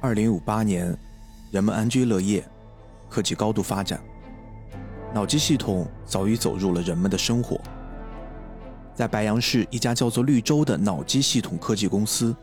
[0.00, 0.96] 二零五八年，
[1.50, 2.44] 人们安居乐业，
[3.08, 4.00] 科技高度发展，
[5.12, 7.60] 脑机系统早已走入了人们的生活。
[8.94, 12.34] 在白杨市一家叫做绿洲的脑机系统科技公司，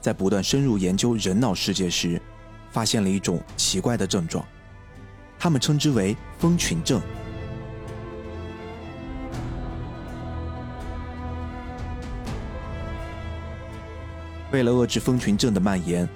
[0.00, 2.22] 在不断深入研究人脑世界时，
[2.70, 4.44] 发现了一种奇怪的症状，
[5.40, 7.02] 他们称之为蜂群症。
[14.52, 16.08] 为了遏制蜂群症的蔓延，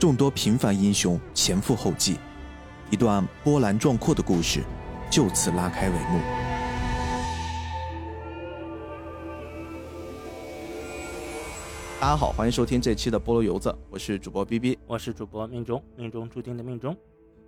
[0.00, 2.16] 众多平凡英雄前赴后继，
[2.90, 4.62] 一段波澜壮阔的故事
[5.10, 6.18] 就此拉开帷幕。
[12.00, 16.96] 大家好，欢迎收听这期的菠萝油子，我是主播 B B，我是主播命中，命中注定的命中。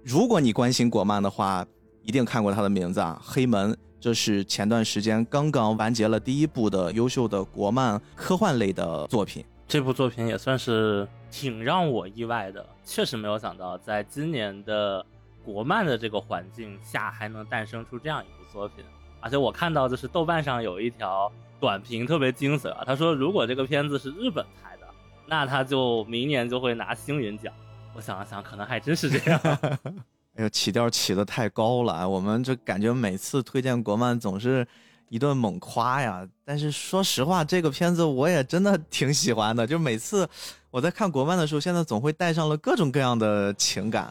[0.05, 1.65] 如果你关心国漫的话，
[2.03, 9.43] 一定看过他的名字啊，《黑门》，这是前段时间刚刚完结了第一部的优秀的国漫科幻类的作品。
[9.73, 15.03] 这部作品也算是挺让我意外的，确实没有想到，在今年的
[15.43, 18.85] 国漫的这个环境下，还能诞生出这样一部作品。
[19.23, 24.87] 而且我看到就是豆瓣上有一条短评特别精髓啊，他说如果这个片子是日本拍的，
[25.27, 27.51] 那他就明年就会拿星云奖。
[27.95, 29.41] 我想了想，可能还真是这样。
[30.37, 34.69] 哎呦，起调起的太高了，我们这感觉每次推荐国漫总是。
[35.13, 36.27] 一顿猛夸呀！
[36.43, 39.67] 但是说实话，这个片子我也真的挺喜欢的。
[39.67, 40.27] 就每次
[40.71, 44.11] 我在看国漫的时候，现在总会带上了各种各样的情感。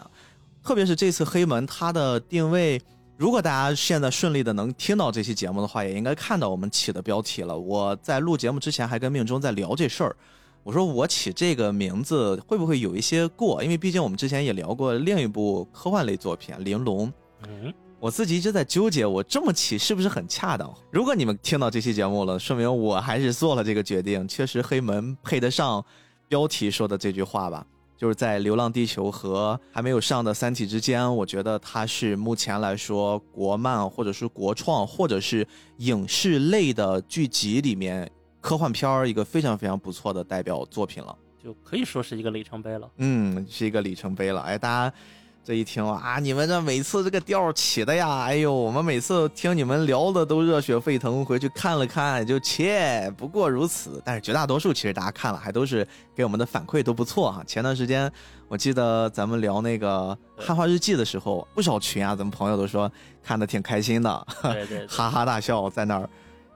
[0.63, 2.79] 特别是这次黑门，它的定位，
[3.17, 7.57] 如果大家现在顺利的能听到这期节目的话，也应该看到我们起的标题了。
[7.57, 10.15] 我在录节目之前还跟命中在聊这事儿，
[10.61, 13.63] 我说我起这个名字会不会有一些过？
[13.63, 17.07] 因为毕竟我们之前也聊过另一部科幻类作品《玲珑》。
[17.47, 17.73] 嗯。
[18.01, 20.73] 我自己一直在纠结，我这么起是不是很恰当？
[20.89, 24.27] 如果你们听到这期节目了，说明我还是做了这个决定。
[24.27, 25.85] 确实，黑门配得上
[26.27, 27.63] 标题说的这句话吧？
[27.95, 35.47] 就是在《流浪地球》和还没有上的《三体》之间，我觉得它是目前来说国漫或者是国创或者是
[35.77, 42.89] 影视类的剧集里面科幻片儿一个非常非常不错的代表作品了，就可以说是一个里程碑了。
[42.97, 44.41] 嗯，是一个里程碑了。
[44.41, 44.95] 哎，大家。
[45.43, 53.99] 这一听啊，你们这每次这个调起的呀，哎呦，我们每次听你们聊的都热血沸腾，回去看了看就切，不过如此。
[54.05, 55.85] 但是绝大多数其实大家看了还都是
[56.15, 57.43] 给我们的反馈都不错哈。
[57.47, 58.09] 前段时间
[58.47, 60.15] 我记得咱们聊那个
[60.45, 62.89] 《汉化日记》的时候，不少群啊，咱们朋友都说
[63.23, 66.07] 看的挺开心的，对对，哈哈大笑在那儿。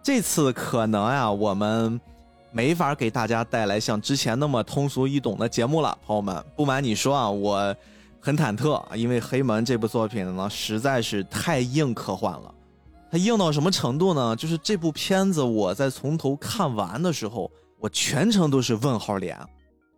[0.04, 2.00] 这次可能呀，我们
[2.52, 6.46] 没法给大家带来像之前那么通俗易懂的节目了，朋友们。
[6.56, 7.76] 不瞒你说啊，我。
[8.26, 12.52] 很忐忑，因为《黑门》这部作品呢，实在是太硬科幻了。
[13.12, 14.36] 它硬到什么程度呢？
[14.36, 19.38] 就是这部片子我在从头看完的时候，我全程都是问号脸。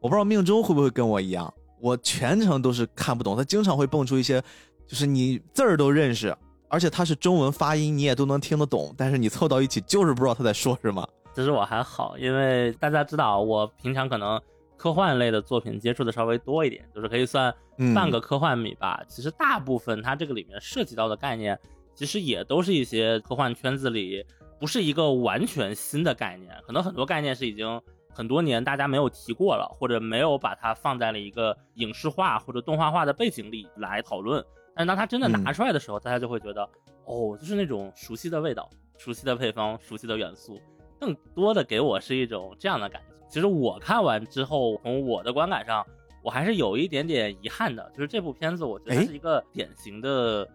[0.01, 3.33] 我不知道命中会不会跟我一样，我全程都是看不懂。
[3.33, 4.43] 它经常会蹦出一些，
[4.85, 6.35] 就是你字儿都认识，
[6.67, 11.07] 而且它是中文发音，你也都能听得懂，但是你凑到一起就是不知道他在说什么。
[11.33, 14.37] 其实我还好，因为大家知道我平常可能。
[14.77, 17.53] 科幻类的作品接触的稍微多一点，就是可以算
[17.95, 19.03] 半个科幻迷吧。
[19.07, 21.59] 其实大部分它这个里面涉及到的概念，
[21.95, 24.23] 其实也都是一些科幻圈子里
[24.59, 26.55] 不是一个完全新的概念。
[26.65, 27.81] 可能很多概念是已经
[28.13, 34.43] 很多年大家没有提过了，或者没有把它放在了一个影视化或者动画化的背景里来讨论。
[34.75, 36.61] 但是当它真的拿出来的时候，大家就会觉得，
[37.05, 40.61] 哦，就是那种熟悉的味道、熟悉的配方、熟悉的元素，
[40.99, 43.07] 更多的给我是一种这样的感觉。
[43.29, 45.85] 其实我看完之后，从我的观感上，
[46.23, 47.91] 我还是有一点点遗憾的。
[47.93, 50.47] 就是这部片子，我觉得是一个典型的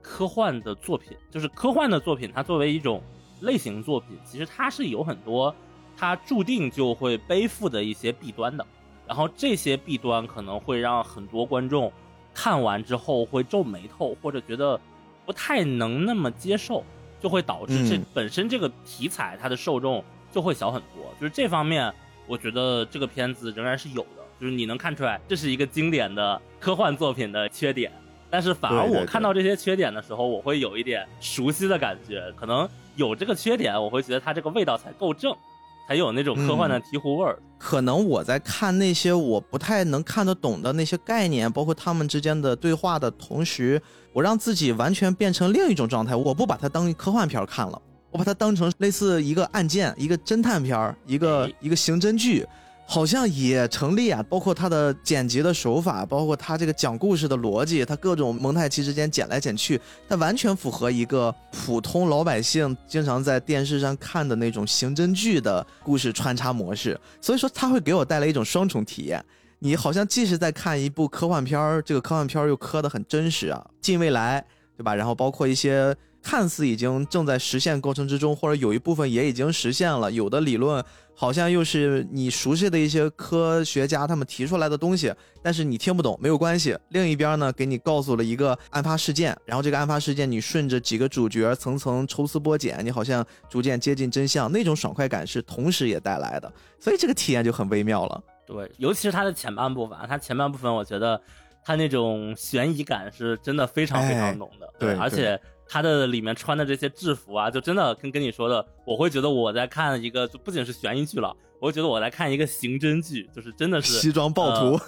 [0.00, 1.16] 科幻的作品。
[1.30, 3.02] 就是科幻的作品，它作为一种
[3.40, 5.54] 类型作品，其实它是有很多
[5.96, 8.66] 它注定就会背负的一些弊端的。
[9.06, 11.92] 然后这些弊端可能会让很多观众
[12.32, 14.80] 看完之后会皱眉头，或者觉得
[15.26, 16.82] 不太能那么接受，
[17.24, 21.12] 就会导致这本身这个题材它的受众就会小很多。
[21.18, 21.92] 就是这方面。
[22.26, 27.92] 我觉得这个片子仍然是有的，就是你能看出来这是一个经典的科幻作品的缺点，
[28.30, 32.32] 但是反而我看到这些缺点的时候，我会有一点熟悉的感觉。
[32.34, 32.66] 可能
[32.96, 35.36] 有这个缺点，我会觉得它这个味道才够正，
[35.86, 37.38] 才有那种科幻的醍醐味儿。
[37.58, 43.80] 可能我在看那些我不太能看得懂的那些概念，包括他们之间的对话的同时，
[44.12, 47.80] 我让自己完全变成另一种状态，我不把它当科幻片看了。
[48.10, 52.46] 我把它当成类似一个案件、一个侦探片儿、一个一个刑侦剧，
[52.86, 54.22] 好像也成立啊。
[54.28, 66.98] 包括它的剪辑的手法，包括它这个讲故事的逻辑，它各种蒙太奇之间剪来剪去，它完全符合一个普通老百姓经常在电视上看的那种刑侦剧的故事穿插模式。
[67.20, 69.24] 所以说，它会给我带来一种双重体验。
[69.58, 74.44] 你好像既是在看一部科幻片儿，这个科幻片儿又磕得很真实啊，近未来，
[74.76, 74.94] 对吧？
[74.94, 75.96] 然后包括一些。
[76.26, 80.10] 看似已经正在实现过程之中，或者有一部分也已经实现了。
[80.10, 80.82] 有的理论
[81.16, 86.76] 好像又是你熟悉的一些科学家他们提出来的东西，但是你听不懂，没有关系。
[86.88, 98.22] 另一边呢，给你告诉了一个案发事件，然后这个案发事件你顺着几个主角层层抽丝剥茧，你好像逐渐接近真相，那种爽快感是同时也带来的，所以这个体验就很微妙了。
[98.46, 101.20] 对，尤其是它的前半部分，它前半部分我觉得
[101.64, 105.40] 它那种悬疑感是真的非常非常浓的，对，而且。
[105.68, 114.80] 他的里面穿的这些制服啊，就真的跟跟你说的，我会觉得我在看一个，就不仅是悬疑剧了，我会觉得我在看一个刑侦剧，就是真的是西装暴徒，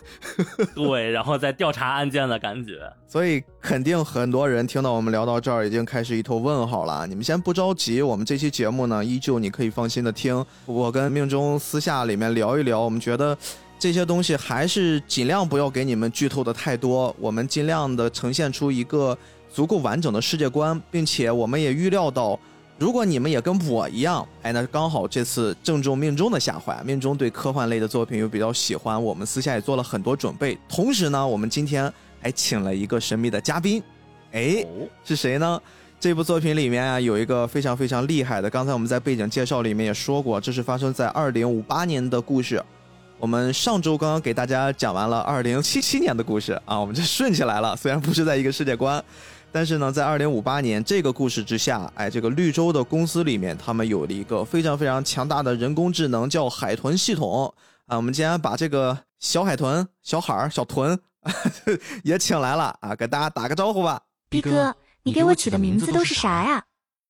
[0.75, 2.81] 对，然后在调查案件的感觉。
[3.09, 7.07] 所以肯定很多人听到我们聊到这儿，已经开始一头问号了。
[7.07, 10.45] 你们先不着急，我们这期节目呢，依旧你可以放心的听。
[10.67, 13.37] 我跟命中私下里面聊一聊，我们觉得
[13.79, 19.17] 这些东西还是尽量不要给你们剧透的太多，我们尽量的呈现出一个。
[19.57, 22.39] 足够完整的世界观，并且我们也预料到，
[22.79, 30.59] 如果你们也跟我一样，哎，那刚好这次正中命中的下怀，命中对科幻类的作品又比较喜欢，我们私下也做了很多准备。
[30.69, 33.83] 同时呢，我们今天还请了一个神秘的嘉宾，
[34.33, 34.63] 哎，
[35.07, 35.59] 是谁呢？
[35.99, 42.63] 这部作品里面啊，有一个非常非常厉害的，刚才我们在背景介绍里面也说过，这是发生在二零五八年的故事。
[43.19, 49.03] 我们上周刚刚给大家讲完了二零七七年的故事啊，我们就顺起来了，虽然不是在一个世界观。
[49.57, 57.51] 但是呢，在二零五八年这个故事之下，哎，这个绿洲的公司里面，他们有了一个非常非常强大的人工智能，叫海豚系统
[57.87, 57.97] 啊。
[57.97, 61.01] 我们今天把这个小海豚、小海儿、小豚
[62.05, 63.99] 也请来了啊，给大家打个招呼吧。
[64.29, 66.63] 逼哥，你给我起的名字都是啥呀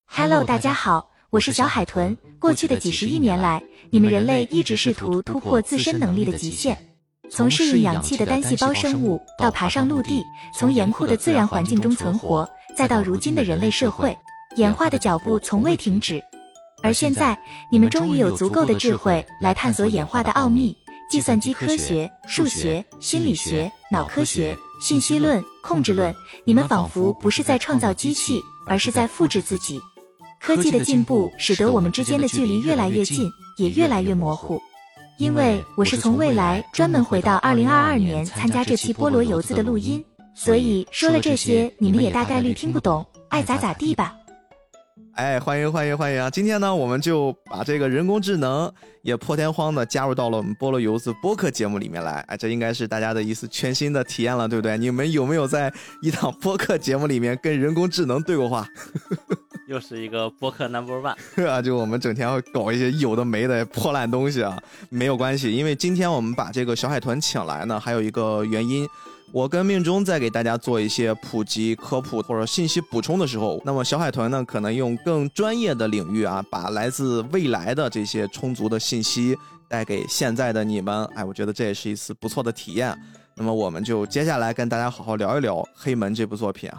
[0.06, 2.16] ？Hello，大家好，我是小海豚。
[2.38, 3.60] 过去的几十亿年来，
[3.90, 6.95] 你们人类一直试图突破自身能力的极限。
[7.30, 10.22] 从适应氧气的单细胞生物，到爬上陆地，
[10.54, 14.16] 从严酷的自然环境中存活，再到如今的人类社会，
[14.56, 16.22] 演化的脚步从未停止。
[16.82, 17.38] 而现在，
[17.70, 20.76] 你们终于有足够的智慧来探索演化的奥秘。
[21.08, 26.12] 计算机科学、数学、心理学、脑科学、信息论、控制论，
[26.44, 29.80] 你们仿佛不是在创造机器，而是在复制自己。
[30.40, 34.60] 科技的进步使得我们之间的距离越来越近，也越来越模糊。
[35.18, 40.04] 因为我是从未来专门回到二零二二年参加这期菠萝游子的录音，
[40.34, 44.14] 所以说了这些你们也大概率听不懂，爱咋咋地吧。
[45.14, 46.28] 哎，欢迎欢迎欢迎啊！
[46.28, 48.70] 今天呢，我们就把这个人工智能
[49.00, 52.20] 也破天荒的加入到了我们菠萝游子播客节目里面来。
[52.28, 54.76] 哎，这应该是大家的一次全新的体验了，对不对？
[54.76, 55.72] 你们有没有在
[56.02, 58.68] 一档播客节目里面跟人工智能对过话？
[59.66, 61.16] 又是一个播客 number one
[61.48, 61.60] 啊！
[61.60, 64.56] 就我们整天要搞一些有的没的破烂东西啊，
[64.88, 68.88] 没有关系，因为今天我们把这个小海豚请来呢，还有一个原因，
[69.32, 79.36] 我跟命中在给大家做一些普及科普或者信息补充的时候，那么小海豚呢，可能用更专业的领域啊，把来自未来的这些充足的信息
[79.68, 81.04] 带给现在的你们。
[81.16, 82.96] 哎，我觉得这也是一次不错的体验。
[83.34, 86.78] 那么我们就接下来跟大家好好聊一聊《黑门》这部作品啊。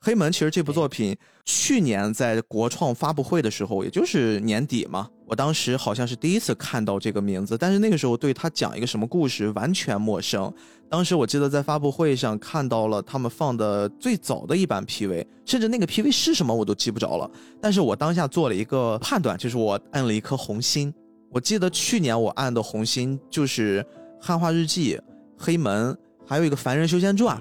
[0.00, 10.52] 黑门其实这部作品去年在国创发布会的时候，也就是年底嘛，我当时好像是第一次看到这个名字，但是那个时候对他讲一个什么故事完全陌生。
[10.88, 17.30] 当时我记得在发布会上看到了他们放的最早的一版 PV，甚至那个 PV 是什么我都记不着了。
[17.60, 20.94] 但是我当下做了一个判断，就是我按了一颗红心。
[21.30, 23.82] 我记得去年我按的红心就是
[24.24, 24.94] 《汉化日记》、
[25.36, 25.92] 《黑门》，
[26.26, 27.36] 还有一个《凡人修仙传》。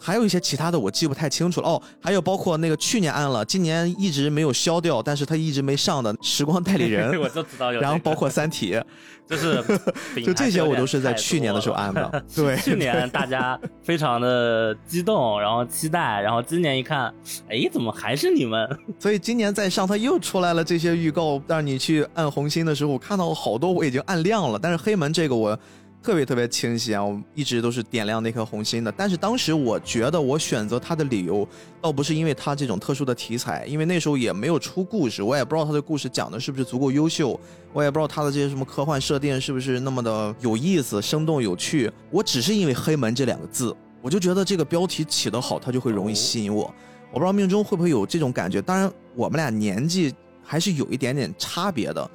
[0.00, 7.80] 还有一些其他的我记不太清楚了哦，还有包括那个去年按了，今年一直没有消掉，但是他一直没上的时光代理人， 我就知道有。
[7.80, 8.80] 然后包括三体，
[9.28, 9.62] 就是
[10.24, 12.24] 就这些我都是在去年的时候按的。
[12.34, 17.12] 对，去年大家非常的激动，然后期待，然后今年一看，
[17.48, 18.66] 哎，怎么还是你们？
[18.98, 25.58] 所以今年再上，他又出来了这些预告，让你去按红心的时候，我看到好多我已经按亮了，但是黑门这个我。
[26.02, 27.04] 特别特别清晰啊！
[27.04, 28.90] 我一直都是点亮那颗红心的。
[28.96, 31.46] 但是当时我觉得我选择它的理由，
[31.80, 37.38] 倒不是因为它这种特殊的题材，因为那时候也没有出故事，我也不知道它的故事讲的是不是足够优秀，
[37.74, 41.92] 我也不知道它的这些什么科幻设定是不是那么的有意思、生动有趣。
[42.10, 46.72] 我只是因为“黑门”这两个字，我就觉得这个标题起得好，它就会容易吸引我。
[47.12, 48.62] 我不知道命中会不会有这种感觉。
[48.62, 52.10] 当然，我们俩年纪还是有一点点差别的。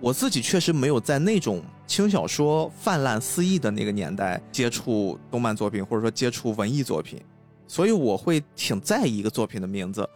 [0.00, 7.20] 我自己确实没有在那种轻小说泛滥肆意的那个年代接触动漫作品，或者说接触文艺作品，
[7.66, 10.08] 所以我会挺在意一个作品的名字。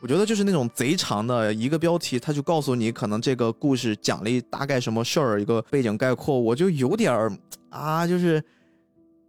[0.00, 7.32] 我觉得就是那种贼长的一个标题，他就告诉你可能这个故事讲了一大概什么事儿，一个背景概括，我就有点儿
[7.70, 8.42] 啊，就是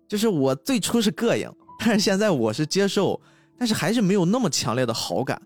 [0.08, 3.20] 就是我最初是膈应，但是现在我是接受，
[3.58, 5.40] 但是还是没有那么强烈的好感。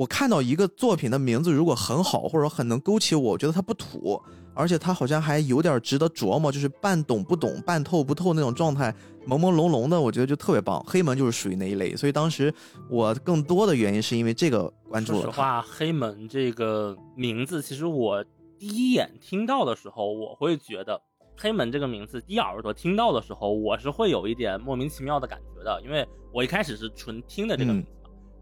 [0.00, 4.18] 我看到一个作品的名字如果很好，或者很能勾起我，我觉得它不土，
[4.54, 8.90] 而且它好像还有点值得琢磨，就是半懂不懂、半透不透那种状态。
[9.26, 10.82] 朦朦胧胧的，我觉得就特别棒。
[10.86, 12.50] 黑门就是属于那一类，所以当时
[12.88, 15.20] 我更多的原因是因为这个关注了。
[15.24, 18.24] 说实话，黑门这个名字，其实我
[18.58, 20.98] 第一眼听到的时候，我会觉得
[21.36, 27.88] 黑门这个名字，第一耳朵听到的时候，我是会有一点莫名其妙的感觉的，因为我一开始是纯听的这个名字，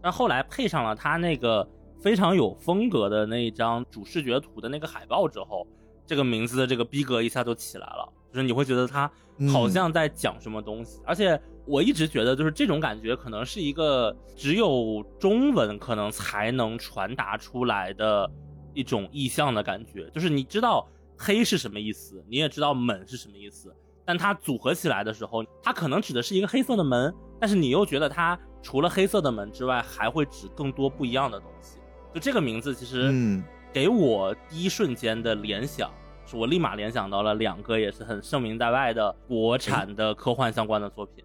[0.01, 1.67] 但后来配上了他那个
[2.01, 5.67] 非常有风格的那一张主视觉图的那个海报之后，
[6.05, 8.13] 这个名字的这个逼格一下就起来了。
[8.31, 9.11] 就是你会觉得他
[9.51, 18.29] 好像在讲什么东西，而且我一直觉得就是这种感觉可能是一个只有中文可能才能传达出来的
[18.75, 20.07] 一种意象的感觉。
[20.11, 20.87] 就是你知道
[21.17, 23.75] 黑是什么意思，你也知道门是什么意思，
[24.09, 31.77] 但它组合起来的时候，它可能指的是一个黑色的门，但是你又觉得它除了黑色的门之外，还会指更多不一样的东西。
[32.11, 33.13] 就这个名字其实
[33.71, 35.91] 给我第一瞬间的联想。
[36.25, 41.23] 是我立马联想到了两个也是很盛名在外的国产的科幻相关的作品，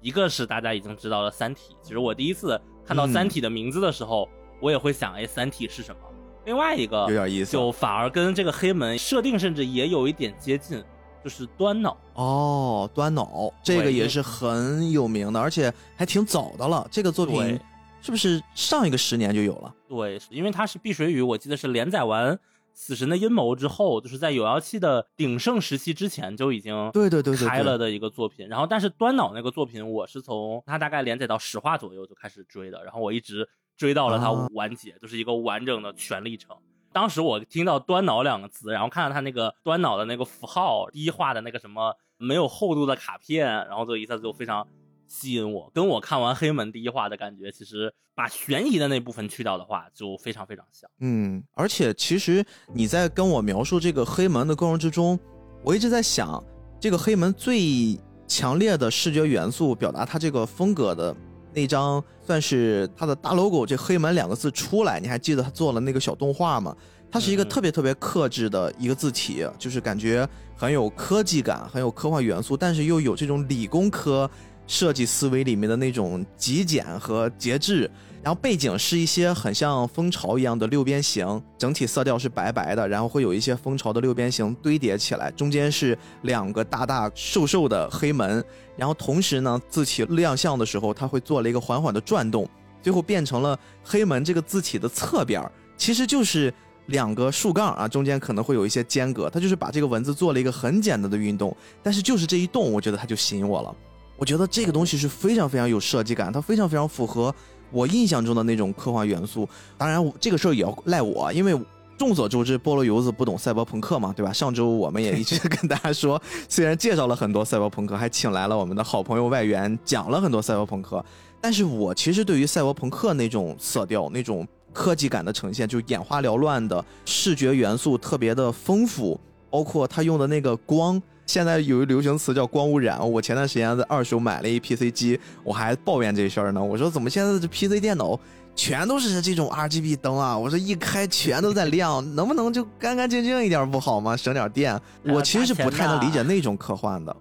[0.00, 1.74] 一个是大家已经知道了《三体》。
[1.82, 4.26] 其实我第一次看到《三体》的名字的时候，
[4.58, 6.00] 我也会想，哎，《三体》是什么？
[6.46, 10.82] 另外一个有点意思，就反而跟这个黑门设定甚至也有一点接近，
[11.22, 11.96] 就是端脑。
[12.14, 16.86] 哦，端脑这个也是很有名的，而且还挺早的了。
[16.90, 17.58] 这个作品
[18.00, 19.74] 是不是上一个十年就有了？
[19.88, 22.38] 对，因为它是碧水雨，我记得是连载完。
[22.74, 28.48] 死神的阴谋之后，就是在有妖气的鼎盛时期之前就已经对对对开了的一个作品。
[28.48, 36.56] 然后，但是端脑那个作品，我是从它大概连载到十话左右就开始追的，然后我一直追到了它完结，就是一个完整的全历程。
[36.92, 44.66] 当时我听到端脑两个字，然后看到他那个端脑的那个符号，第一画的那个什么没有厚度的卡片，然后就一下子就非常。
[45.08, 50.88] 吸引我，跟我看完黑门第一话的感觉，其实把悬疑的那部分去掉的话，就非常非常像。
[51.00, 55.20] 嗯，而且其实你在跟我描述这个黑门的过程之中，
[55.62, 56.42] 我一直在想，
[56.80, 57.94] 这个黑门最
[58.26, 61.14] 强烈的视觉元素，表达它这个风格的
[61.52, 66.76] 那张，算是它的大 logo，这黑门两个字出来，你还记得他做了那个小动画吗？
[67.10, 74.30] 它是一个特别特别克制的一个字体，就是感觉很有科技感，很有科幻元素，但是又有这种理工科。
[74.68, 77.90] 设计思维里面的那种极简和节制，
[78.22, 88.42] 然后背景是一些很像蜂巢一样的六边形，整体色调是白白的，然后会有一些蜂巢的六边形堆叠起来，中间是两个大大瘦瘦的黑门，
[88.76, 92.48] 然后同时呢，字体亮相的时候，它会做了一个缓缓的转动，
[92.80, 95.42] 最后变成了黑门这个字体的侧边，
[95.76, 96.54] 其实就是
[96.86, 103.74] 两个竖杠啊，中间可能会有一些间隔，它就是把这个文字做了一个很简单的运动，但是就是这一动，我觉得它就吸引我了。
[104.18, 107.34] 我觉得这个东西是非常非常有设计感，它非常非常符合
[107.72, 109.48] 我印象中的那种科幻元素。
[109.76, 111.58] 当然，这个事儿也要赖我，因为
[111.98, 114.32] 众所周知，菠萝油子不懂赛博朋克嘛，对吧？
[114.32, 121.04] 上周我们也一直跟大家说， 虽然介绍了很多赛博朋克，还请来了我们的好朋友外援讲了很多赛博朋克，
[121.40, 131.00] 但是我其实对于赛博朋克那种色调、那种科技感的呈现，就眼花缭乱的视觉元素特别的丰富，包括他用的那个光。
[131.32, 133.00] 现在有一流行词叫光污染。
[133.10, 136.62] 我前段时间在二手买了一 PC 机，我还抱怨这事儿呢。
[136.62, 138.20] 我说怎么现在这 PC 电脑
[138.54, 140.36] 全都是这种 RGB 灯啊？
[140.36, 144.14] 我说一开全都在亮，能不能就干干净净一点不好吗？
[144.14, 144.78] 省点电。
[145.04, 147.16] 我其实是不太能理解那种科幻的。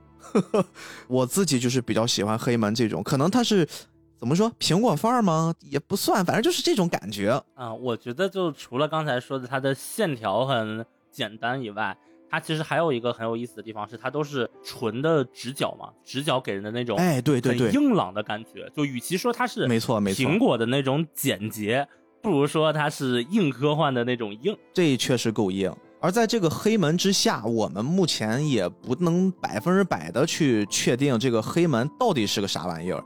[1.08, 3.65] 我自己就是比较喜欢黑门这种，可能它是
[4.20, 5.53] 怎么说苹果范儿吗？
[5.62, 7.74] 也不算，反正就是这种感觉啊。
[7.74, 11.98] 我觉得就除了刚才说的它的线条很简单以外。
[12.32, 18.72] 它其实还有一个很有意思的地方，是它都是纯的直角嘛，直角给人的那种哎，对对对，硬朗的感觉。
[18.74, 21.86] 就与其说它是没错没错苹果的那种简洁，
[22.22, 24.58] 不如说它是硬科幻的那种硬。
[24.74, 25.70] 这确实够硬。
[26.00, 33.04] 而在这个黑门之下，我们目前也不能百分之百的去确定这个黑门到底是个啥玩意儿，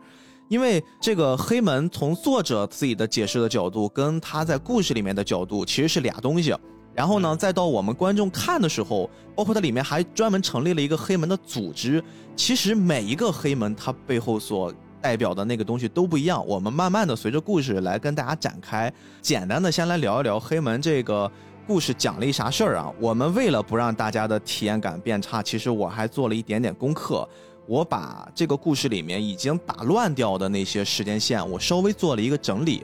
[0.49, 6.55] 因为这个黑门从作者自己的解释的角度，跟他在故事里面的角度其实是俩东西。
[6.95, 12.01] 然后呢，再到我们观众看的时候，包括它里面还专门成立了一个黑门的组织。
[12.37, 16.45] 其实每一个黑门，它背后所代表的那个东西都不一样。
[16.47, 18.91] 我们慢慢的随着故事来跟大家展开。
[19.21, 21.29] 简单的先来聊一聊黑门这个
[21.67, 22.89] 故事讲了一啥事儿啊？
[22.99, 27.27] 我们为了不让大家的体验感变差，其实我还做了一点点功课。
[27.67, 32.83] 我把这个故事里面已经打乱掉的那些时间线，我稍微做了一个整理。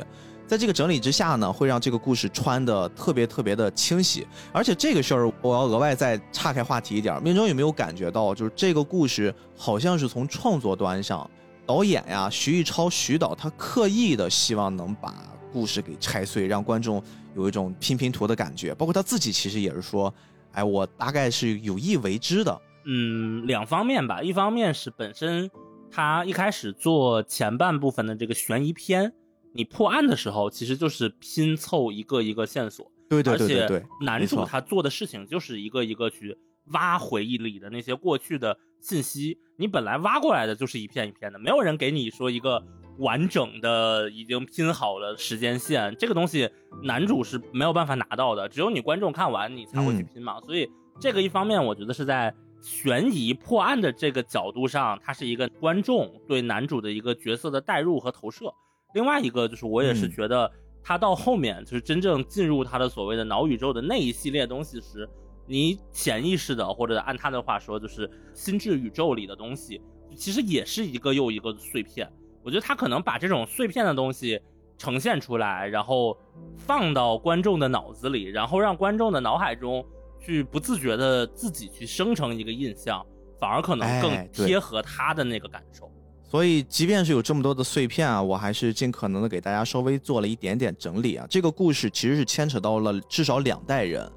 [0.51, 4.27] 在这个整理之下呢，会让这个故事穿的特别特别的清晰。
[4.51, 11.31] 而且这个事儿，我要额外再岔开话题一点，命中有没有感觉到，就是这个故事好像是从创作端上，
[11.65, 15.15] 导演呀徐艺超徐导他刻意的希望能把
[15.53, 17.01] 故事给拆碎，让观众
[17.33, 18.75] 有一种拼拼图的感觉。
[18.75, 20.13] 包括他自己其实也是说，
[20.51, 22.61] 哎，我大概是有意为之的。
[22.85, 25.49] 嗯，两方面吧，一方面是本身
[25.89, 29.13] 他一开始做前半部分的这个悬疑片。
[29.53, 33.83] 你破案的时候，其实就是拼凑一个一个线索，对对对对对。
[34.01, 39.37] 男主他做的事情就是一个一个去挖回忆里的那些过去的信息。
[39.57, 42.63] 你本来挖过来的就是一片一片的，没有人给你说一个
[42.97, 45.95] 完整的已经拼好了时间线。
[45.99, 46.49] 这个东西
[46.83, 50.39] 男主是没有办法拿到的，只有你观众看完你才会去拼嘛。
[50.41, 58.53] 所以这个一方面，我觉得是在悬疑破案的这个角度上，它是一个观众对男主的一个角色的代入和投射。
[58.93, 60.51] 另外一个就是，我也是觉得
[60.83, 65.07] 他到后面就是真正进入他的所谓的脑宇宙的那一系列东西时，
[65.45, 69.81] 你潜意识的或者按他的话说，就是心智宇宙里的东西，
[70.15, 72.11] 其实也是一个又一个碎片。
[72.43, 74.41] 我觉得他可能把这种碎片的东西
[74.77, 76.17] 呈现出来，然后
[76.57, 79.85] 放到观众的脑子里，然后让观众的脑海中
[80.19, 83.05] 去不自觉的自己去生成一个印象，
[83.39, 85.90] 反而可能更贴合他的那个感受。
[86.31, 91.27] 所以，即便是有这么多的碎片啊，我还是尽可能的给大家稍微做了一点点整理啊。
[91.29, 94.09] 这个故事其实是牵扯到了至少两代人。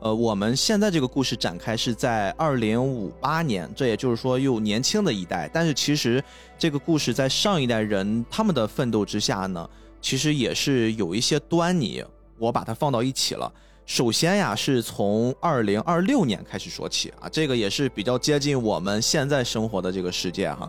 [0.00, 5.48] 呃，我们现在这个故事展开是在二零五八年，这也就是说又年轻的一代。
[5.54, 6.20] 但是其实
[6.58, 9.70] 这个故事在上一代人他们的奋斗之下呢，
[10.00, 12.04] 其实也是有一些端倪。
[12.36, 13.50] 我把它放到一起了。
[13.86, 20.68] 首先呀，是从二零二六年开始说起啊，这个也是比较接近我们现在生活的这个世界哈。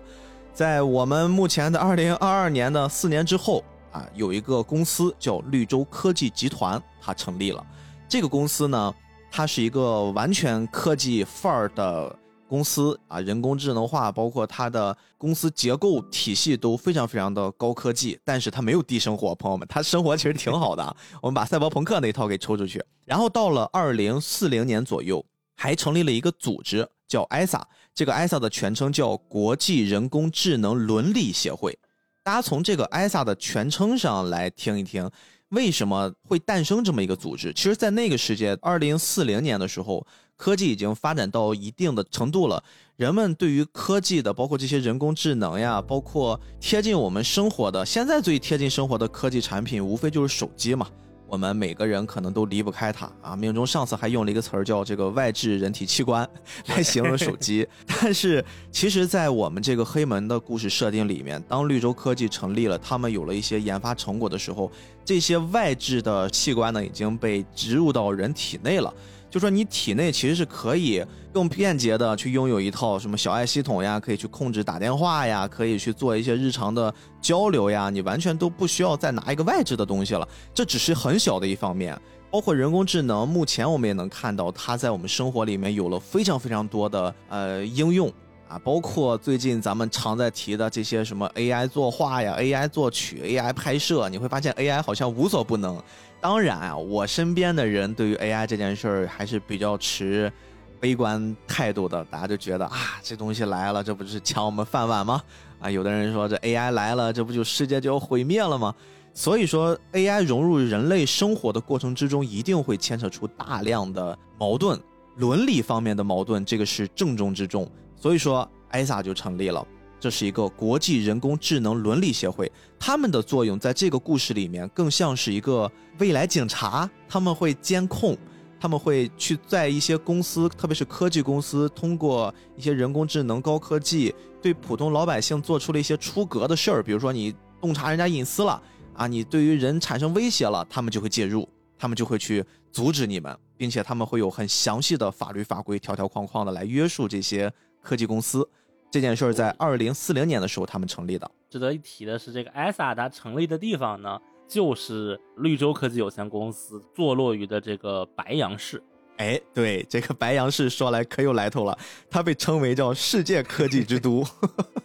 [0.56, 7.62] 在我们目前的二零二二年的四年之后啊，有一个公司叫绿洲科技集团，它成立了。
[8.08, 8.96] 这个公司呢，
[9.30, 18.18] 它是一个完全科技范儿的公司啊，人工智能化，包括它的公司结构体系都非常非常的高科技。
[18.24, 20.96] 但是它没有低生活，朋友们，它生活其实挺好的。
[21.22, 26.88] 我们把赛博朋克那一套给抽出去，然后到了二零四零年左右，还成立了一个组织。
[27.08, 27.62] 叫 ISA，
[27.96, 31.76] 这个 ISA 的全称叫国际人工智能伦理协会。
[32.24, 35.10] 大家从这个 ISA 的全称上来听一听，
[35.50, 37.54] 为什么会诞生这么一个组织？
[37.54, 40.06] 其实，在那个世界，二零四零年的时候，
[40.36, 42.62] 科技已经发展到一定的程度了，
[42.98, 50.90] 人们对于科技的，包括这些人工智能呀，包括贴近我们生活的，现在最贴近生活的科技产品，无非就是手机嘛。
[51.28, 53.36] 我们每个人可能都离不开它啊！
[53.36, 56.28] 命中上次还用了一个词儿叫这个外置人体器官
[56.68, 64.72] 来形容手机，但是其实，在我们这个黑门的故事设定里面，当绿洲科技成立了，他们有了一些研发成果的时候，
[65.04, 68.94] 这些外置的器官呢已经被植入到人体内了。
[69.30, 80.26] 就说你体内其实是可以更便捷的去拥有一套什么小爱系统呀，可以去控制打电话呀，可以去做一些日常的交流呀，你完全都不需要再拿一个外置的东西了。
[80.54, 82.00] 这只是很小的一方面，
[82.32, 88.10] 包括人工智能，目前我们也能看到它在我们生活里面有了非常非常多的呃应用
[88.48, 95.82] 啊，包括最近咱们常在提的这些什么 AI 作画呀、AI 作曲、AI 拍摄，你会发现 AI 好像无所不能。
[96.26, 100.34] 当然啊，我身边的人对于 AI 这件事儿还是比较持
[100.80, 102.04] 悲观态度的。
[102.06, 105.22] 大家就觉得啊，这东西来了，这不是抢我们饭碗吗？
[105.60, 108.74] 啊，有的人说这 AI 来了，这不就世界就要毁灭了吗？
[109.14, 114.80] 所以说，AI 融入人类生活的过程之中，一定会牵扯出大量的矛盾，
[115.18, 117.70] 伦理方面的矛盾，这个是重中之重。
[117.96, 119.64] 所以说艾萨就成立了。
[120.06, 128.16] 这是一个国际人工智能伦理协会，他们的作用在这个故事里面更像是一个未来警察，他们会监控，
[128.60, 134.14] 他们会去在一些公司，特别是科技公司，通过一些人工智能高科技
[134.44, 138.62] 对普通老百姓做出了一些出格的事儿，比如说你洞察人家隐私了
[138.94, 148.48] 啊，你对于人产生威胁了，他们就会介入，他们就会去阻止你们，并且他们会有很详细的法律法规条条框框的来约束这些科技公司。
[148.96, 151.30] 这件事儿在二零四零年的时候他们成立的。
[151.50, 158.82] 值得一提的是，这个 ISA 它成立的地方呢，就是绿洲科技有限公司坐落于的这个白杨市。
[159.18, 161.78] 哎，对，这个白杨市说来可有来头了，
[162.10, 164.24] 它被称为叫世界科技之都。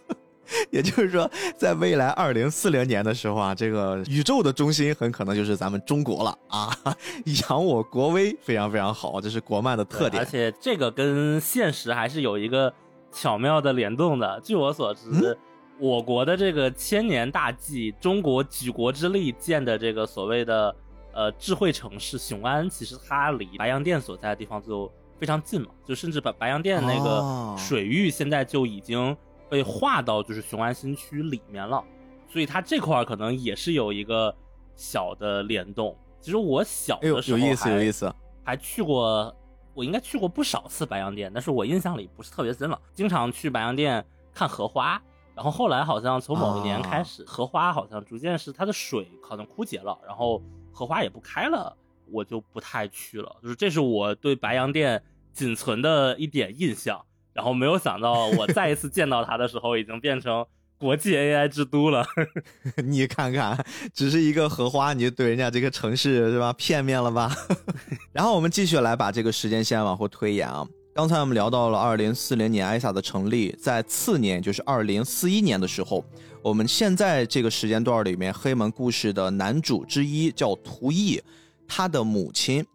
[0.71, 6.69] 也就是说，在未来二零四零年的时候啊，这个宇宙的中心很可能就是咱们中国了啊！
[7.49, 10.21] 扬我国威，非常非常好，这是国漫的特点。
[10.21, 12.73] 而且这个跟现实还是有一个。
[13.11, 14.39] 巧妙的联动的。
[14.43, 15.37] 据我所知，
[15.79, 20.75] 我国的这个千年大计，中国举国之力建的这个所谓的
[21.13, 29.15] 呃智慧城市雄安，其实它离白洋淀所在的地方就非常近嘛，就甚至把白洋淀那个水域现在就已经
[29.49, 31.83] 被划到就是雄安新区里面了，
[32.29, 34.33] 所以它这块可能也是有一个
[34.75, 35.95] 小的联动。
[36.19, 39.35] 其实我小的时候有意思有意思，还去过，
[39.73, 45.01] 我应该去过不少次白洋淀，但是我印象里不是特别深了，经常去白洋淀看荷花。
[45.33, 51.75] 然后后来好像从某一年开始，荷花好像逐渐是它的水好像枯竭了，然后荷花也不开了，
[52.11, 53.35] 我就不太去了。
[53.41, 57.03] 就是这是我对白洋淀仅存的一点印象。
[57.33, 60.45] 然后没有想到我再一次见到它的时候，已经变成
[60.81, 62.03] 国际 AI 之都了。
[62.83, 63.63] 你看看，
[63.93, 66.51] 只是一个荷花，你就对人家这个城市是吧？
[66.53, 67.31] 片面了吧？
[68.11, 70.67] 然后我们继续来把这个时间线往后推演啊。
[70.95, 76.03] 刚才我们聊到了二零四零年艾萨的成立，在次年就是二零四一年的时候，
[76.41, 81.21] 我们现在这个时间段里面黑门故事的男主之一叫图义，
[81.67, 82.65] 他的母亲，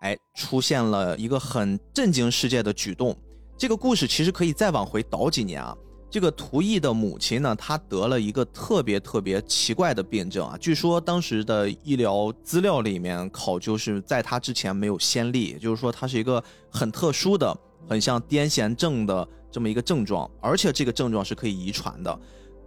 [0.00, 3.16] 哎，出现了一个很震惊世界的举动。
[3.56, 5.74] 这个故事其实可以再往回倒几年啊。
[6.12, 17.56] 这个图义的母亲呢，她得了一个特别特别奇怪的病症啊，据说当时的医疗资料里面考究是在她之前没有先例，就是说她是一个很特殊的。
[17.88, 22.16] 很像癫痫症的这么一个症状，而且这个症状是可以遗传的。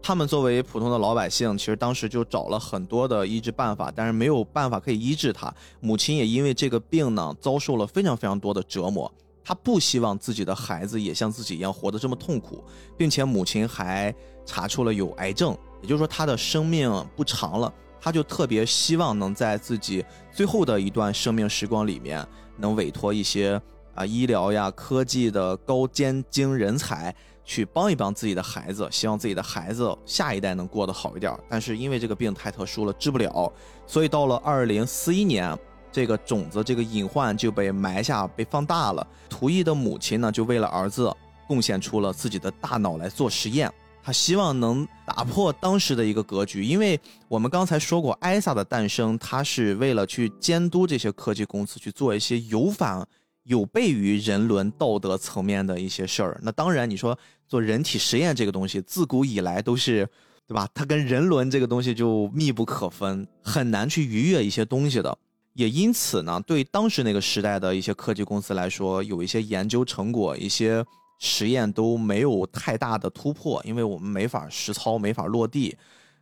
[0.01, 5.51] 他们作为普通的老百姓，其实当时就找了很多的医治办法，但是没有办法可以医治她。
[5.79, 9.11] 母亲也因为这个病呢，遭受了非常非常多的折磨。
[9.45, 12.63] 他不希望自己的孩子也像自己一样活得这么痛苦，
[12.97, 14.13] 并且母亲还
[14.45, 17.71] 查出了有癌症，也就是说她的生命不长了。
[18.01, 22.27] 他就特别希望能在自己最后的一段生命时光里面，
[22.57, 23.61] 能委托一些。
[23.95, 31.33] 啊，医疗呀，科技的高尖精人才去帮一帮自己的孩子，希望自己的孩子下一代能过得好一点。
[31.47, 33.49] 但是因为这个病太特殊了，治不了，
[33.87, 35.57] 所以到了二零四一年，
[35.95, 39.07] 这个种子这个隐患就被埋下，被放大了。
[39.29, 41.09] 图一的母亲呢，就为了儿子
[41.47, 43.71] 贡献出了自己的大脑来做实验，
[44.03, 46.65] 他希望能打破当时的一个格局。
[46.65, 53.07] 因为我们刚才说过，艾萨的诞生，他是为了去监督这些科技公司去做一些有反。
[53.43, 57.15] 有悖于人伦道德层面的一些事儿，那当然你说
[57.47, 60.09] 做人体实验这个东西，自古以来都是，
[60.47, 60.67] 对吧？
[60.73, 65.15] 它跟人伦这个东西就密不可分，很难去逾越一些东西的。
[65.55, 70.85] 也因此呢，对当时那个时代的一些科技公司来说，有一些研究成果、一些
[71.19, 75.75] 实验都没有太大的突破，因为我们没法实操，没法落地。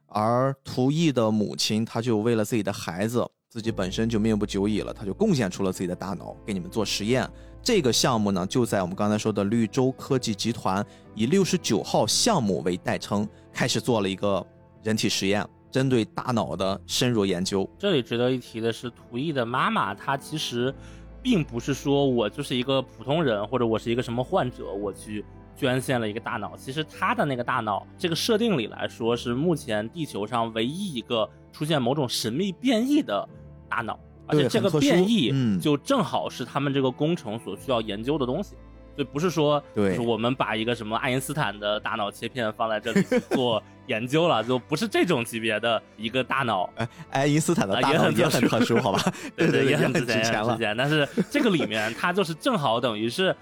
[0.08, 3.30] 而图义的母亲，她就为了自己的孩子。
[3.50, 7.30] 自己本身就命不久矣了，他就贡献出了自己的大脑给你们做实验。
[7.62, 14.43] 这个项目呢，就在我们刚才说的绿洲科技集团以六十九号项目为代称，开始做了一个
[14.82, 17.68] 人体实验，针对大脑的深入研究。
[17.80, 20.74] 这里值得一提的是，图毅的妈妈，她其实
[21.22, 26.56] 并不是说我就是一个普通人，或者我是一个什么患者，我去捐献了一个大脑。
[26.56, 33.28] 其实她的那个大脑，这个设定里来说，是目前地球上唯一一个出现某种神秘变异的。
[33.68, 38.58] 大脑，而且这个变异就正好是他们这个工程所需要研究的东西，所
[39.01, 43.01] 以不是说，对，我们把一个什么爱因斯坦的大脑切片放在这里
[43.32, 46.69] 做研究了，就不是这种级别的一个大脑。
[46.75, 49.13] 哎，爱因斯坦的大脑也很特殊，好吧？
[49.36, 50.58] 对对，也很值钱了。
[50.77, 53.36] 但是这个里面，它就是正好等于是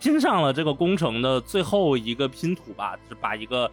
[0.00, 3.70] 拼上了这个工程的最后一个拼图吧，是把一个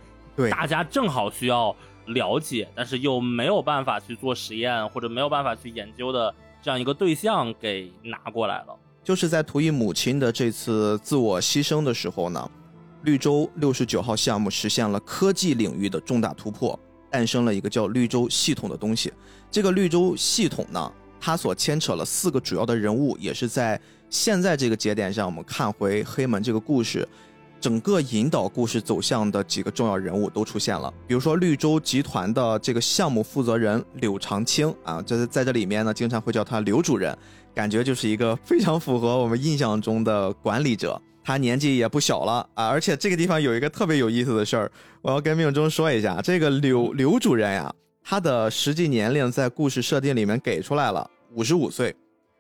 [0.50, 1.76] 大家正好需要。
[2.08, 8.76] 了解，但是又没有办法去做实验，或者没有办法去研究的这样一个对象给拿过来了。
[9.04, 12.52] 就是在图一母亲的这次自我牺牲的时候呢，
[13.04, 19.12] 绿洲六十九号项目实现了科技领域的重大突破，诞生了一个叫绿洲系统的东西。
[19.50, 27.08] 这个绿洲系统呢，它所牵扯了四个主要的人物，也是在现在这个节点上，我们看回黑门这个故事。
[27.60, 37.16] 整个引导故事走向的几个重要人物都出现了，比如说绿洲集团的这个项目负责人柳长青啊，在在这里面呢，经常会叫他刘主任，
[37.54, 41.02] 感觉就是一个非常符合我们印象中的管理者。
[41.24, 44.72] 他年纪也不小了啊，而且这个地方有一个特别有意思的事儿，
[45.04, 47.72] 我要跟命中说一下，这个刘刘主任呀，
[48.04, 51.96] 他的实际年龄在故事设定里面给出来了，五十五岁。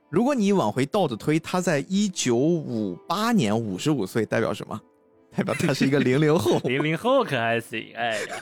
[0.10, 4.82] 如果你往回倒着推，他在一九五八年五十五岁，代表什么？
[5.38, 8.36] 代表他是一个零零后， 零零后可还行，哎呀，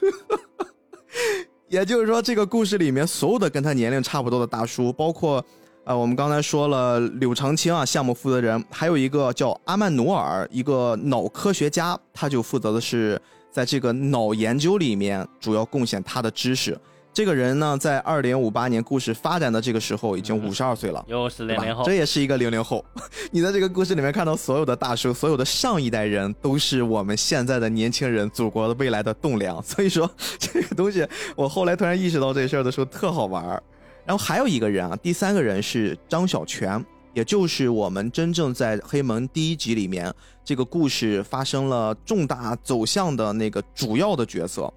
[1.68, 5.46] 也就是说，这个故事里面所有的跟他年龄差不多的大叔，包括
[5.90, 13.20] 呃，我们刚才说了柳长青啊，项目负责人，还有一个叫阿曼努尔，一个脑科学家，他就负责的是
[13.52, 16.80] 在这个脑研究里面主要贡献他的知识。
[17.12, 22.86] 这个人呢，在二零五八年故事发展的这个时候已经五十二岁了，又是零零后，这也是一个零零后。
[23.34, 29.60] 你在这个故事里面看到所有的大叔，所有的上一代人都是我们现在的年轻人，祖国的未来的栋梁。
[29.64, 31.04] 所以说， 这个东西
[31.36, 33.64] 我后来突然意识到这事儿的时候特好玩儿。
[34.10, 40.12] 然后还有一个人啊，第三个人是张小泉，也就是我们真正在黑门第一集里面
[40.44, 44.74] 这个故事发生了重大走向的那个主要的角色。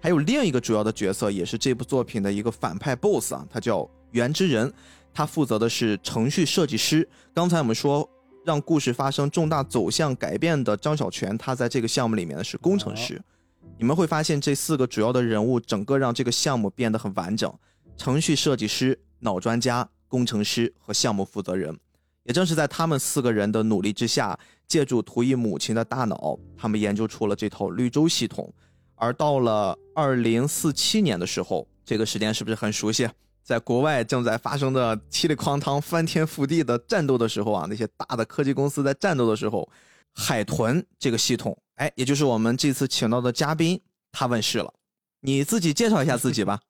[0.00, 4.72] 还有另一个主要的角色，也是这部作品的一个反派 BOSS 啊，他叫袁之仁，
[5.12, 7.08] 他负责的是程序设计师。
[7.34, 8.08] 刚才我们说
[8.44, 13.20] 让故事发生重大走向改变的张小泉，他在这个项目里面是工程师。
[13.80, 17.52] 你们会发现这四个主要的人物，整个让这个项目变得很完整。
[17.96, 21.78] 程序设计师、脑专家、工程师和项目负责人，
[22.24, 28.52] 也正是在他们四个人的努力之下，借助图一母亲的大脑，他们研究出了这套绿洲系统。
[28.94, 33.08] 而到了二零四七年的时候，这个时间是不是很熟悉？
[33.42, 39.68] 在国外正在发生的七里哐当、翻天覆地的战斗的时候啊，那些大的科技公司在战斗的时候，
[40.14, 43.80] 海豚这个系统，哎，也就是我们这次请到的嘉宾，
[44.10, 44.72] 他问世了。
[45.20, 46.60] 你自己介绍一下自己吧。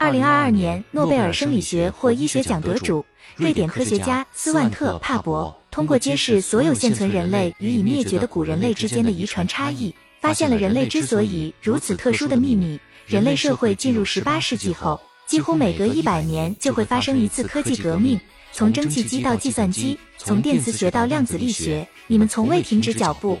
[0.00, 12.78] 二零二二年诺贝尔生理学或医学奖得主、瑞典科学家斯万特·帕博，通过揭示所有现存人类与已灭绝的古人类之间的遗传差异，发现了人类之所以如此特殊的秘密。
[13.06, 18.20] 人类社会进入十八世纪后，几乎每隔一百年就会发生一次科技革命，
[18.52, 23.36] 从蒸汽机到计算机，从电磁学到量子力学，你们从未停止脚步。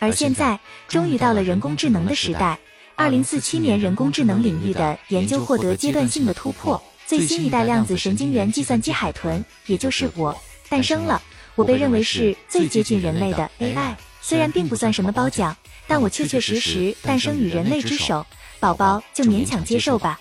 [0.00, 2.58] 而现在，终于到了人工智能的时代。
[3.02, 11.20] 二零四七年，人工智能领域的研究获得阶段性的突破，最新一代量子神经元计算机海豚，也就是我，诞生了。
[11.56, 15.56] 我被认为是最接近人类的 AI，虽然并不算什么褒奖，
[15.88, 18.24] 但我确确实实诞生于人类之手，
[18.60, 20.20] 宝宝就勉强接受吧。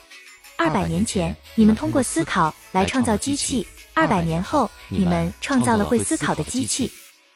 [0.58, 3.64] 二百年前，你们通过思考来创造机器；
[3.94, 6.92] 二百年后，你们创造了会思考的机器。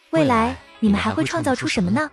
[0.09, 2.09] 未来，你们还会创造出什么呢？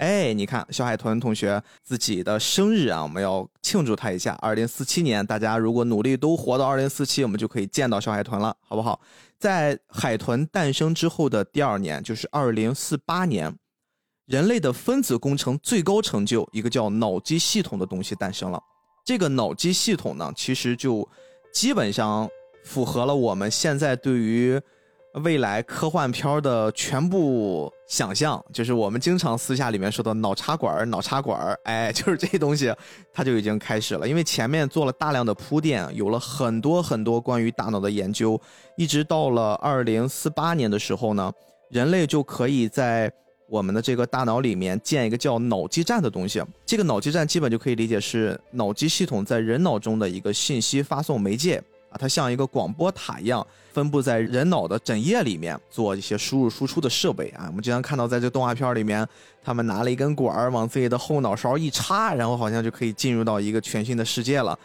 [0.00, 4.32] 哎，你看小海豚同学自己的生日啊，我们要庆祝他一下。
[4.40, 8.98] 二零四七年，大家如果努力都活到二零四七，我们就可以见到小海豚了，好不好？
[9.38, 13.54] 在海豚诞生之后的第二年，就是二零四八年，
[14.24, 18.58] 人类的分子工程最高成就，一个叫脑机系统的东西诞生了。
[19.04, 21.06] 这个脑机系统呢，其实就
[21.52, 22.26] 基本上
[22.64, 24.58] 符合了我们现在对于。
[25.14, 32.72] 未来科幻片的全部想象，就是我们经常私下里面说的脑插管脑插管哎，就是这些东西，
[33.12, 34.08] 它就已经开始了。
[34.08, 38.40] 因为前面做了大量的铺垫，有了很多很多关于大脑的研究，
[38.76, 41.32] 一直到了二零四八年的时候呢，
[41.70, 43.12] 人类就可以在
[43.48, 46.40] 我们的这个大脑里面建一个叫脑基站的东西。
[46.64, 51.60] 这个脑基站基本就可以理解是脑机系统在人脑中的一个信息发送媒介。
[51.90, 57.44] 啊，它像一个广播塔一样，分布在人脑的枕叶里面，做一些输入输出的设备啊。
[57.48, 59.06] 我们经常看到，在这动画片里面，
[59.42, 64.58] 他们拿了一根管儿往自己的后脑勺一插，然后好像就可以进入到一个全新的世界了。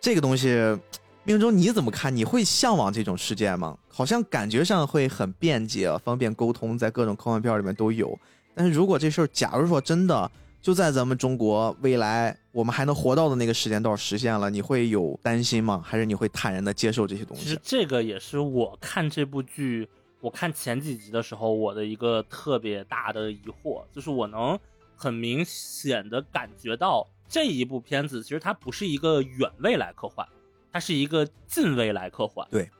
[0.00, 0.76] 这个东西，
[1.22, 2.14] 命中你怎么看？
[2.14, 3.78] 你会向往这种世界吗？
[3.88, 8.18] 好像感觉上会很便捷，方便沟通，在各种科幻片里面都有。
[8.54, 10.30] 但是如果这事儿，假如说真的，
[10.64, 15.82] 就在咱们中国未来，我们还能活到的那个时间段实现了，你会有担心吗？
[15.84, 17.42] 还是你会坦然的接受这些东西？
[17.42, 19.86] 其实这个也是我看这部剧，
[20.22, 24.58] 我看前几集的时候，我的一个特别大的疑惑，就是我能
[24.96, 30.26] 很明显的感觉到这一部片子其实它不是一个远未来科幻，
[30.72, 32.48] 它是一个近未来科幻。
[32.50, 32.70] 对，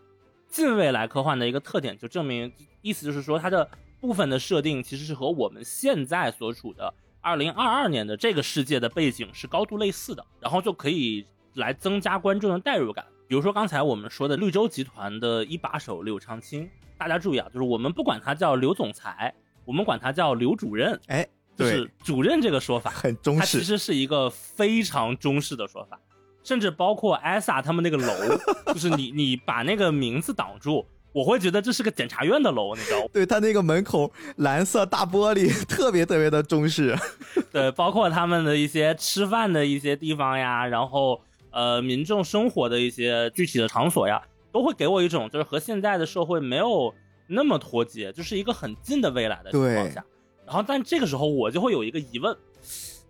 [0.49, 3.69] 近未来科幻的一个特点就证明，意思就是说它的
[4.01, 6.95] 部分的设定其实是和我们现在所处的。
[7.25, 13.03] 二零二二年的这个世界的背景是高度类似的，然后就可以来增加观众的代入感。
[13.27, 19.35] 比如说刚才我们说的绿洲集团的一把手柳长青，大家注意啊，就是我们不管他叫刘总裁，
[19.65, 25.99] 我们管他叫刘主任，哎，就是主任这个说法很中式，它其实是一个非常中式的说法，
[26.43, 28.39] 甚至包括艾萨他们那个楼，
[28.75, 30.87] 就是你你把那个名字挡住。
[31.15, 33.07] 我会觉得这是个检察院的楼，你知道吗？
[33.15, 36.95] 对他那个门口蓝色大玻璃， 特别特别的中式。
[37.53, 41.21] 对，包括他们的一些吃饭的一些地方呀，然后
[41.53, 46.93] 呃，民众生活的一些具体的场所呀，都会给我一种就是和现在的社会没有
[47.29, 50.05] 那么脱节，就是一个很近的未来的情况下。
[50.45, 52.37] 然后，但这个时候我就会有一个疑问，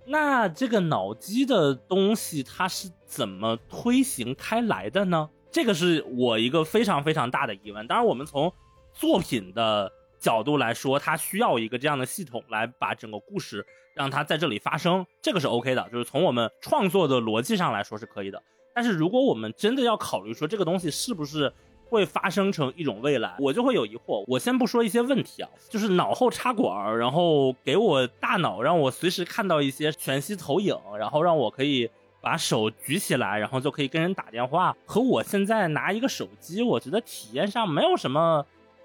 [0.06, 5.30] 那这个脑机的东西它是怎么推行开来的呢？
[5.54, 7.86] 这个是我一个非常非常大的疑问。
[7.86, 8.52] 当然，我们从
[8.92, 9.88] 作品的
[10.18, 13.64] 角度来说，它需要一个这样的系统来把整个故事
[13.94, 18.42] 让它在这里发生，这个是 OK 的，就是从我们创作的逻辑上来说是可以的。
[18.74, 21.52] 但是如果我们真的要考虑说这个东西是不是
[21.88, 24.24] 会发生成一种未来，我就会有疑惑。
[24.26, 31.88] 我先不说一些问题啊，就是脑后插管，然后给我大脑让我随时看到一些全息投影，然后让我可以
[32.24, 38.44] 把手举起来，然后就可以跟人打电话，和我现在拿一个手机，我觉得体验上没有什么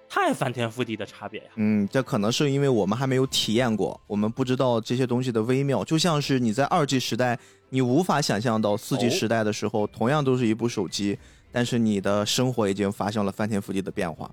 [0.09, 1.47] 太翻天覆地的差别呀。
[1.55, 7.39] 嗯，这可能是因为我们还没有体验过，我们不知道这些东西的微妙，就像是你在二 G 时代。
[7.71, 11.15] 你无法想象到四 G 时代的时候，同样都是一部手机，
[11.51, 14.27] 但是你的生活已经发生了翻天覆地的变化。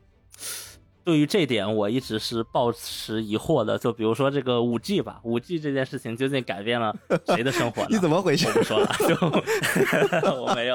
[1.07, 3.79] 对于这点，我一直是抱持疑惑的。
[3.79, 6.93] 就比如说这个五 G 吧，五 G 这件事情究竟改变了
[7.27, 7.89] 谁的生活呢？
[7.95, 8.49] 你怎么回事？
[8.49, 9.15] 我不说了，就
[10.43, 10.75] 我没有，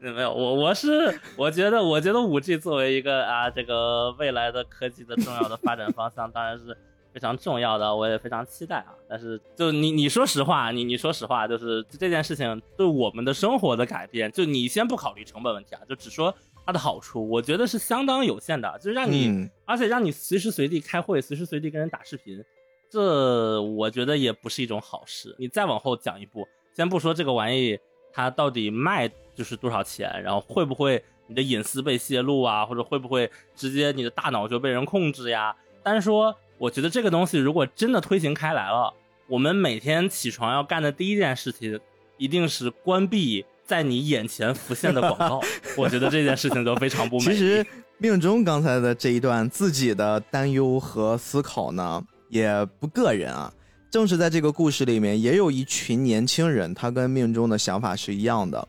[0.00, 6.76] 没有，我我是我觉得，我觉得五 G 作为一个啊这个未来的科技的重要的发展方向，当然是。
[7.12, 8.94] 非常重要的，我也非常期待啊！
[9.08, 16.32] 但是，就你你说实话，你你说实话，就是这件事情对我们的生活的改变，就你先不考虑成本问题啊，就只说
[16.66, 22.44] 它的好处，我觉得是相当有限的，就是让你，而且让你随时随地开会，随时随地跟人打视频，
[22.88, 25.34] 这我觉得也不是一种好事。
[25.38, 27.78] 你再往后讲一步，先不说这个玩意
[28.12, 35.54] 它到底卖就是多少钱，然后会不会你的隐私被泄露啊，或者会不会直接你的大脑就被人控制呀？
[35.82, 36.36] 单说。
[36.60, 38.92] 我觉得这个东西如果真的推行开来了，
[39.26, 41.80] 我们每天起床要干的第一件事情，
[42.18, 45.40] 一定是关闭在你眼前浮现的广告。
[45.78, 47.26] 我觉得这件事情就非常不美。
[47.26, 47.64] 其实
[47.98, 53.52] 命中刚才的这一段自己的担忧和思考呢，也不个人啊。
[53.88, 58.66] 正是在这个故事里面，也有一群年轻人，他跟命中的想法是一样的。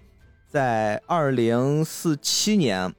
[0.47, 2.93] 在二零四七年。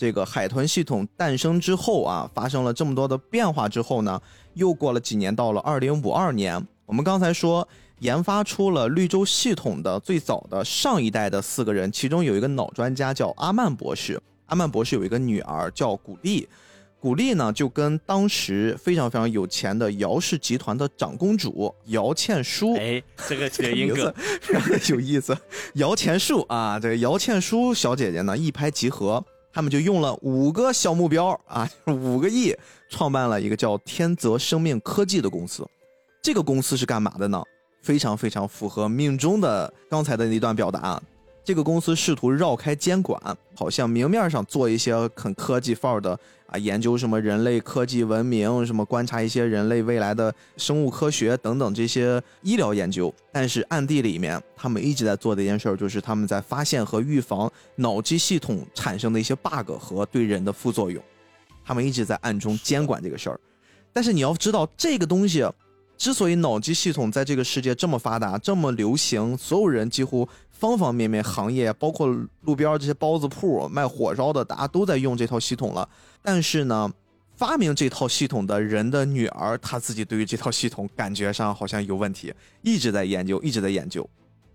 [0.00, 4.22] 这个海豚系统诞生之后啊，发生了这么多的变化之后呢，
[4.54, 7.66] 又过了几年，到了二零五二年，我们刚才说
[8.00, 16.48] 研发出了绿洲系统的最早的上一代的四个人，其中有一个脑专家叫阿曼博士，阿曼博士有一个女儿叫古丽，
[17.00, 25.36] 古丽呢就跟当时非常非常有钱的姚氏集团的长公主姚倩淑，哎，这个谐音梗非常的有意思，
[25.74, 29.24] 姚倩树啊，这个姚倩淑小姐姐呢一拍即合。
[29.50, 32.54] 他们就用了五个小目标啊，五个亿，
[32.90, 35.66] 创办了一个叫天泽生命科技的公司。
[36.22, 37.42] 这个公司是干嘛的呢？
[37.80, 41.00] 非常非常符合命中的刚才的那段表达。
[41.44, 43.18] 这个公司试图绕开监管，
[43.54, 53.10] 好像明面上做一些很科技范儿的啊，研究什么人类科技文明，什么观察一些人类未来的生物科学等等这些医疗研究。
[53.32, 61.02] 但是暗地里面，他们一直在做的一件事，就是他们在发现和预防脑机系统产生的一些 bug 和对人的副作用。
[61.64, 63.40] 他们一直在暗中监管这个事儿。
[63.90, 65.42] 但是你要知道，这个东西
[65.98, 70.26] 之所以脑机系统在这个世界这么发达、这么流行，所有人几乎。
[70.50, 72.08] 方方面面行业，包括
[72.40, 75.88] 路边这些包子铺卖火烧的，大家都在用这套系统了。
[76.20, 76.92] 但是呢，
[77.36, 84.04] 发明这套系统的人的女儿，她自己对于这套系统感觉上好像有问题，一直在研究，一直在研究。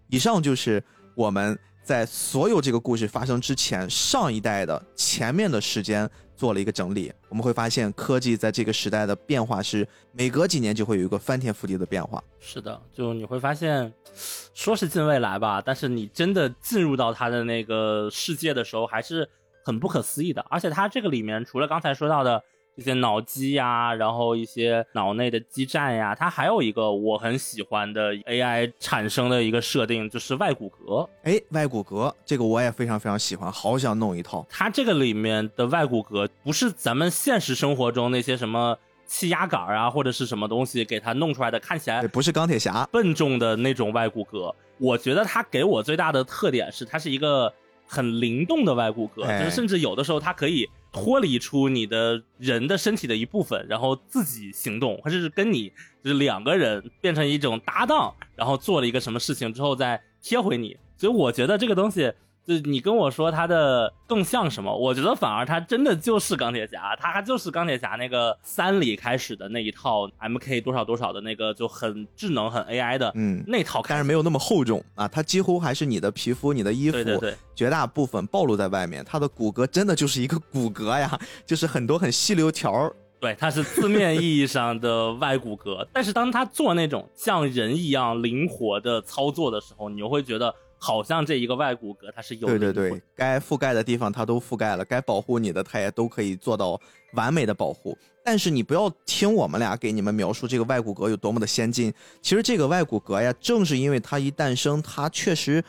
[0.09, 0.83] 以上就是
[1.15, 6.09] 我们在所有这个故事发生之前，上一代的前面的时间。
[6.35, 12.21] 做了一个整理，我们会发现科技在这个时代的变化是每隔几年就会有一个翻天覆地的变化。
[12.39, 13.93] 是的，就你会发现，
[14.53, 19.29] 说是近未来吧，但是你真的进入到它的那个世界的时候，还是
[19.63, 20.43] 很不可思议的。
[20.49, 22.43] 而且它这个里面除了刚才说到的。
[22.75, 31.07] 一些脑机呀，然后一些脑内的基站呀，它还有一个我很喜欢的 AI 产生的一个设定，就是外骨骼。
[31.23, 34.45] 哎，外骨骼这个我也非常非常喜欢，好想弄一套。
[34.49, 44.51] 它这个里面的外骨骼不是咱们现实生活中那些什么气压杆啊，或者是什么东西给它弄出来的，看起来不是钢铁侠笨重的那种外骨骼。
[44.79, 47.53] 我觉得它给我最大的特点是，它是一个
[47.85, 50.67] 很灵动的外骨骼，就是甚至有的时候它可以。
[50.93, 55.69] 脱离出你的人的身体的一部分，然后自己行动，或者是跟你
[56.01, 60.77] 就是两个人变成一种搭档，然后做了一个什么事情之后再贴回你。
[60.95, 62.13] 所以我觉得这个东西。
[62.45, 64.75] 就你跟我说他的更像什么？
[64.75, 82.91] 我觉得反而他真的就是钢铁侠，他就是钢铁侠那个三里开始的那一套 M K 多少多少的那个就很智能很 A I 的，嗯，那套，但是没有那么厚重啊，它几乎还是你的皮肤、你的衣服，对对对，绝大部分暴露在外面，它的骨骼真的就是一个骨骼呀，就是很多很细溜条
[83.21, 85.87] 对，它是字面意义上的外骨骼。
[85.93, 90.53] 但是当他做那种像人一样灵活的操作的时候，你又会觉得
[90.83, 96.77] 好像这一个外骨骼它是有对对对，该覆盖的地方它都覆盖了，该保护你的它也都可以做到
[97.13, 97.97] 完美的保护。
[98.21, 105.63] 但是你不要听我们俩给你们描述这个外骨骼有多么的先进，其实这个外骨骼呀，正是因为它一诞生，它确实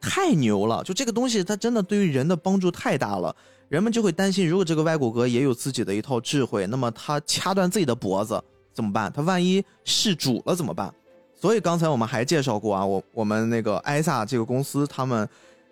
[0.00, 0.84] 太牛了。
[0.84, 3.34] 就这个东西，它真的对于人的帮助太大了。
[3.68, 8.40] 人们就会担心，如果这个外骨骼也有自己的一套智慧，那么它掐断自己的脖子
[8.72, 9.12] 怎么办？
[9.12, 10.94] 它万一弑主了怎么办？
[11.40, 15.26] 所以刚才我们还介绍过啊，我我们那个艾萨这个公司，他们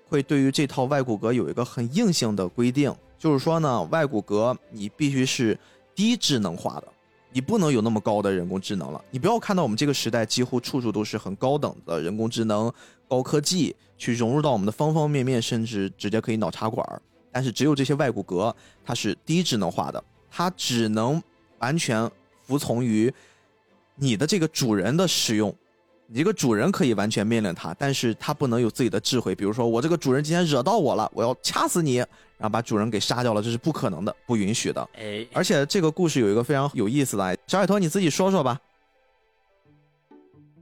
[0.09, 5.59] 会对于这套外骨骼有一个很硬性的规定，就是说呢，外骨骼你必须是
[5.95, 6.89] 低智能化的，
[7.33, 9.05] 你不能有那么高的人工智能了。
[9.11, 12.73] 你不要看到我们这个时代几乎处处都是很高等的人工智能、
[13.07, 17.03] 高科技去融入到我们的方方面面，甚至直接可以脑插管。
[17.31, 18.51] 但是只有这些外骨骼，
[18.83, 21.23] 它是低智能化的，它只能
[21.59, 22.11] 完全
[22.47, 23.13] 服从于
[23.99, 25.55] 你的这个主人的使用。
[26.11, 29.35] 你这个主人可以完全命令他，但是他不能有自己的智慧。
[29.35, 34.89] 比如说，我这个主人今天惹到我了，我要掐死你，然后把主人给杀掉了，这是不可能的，不允许的。
[34.95, 38.59] 哎，而且这个故事有一个非常有意思的，小海豚你自己说说吧。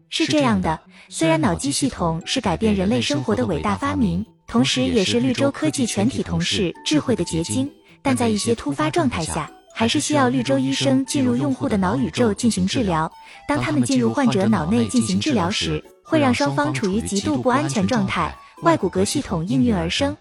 [0.09, 4.27] 是这样的，虽然脑机系统是改变人类生活的伟大发明。
[4.49, 7.71] 同时，也是绿洲科技全体同事智慧的结晶。
[8.03, 13.13] 但在一些突发状态下，还是需要绿洲医生进入用户的脑宇宙进行治疗。
[13.47, 18.35] 当他们进入患者脑内进行治疗时，会让双方处于极度不安全状态。
[18.63, 20.17] 外骨骼系统应运而生。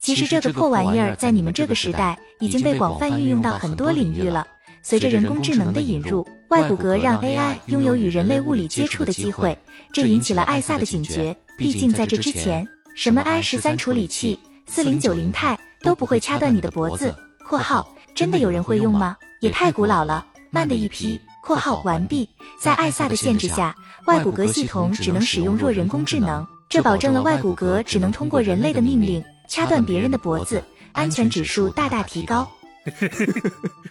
[0.00, 4.46] 其实这个破玩意儿在你们这个时代已经被广泛运用到很多领域了。
[4.82, 9.58] 随着人工智能的引入，外骨骼让 AI 拥有与人类物理接触的机会，
[9.92, 11.36] 这引起了艾萨的警觉。
[11.58, 12.66] 毕竟在这之前。
[12.94, 17.14] 什么 i 十三处理器、四零九零钛都不会掐断你的脖子。
[17.46, 19.16] （括号真的有人会用吗？
[19.40, 21.20] 也太古老了，慢的一批。
[21.42, 23.74] ）（括号完毕。）在艾萨的限制下，
[24.06, 30.62] 外骨骼系统只能使用弱人工智能，这保证了外骨骼只能通过人类的命令掐断别人的脖子，
[30.92, 32.48] 安全指数大大提高。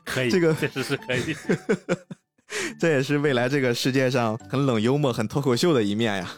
[0.06, 1.36] 可以，这个确实是可以。
[2.80, 6.30] 这也是未来这个世界上很冷幽默、很脱口秀的一面呀。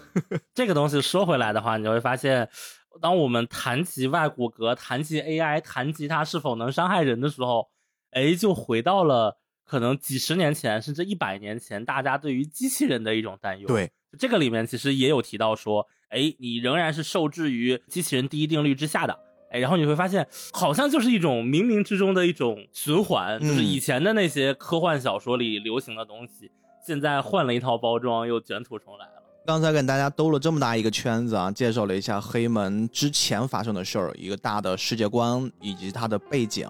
[0.53, 2.49] 这个东西说回来的话，你会发现，
[3.01, 7.67] 当我们谈及外骨骼、谈及 AI、谈及它是否能伤害人的时候，
[8.15, 13.67] 哎，就回到了可能几十年前甚至一百年前大家对于机器人的一种担忧。
[13.67, 19.19] 对，这个里面其实也有提到说，哎，你仍然是受制于机器人第一定律之下的。
[19.51, 26.51] 然后你会发现，好像就是一种冥冥之中的一种循环，就是以前的那些科幻小说里流行的东西，
[26.85, 29.11] 现在换了一套包装，又卷土重来了。
[29.45, 36.67] 刚才跟大家兜了这么大一个圈子啊，介绍了一下黑门之前发生的事儿，一个大的世界观以及它的背景。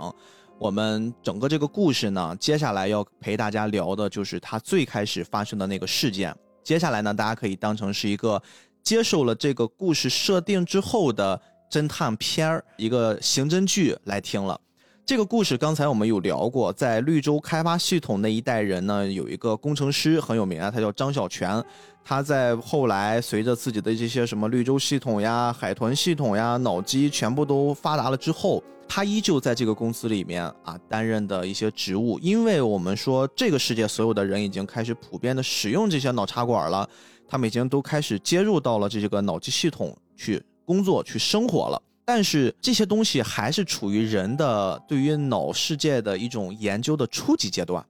[0.58, 6.36] 我们整个这个故事呢，接下来要陪大家聊的就是它最开始发生的那个事件。
[6.64, 8.42] 接下来呢，大家可以当成是一个
[8.82, 11.40] 接受了这个故事设定之后的。
[11.68, 14.58] 侦探片儿一个刑侦剧来听了，
[15.06, 21.64] 这个故事刚才我们有聊过，在绿洲开发系统那一代人呢，有一个工程师很有名啊，他叫张小泉。
[22.04, 32.18] 他在后来随着自己的这些什么绿洲系统呀、海豚系统呀、脑机全部都发达了之后，他依旧在这个公司里面啊担任的一些职务。
[32.18, 36.90] 因为我们说这个世界所有的人已经开始普遍的使用这些脑插管了，
[37.28, 40.42] 他们已经都开始接入到了这个脑机系统去。
[40.66, 47.84] 工作去生活了，但是这些东西还是处于人的对于脑世界的一种研究的初级阶段，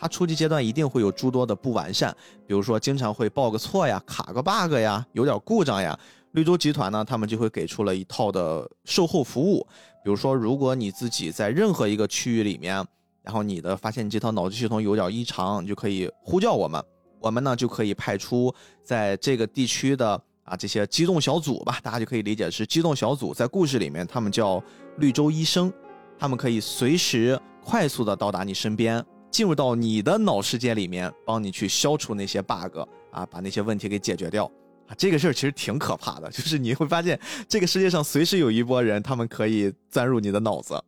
[0.00, 2.12] 它初级阶段一定会有诸多的不完善，
[2.44, 5.96] 比如说经常会报个错呀、卡个 bug 呀、有点故障呀。
[6.32, 9.64] 绿洲集团呢，他们就会给出了一套的售后服务，
[10.02, 12.84] 比如说如果你自己在任何一个区域里面，
[13.22, 16.82] 然后你的发现你这套脑机系统有点异常，你就可以呼叫我们，
[17.20, 18.52] 我们呢就可以派出
[18.82, 20.20] 在这个地区的。
[20.44, 23.32] 啊，这些机动小组吧，大家就可以理解是机动小组。
[23.32, 24.62] 在故事里面，他们叫
[24.98, 25.72] 绿洲医生，
[26.18, 32.78] 他们可以随时快速的到达你身边，进入到你的脑世界里面，帮你去消除那些 bug
[33.12, 34.44] 啊，把那些问题给解决掉
[34.88, 34.94] 啊。
[34.98, 37.18] 这个事儿其实挺可怕的，就是你会发现
[37.48, 40.82] 这个世界上随时有一波人，他们可以钻入你的脑子，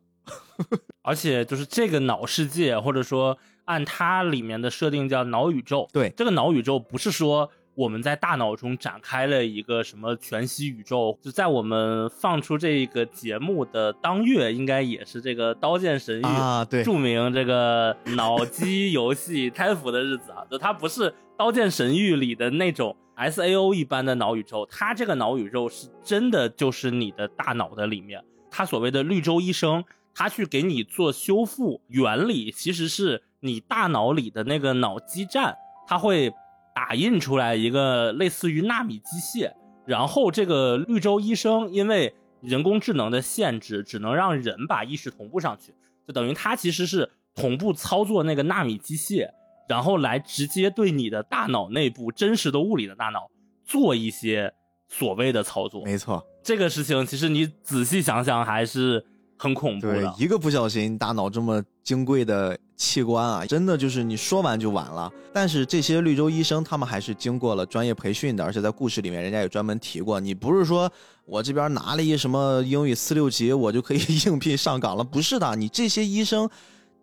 [1.01, 5.87] 而且就是这个脑世界，或者说按它里面的设定叫脑宇宙。
[5.93, 7.49] 对，这个脑宇宙不是说。
[7.75, 11.17] 我们在大脑中展开了一个什么全息宇宙？
[11.21, 20.45] 就在我们放出这个节目的当月，应该也是这个《刀剑神域》啊，对，著名这个脑机游戏开服的日子啊。
[20.49, 28.23] 就它不是《刀剑神域》里的那种 S A O 一般的脑宇宙，它这个脑宇宙是真的就是你的大脑的里面。
[28.49, 36.31] 它所谓的绿洲医生，他去给你做修复，原理其实是你大脑里的那个脑基站，它会
[36.75, 39.53] 打印出来一个类似于纳米机械，
[39.85, 45.73] 然后这个绿洲医生因为人工智能的限制，只能让人把意识同步上去，
[46.05, 49.29] 就等于他其实是同步操作那个纳米机械，
[49.69, 53.31] 然后来直接对你的大脑内部真实的物理的大脑
[53.63, 54.53] 做一些
[54.89, 55.85] 所谓的操作。
[55.85, 59.05] 没错，这个事情其实你仔细想想还是
[59.37, 60.09] 很恐怖对，。
[60.17, 65.11] 一个不小心，大脑这么金贵的器官啊，真的就是你说完就完了。
[65.33, 70.91] 但是这些绿洲医生，他们还是经过了专业培训的，而且在故事里面，人家也专门提过，你不是说
[71.25, 76.49] 我这边拿了一什么英语四六级，我就可以 应聘上岗了，不是的，你这些医生，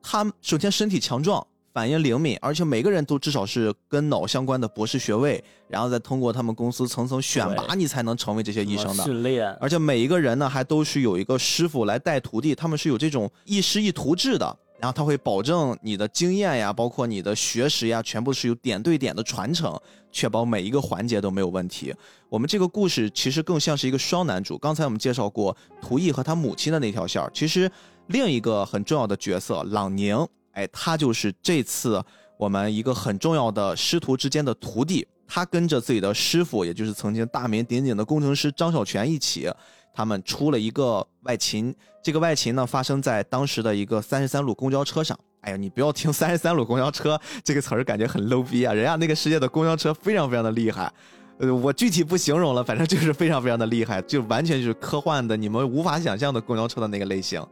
[0.02, 1.46] 他首先身体强壮。
[1.72, 9.04] 反应灵敏，而且每个人都至少是跟脑相关的博士学位，然后再通过他们公司层层选拔，你才能成为这些医生的。
[9.04, 14.58] 训练，而且每一个人呢，还都是有一个师傅来带徒弟，他们是有这种一师一徒制的。
[14.78, 21.94] 然后他会保证你的经验呀，包括你的学识呀，全部是有点对点的传承，确保每一个环节都没有问题。
[22.28, 24.58] 我们这个故事其实更像是一个双男主。
[24.58, 27.70] 刚才我们介绍过图毅和他母亲的那条线儿，其实
[28.08, 32.02] 另一个很重要的角色朗宁，哎，他就是这次
[32.36, 35.06] 我们一个很重要的师徒之间的徒弟。
[35.26, 39.50] 他跟着自己的师傅，也就是曾经大名鼎鼎的工程师张小泉一起，
[39.94, 41.74] 他们出了一个外勤。
[42.02, 45.18] 这个外勤呢，发生在当时的一个三十三路公交车上。
[45.40, 48.74] 哎呀，你不要听三十三路公交车这个词儿，感觉很 low 逼啊！
[48.74, 50.92] 人家那个世界的公交车非常非常的厉害。
[51.38, 57.42] 呃，我具体不形容了，反正就是非常非常的厉害，就完全就是科幻的，你们无法想象的公交车的那个类型。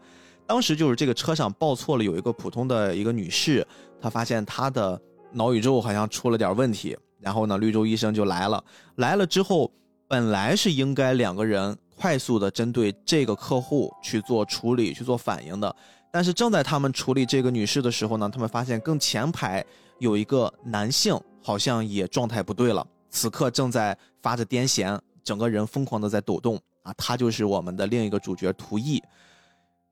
[0.50, 3.64] 当时就是这个车上报错了，有一个普通的一个女士，
[4.00, 8.64] 她发现她的脑宇宙好像出了点问题，然后呢，绿洲医生就来了。
[8.96, 9.70] 来了之后，
[10.08, 15.72] 本来是应该两个人快速的针对这个客户去做处理、去做反应的，
[16.10, 19.64] 但是正在他们处理这个女士的时候呢，他们发现更前排
[20.00, 29.00] 有一个男性好像也状态不对了，此刻正在发着癫痫，整个人疯狂的在抖动啊，他就是我们的另一个主角涂毅。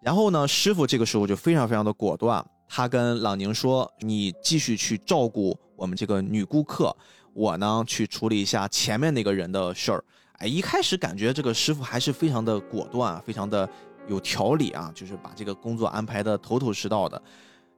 [0.01, 6.95] 然后呢，师傅这个时候就非常非常的果断，他跟朗宁说：“你继续去照顾我们这个女顾客，
[7.35, 10.05] 我呢去处理一下前面那个人的事儿。”
[10.39, 13.69] 哎，一开始感觉这个师傅还是非常的果断，非常的
[14.07, 17.21] 有条理啊，就是把这个工作安排的头头是道的。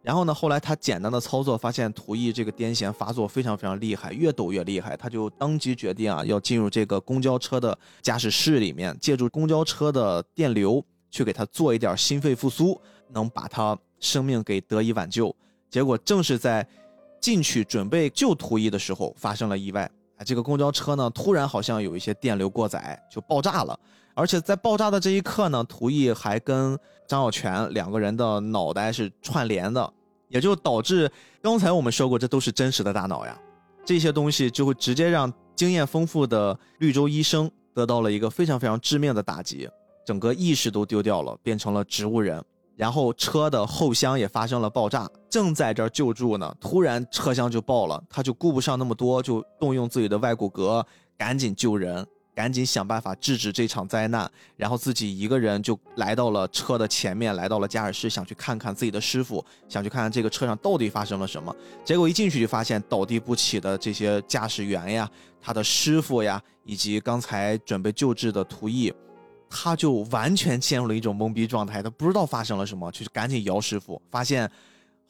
[0.03, 15.35] 然后呢，后来他简单的操作，发现涂毅这个癫痫发作非常非常厉害，越抖越厉害，他就当即决定啊，要进入这个公交车的驾驶室里面，借助公交车的电流去给他做一点心肺复苏，能把他生命给得以挽救。
[15.69, 16.67] 结果正是在
[17.21, 19.91] 进去准备救图一的时候，发生了意外。
[20.17, 23.79] 啊，这个公交车呢，突然好像有一些电流过载，就爆炸了。
[24.15, 29.91] 而且在爆炸的这一刻呢，图一还跟张小泉两个人的脑袋是串联的，
[30.29, 33.39] 也就导致刚才我们说过，这都是真实的大脑呀。
[33.85, 39.69] 这些东西就会直接让经验丰富的绿洲医生得到了一个非常非常致命的打击，
[40.05, 42.43] 整个意识都丢掉了，变成了植物人。
[42.77, 50.83] 然后车的后箱也发生了爆炸，正在这儿救助呢，突然车厢就爆了，他就顾不上那么多，就动用自己的外骨骼，
[51.19, 54.31] 赶紧救人，赶紧想办法制止这场灾难。
[54.57, 61.55] 然后自己一个人就来到了车的前面，来到了驾驶室，想去看看自己的师傅，想去看看这个车上到底发生了什么。
[61.85, 68.91] 结果一进去就发现倒地不起的这些驾驶员呀，他的师傅呀，以及刚才准备救治的涂毅。
[69.53, 74.49] 他就完全陷入了一种懵逼状态，他不知道发生了什么，就赶紧摇师傅，发现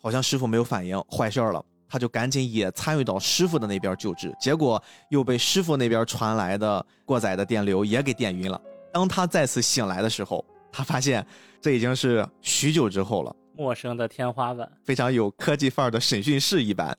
[0.01, 8.59] 好像师傅没有反应，坏事儿了，他就赶紧也参与到师傅的那边救治，结果又被师傅那边传来的过载的电流也给电晕了。
[8.91, 11.25] 当他再次醒来的时候，他发现
[11.61, 16.97] 这已经是许久之后了，陌生的天花板，非常有科技范儿的审讯室一般。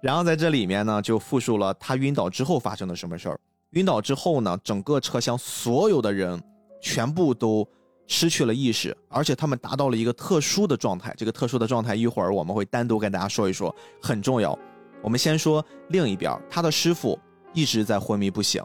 [0.00, 3.40] 然后在这里面呢，就复述了他晕倒之后发生的什么事儿。
[3.70, 6.40] 晕倒之后呢，整个车厢所有的人。
[6.84, 7.66] 全部都
[8.06, 11.14] 失去了意识，而且他们达到了一个特殊的状态。
[11.16, 14.56] 这个特殊的状态，一会儿我们会单独跟大家说一说，很重要。
[15.02, 17.18] 我们先说另一边，他的师傅
[17.54, 18.62] 一直在昏迷不醒。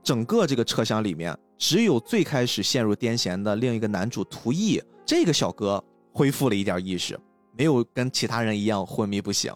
[0.00, 7.18] 整个这个车厢里面，只有最开始陷入癫痫的另一个男主涂毅，这个小哥恢复了一点意识，
[7.58, 9.52] 没有跟其他人一样昏迷不醒。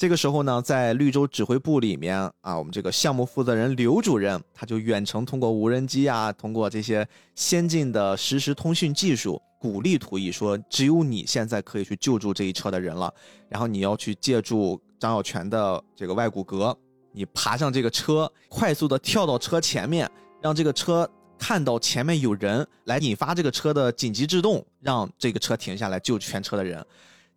[0.00, 13.12] 这个时候呢，在绿洲指挥部里面啊，我们这个项目负责人刘主任，他就远程通过无人机啊，通过这些先进的实时通讯技术，鼓励涂毅说，只有你现在可以去救助这一车的人了。
[13.46, 16.74] 然后你要去借助张小泉的这个外骨骼，
[17.12, 21.06] 你爬上这个车，快速的跳到车前面，让这个车
[21.38, 26.82] 看到前面有人来引发这个车的紧急制动，让这个车停下来救全车的人。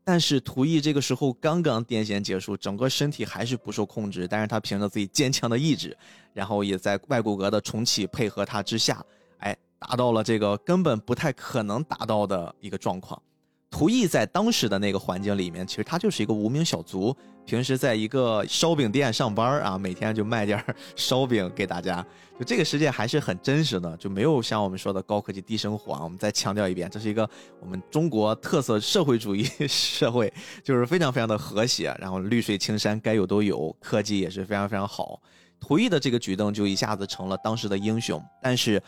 [0.04, 5.97] 但是图一这个时候刚刚癫痫结束，整个身体还是不受控制，但是他凭着自己坚强的意志，
[6.34, 9.04] 然后也在外骨骼的重启配合他之下，
[9.38, 13.22] 哎，达到了这个根本不太可能达到的一个状况。
[13.74, 17.11] 图毅在当时的那个环境里面，其实他就是一个无名小卒，
[17.43, 20.63] 平时在一个烧饼店上班啊，每天就卖点
[20.95, 22.05] 烧饼给大家。
[22.38, 26.01] 就这个世界还是很真实的，就没有像我们说的高科技低生活啊。
[26.03, 27.28] 我们再强调一遍，这是一个
[27.59, 30.32] 我们中国特色社会主义 社会，
[30.63, 35.19] 就是非常非常的和谐，然后绿水青山该有都有，科技也是非常非常好。
[35.59, 38.80] 图毅的这个举动就一下子成了当时的英雄，但是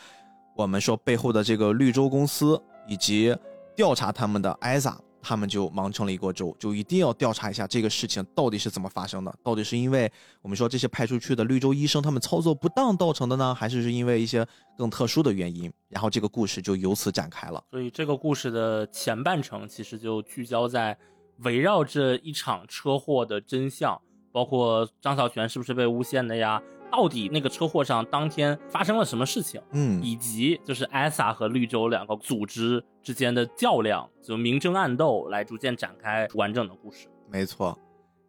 [0.55, 3.35] 我们说背后的这个绿洲公司以及。
[3.75, 10.11] 调查他们的艾萨，他们就忙成了一锅粥，就一定要调查一下这个事情到底是怎么发生的，到底是因为
[10.41, 14.45] 我们说这些派出去的绿洲医生他们操作不当造成的呢，还是是因为一些
[14.77, 15.71] 更特殊的原因？
[15.89, 17.63] 然后这个故事就由此展开了。
[17.71, 20.97] 所以这个故事的前半程其实就聚焦在
[21.39, 23.99] 围绕这一场车祸的真相，
[24.31, 26.61] 包括张小泉是不是被诬陷的呀？
[26.91, 29.61] 到底那个车祸上当天发生了什么事情？
[29.71, 37.07] 嗯，以及就是艾萨和绿洲两个组织之间的较量，就明争暗斗，来逐渐展开完整的故事。
[37.29, 37.77] 没错，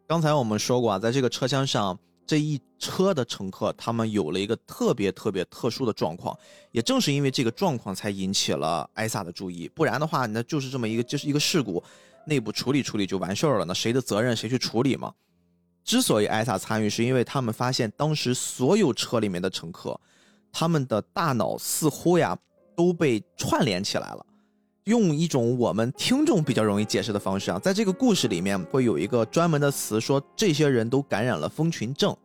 [0.05, 1.97] 刚才我们说过啊，在这个车厢上
[2.27, 6.37] 这一车的乘客，他们有了一个特别特别特殊的状况，
[6.71, 11.83] 也正是因为这个状况才引起了艾萨的注意，不然的话，那就是这么一个就是一个事故，
[12.27, 15.11] 内部处理处理就完事儿了，那谁的责任谁去处理嘛？
[15.83, 19.99] 之所以艾萨参与，是因为他们发现当时所有车里面的乘客，
[20.51, 22.37] 他们的大脑似乎呀
[22.75, 24.23] 都被串联起来了。
[24.87, 32.15] 用一种我们听众比较容易解释的方式啊，在这个故事里面会有一个专门的词，说这些人都感染了蜂群症。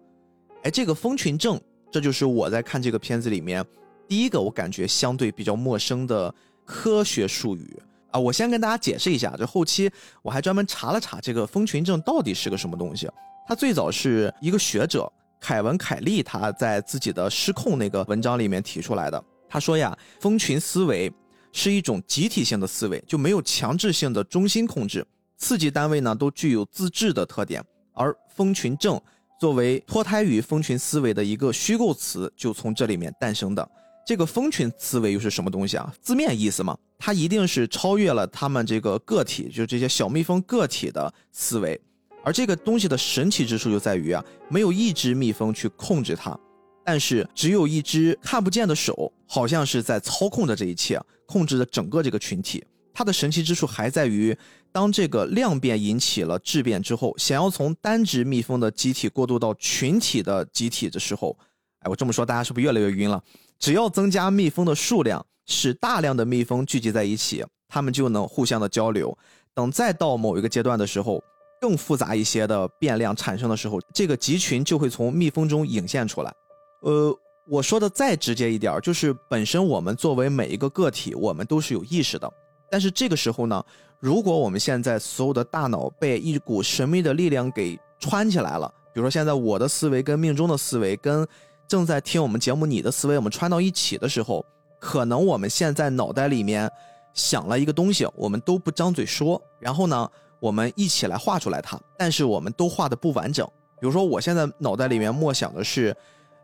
[0.62, 1.60] 哎，这个蜂群症，
[1.90, 3.64] 这就是我在看这个片子里面
[4.06, 6.32] 第一个我感觉相对比较陌生的
[6.64, 7.82] 科学术语
[8.12, 8.20] 啊。
[8.20, 9.90] 我先跟大家解释一下，这后期
[10.22, 13.10] 我还专门查了查这个蜂群症到底是个什么东西。
[13.48, 19.20] 他最早是一个学者凯文·凯利，他在自己的《失控》那个文章里面提出来的。
[19.48, 21.12] 他说呀，蜂群思维
[21.52, 27.62] 是一种集体性的思维，就没有强制性的中心控制，刺激单位呢都具有自治的特点。
[27.92, 29.00] 而蜂群症
[29.38, 33.70] 作为脱胎于蜂群思维的一个虚构词，就从这里面诞生的。
[34.04, 35.94] 这个蜂群思维又是什么东西啊？
[36.00, 41.80] 字面意思嘛，它一定是超越了他们这个个体，就这些小蜜蜂个体的思维。
[42.24, 46.36] 而这个东西的神奇之处就在于啊，没有一只蜜蜂去控制它，
[46.84, 51.00] 但是只有一只看不见的手，好像是在操控着这一切，
[51.32, 52.62] 控制着整个这个群体。
[52.92, 54.36] 它的神奇之处还在于，
[54.70, 61.36] 当这个量变引起了质变之后，想要从单只蜜蜂的集体过渡到群体的集体的时候，
[61.80, 63.22] 哎，我这么说大家是不是越来越晕了？
[63.58, 69.16] 只要增加蜜蜂的数量，使大量的蜜蜂聚集在一起，它们就能互相的交流。
[69.54, 71.22] 等再到某一个阶段的时候。
[71.62, 76.34] 更复杂一些的变量产生的时候，这个集群就会从蜜蜂中涌现出来。
[76.80, 77.16] 呃，
[77.48, 82.32] 我说的再直接一点，就是本身我们作为每一个个体，我们都是有意识的。
[82.70, 83.64] 但是这个时候呢，
[83.98, 91.26] 如果我们现在所有的大脑被一股神秘的力量给穿起来了，比如说现在我的思维跟命中的思维跟
[91.66, 94.44] 正在听我们节目你的思维，我们穿到一起的时候，
[94.78, 96.70] 可能我们现在脑袋里面
[97.12, 100.08] 想了一个东西，我们都不张嘴说，然后呢？
[100.42, 103.46] 我们一起来画出来它，但是我们都画的不完整。
[103.78, 105.96] 比如说，我现在脑袋里面默想的是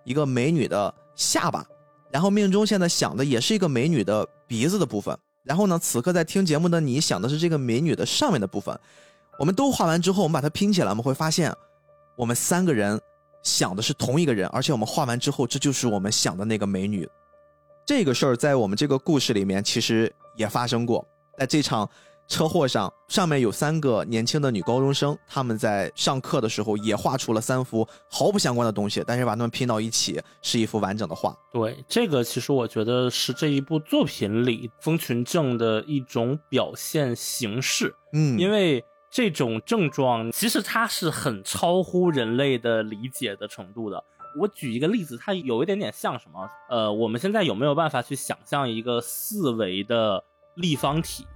[0.08, 1.62] 一个美女的下巴，
[2.10, 5.14] 然后命中现在想的也是一个美女的鼻子的部分。
[5.44, 8.74] 然后呢，此刻在听节目的你想的是这个美女的上面的部分。
[9.38, 11.54] 我们都画完之后，我们把它拼起来，我们会发现，
[12.16, 12.98] 我们三个人
[13.42, 17.06] 想的是同一个人，而且我们画完之后，这就是我们想的那个美女。
[17.84, 21.06] 这个事儿在我们这个故事里面其实也发生过，
[21.38, 21.86] 在这场。
[22.28, 31.34] 车祸上，上面有三个年轻的女高中生，他们在上课的时候也画出了三幅毫不相关的东西，但是把它们拼到一起是一幅完整的画。
[31.50, 37.94] 对，这个其实我觉得是这一部作品里蜂群症的一种表现形式。
[38.12, 44.04] 嗯，因为这种症状其实它是很超乎人类的理解的程度的。
[44.38, 46.46] 我举一个例子，它有一点点像什么？
[46.68, 50.22] 呃，我们现在有没有办法去想象一个四维的
[50.56, 51.26] 立方体？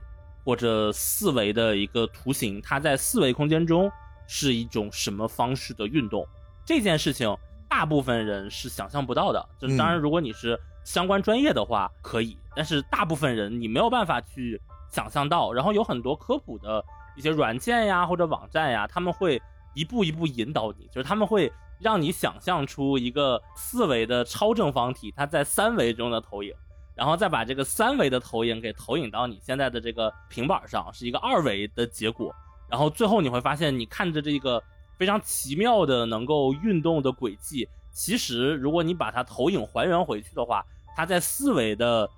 [0.45, 3.91] 或者四维的一个图形，它在四维空间中
[4.27, 6.27] 是一种什么方式的运动？
[6.65, 7.37] 这件事情
[7.69, 9.49] 大部分人是想象不到的。
[9.59, 15.53] 就当然，如果你是相关专业的话，可以；但是大部分人你没有办法去想象到。
[15.53, 16.85] 然后有很多科普的
[17.17, 19.41] 一些软件呀或者网站呀，他们会
[19.75, 26.55] 一步一步引导你，就是他们会让你想象出一个四维的超正方体它在三维中的投影。
[26.95, 32.35] 然后再把这个三维的投影给投影到你现在的这个平板上，是一个二维的结果。
[32.71, 34.63] 然后最后你会发现，你看着这个
[34.99, 40.65] 非常奇妙的能够运动的轨迹，其实如果你把它投影还原回去的话，
[40.95, 42.09] 它在四维的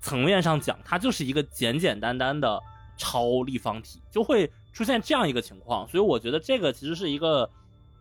[0.00, 2.60] 层面上讲，它就是一个简简单单的
[2.96, 5.88] 超立方体，就会出现这样一个情况。
[5.88, 7.50] 所以我觉得这个其实是一个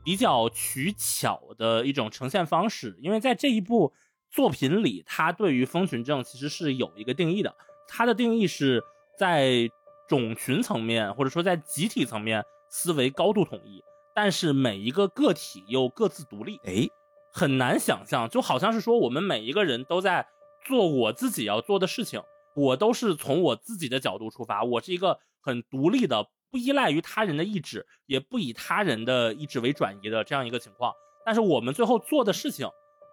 [0.03, 3.93] 比较取巧的一种呈现方式，因为在这一步。
[4.37, 7.55] 作品里，他对于蜂群症其实是有一个定义的。
[7.87, 8.83] 他的定义是
[9.17, 9.67] 在
[10.07, 13.83] 种群层面，或者说在集体层面思维高度统一，
[14.13, 16.59] 但是每一个个体又各自独立。
[16.65, 16.87] 哎，
[17.33, 20.27] 很难想象，就好像是说我们每一个人都在
[20.67, 22.21] 做我自己要做的事情，
[22.55, 30.93] 我都是从我自己的角度出发，我是一个很独立的，不依赖于他人的意志，也不以他人的意志为转移的这样一个情况。
[31.25, 32.69] 但是我们最后做的事情。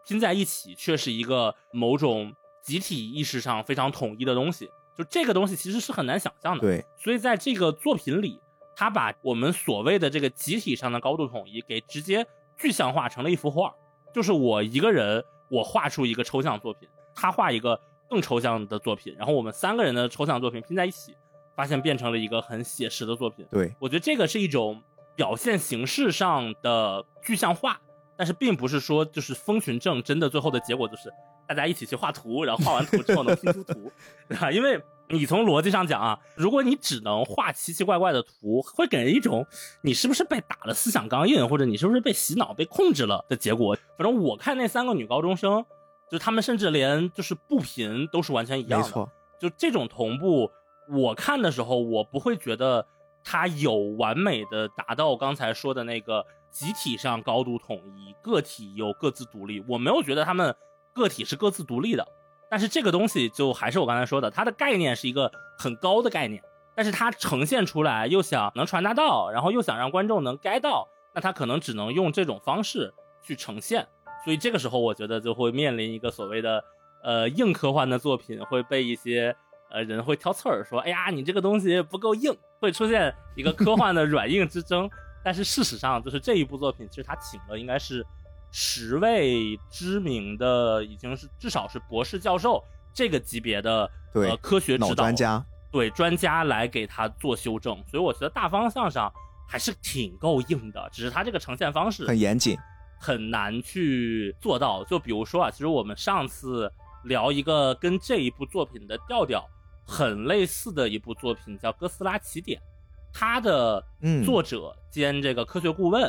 [0.06, 6.60] 拼在一起却是一个某种集体意识上非常统一的东西，就这个东西其实是很难想象的。
[6.60, 8.40] 对，所以在这个作品里，
[8.76, 12.26] 他把我们所谓的这个集体上的高度统一给直接
[12.56, 13.74] 具象化成了一幅画，
[14.12, 17.78] 就是我一个人我画出一个抽象作品，他画一个
[18.08, 21.14] 更抽象的作品，然后我们三个人的抽象作品拼在一起，
[21.54, 23.46] 发现变成了一个很写实的作品。
[23.50, 24.82] 对我觉得这个是一种
[25.14, 27.80] 表现形式上的具象化。
[28.16, 31.12] 但是并不是说就是蜂群症真的最后的结果就是
[31.48, 33.90] 大家一起去画图，然后画完图之后能拼出图，
[34.28, 34.52] 对吧？
[34.52, 39.44] 因为你从逻辑上讲啊，如果你只能画奇奇怪怪的图，会给人一种
[39.82, 43.76] 你是不是被打了思想钢印，或者你是不是被洗脑、被控制了的结果。
[43.98, 45.64] 反正我看那三个女高中生，
[46.10, 48.86] 就她们甚至连就是步频都是完全一样的。
[48.86, 50.50] 没错，就这种同步，
[50.88, 52.86] 我看的时候我不会觉得
[53.22, 56.24] 它有完美的达到刚才说的那个。
[56.54, 59.62] 集体上高度统一，个体又各自独立。
[59.66, 60.54] 我没有觉得他们
[60.94, 62.06] 个体是各自独立的，
[62.48, 65.28] 但是这个东西就还是我刚才说的，它的概念是一个
[65.58, 66.40] 很高的概念，
[66.76, 73.84] 但是它呈现出来又想能传达到，然后又想让观众能 get 到，那他可能只能用这种方式去呈现。
[74.24, 76.64] 所以这个时候，我觉得就会面临一个所谓的
[77.02, 79.34] 呃硬科幻的作品会被一些
[79.70, 84.88] 呃人会挑刺儿，说哎呀你这个东西不够硬，会出现一个科幻的软硬之争。
[85.24, 88.04] 但是事实上，就是这一部作品，其实他请了应该是
[88.52, 92.62] 十位知名的，已经是至少是博士教授
[92.92, 97.82] 这个级别的呃科学指导专家，对专家来给他做修正。
[97.90, 99.10] 所以我觉得大方向上
[99.48, 102.56] 还是挺够硬的，只是他这个呈现方式很严谨，
[103.00, 104.84] 很难去做到。
[104.84, 106.70] 就比如说啊，其实我们上次
[107.04, 109.42] 聊一个跟这一部作品的调调
[109.86, 112.60] 很类似的一部作品，叫《哥斯拉起点》。
[113.16, 113.82] 他的
[114.24, 116.04] 作者兼这个科学顾问，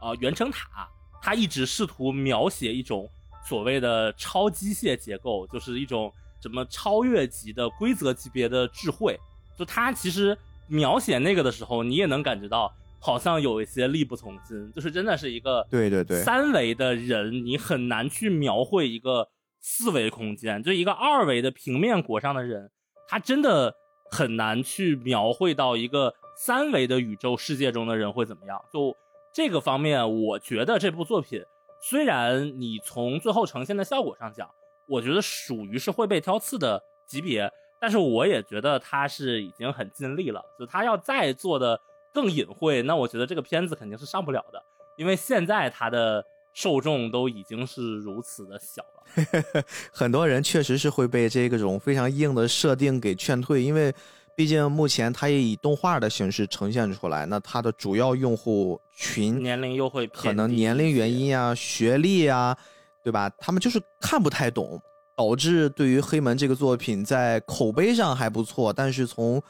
[0.00, 0.88] 啊，袁成塔，
[1.22, 3.08] 他一直试图描写一种
[3.46, 9.16] 所谓的超机械结构，就是一种什么超越级的规则级别的智慧。
[9.56, 10.36] 就他其实
[10.66, 19.28] 描写那个的时候，你也能感觉到好像有一些力不从心，就是真的是一个对对对三维的人，你很难去描绘一个
[19.60, 22.68] 四维空间，就一个二维的平面国上的人，
[23.06, 23.72] 他真的
[24.10, 26.12] 很难去描绘到一个。
[26.40, 28.64] 三维的宇宙世界中的人会怎么样？
[28.72, 28.96] 就
[29.34, 31.44] 这个方面，我觉得这部作品
[31.82, 34.48] 虽然你从最后呈现的效果上讲，
[34.86, 40.40] 我觉得属于是会被挑刺的级别，但是我也觉得他是已经很尽力了。
[40.56, 41.78] 就他要再做的
[42.14, 44.62] 更隐晦，那我觉得这个片子肯定是上不了的，
[44.96, 46.24] 因为现在他的
[46.54, 49.64] 受众都已经是如此的小了。
[49.90, 53.92] 很多人确实是会被这个种非常硬的设定给劝退，因为。
[54.38, 62.56] 毕竟目前它也以动画的形式呈现出来，那它的主要用户群年龄又会可能年龄原因啊、学历啊，
[63.02, 63.28] 对吧？
[63.36, 64.80] 他们就是看不太懂，
[65.16, 69.42] 导致对于黑门这个作品在口碑上还不错，但是从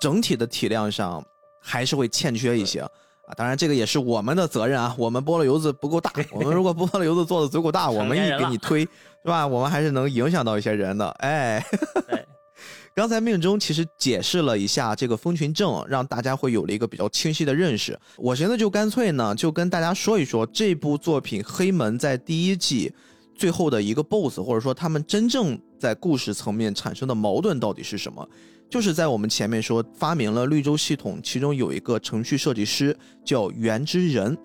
[0.00, 1.22] 整体的体量上
[1.60, 2.88] 还是会欠缺一些啊。
[3.36, 8.80] 当然，这个也是我们的责任啊，我们菠萝油子不够大，我们如果菠萝油子做的足够大， 我们一给你推，
[9.22, 9.46] 是吧？
[9.46, 11.62] 我们还是能影响到一些人的，哎。
[12.94, 17.98] 刚才命中其实解释了一下这个蜂群症，让大家会有了一个比较清晰的认识。
[18.16, 22.92] 我寻思就干脆呢，就跟大家说一说这部作品《黑门》在第一季
[23.34, 28.28] 最后的一个 BOSS，或者说他们真正在故事层面产生的矛盾到底是什么？
[28.68, 34.36] 就是在我们前面说发明了绿洲系统，其中有一个程序设计师叫原之仁，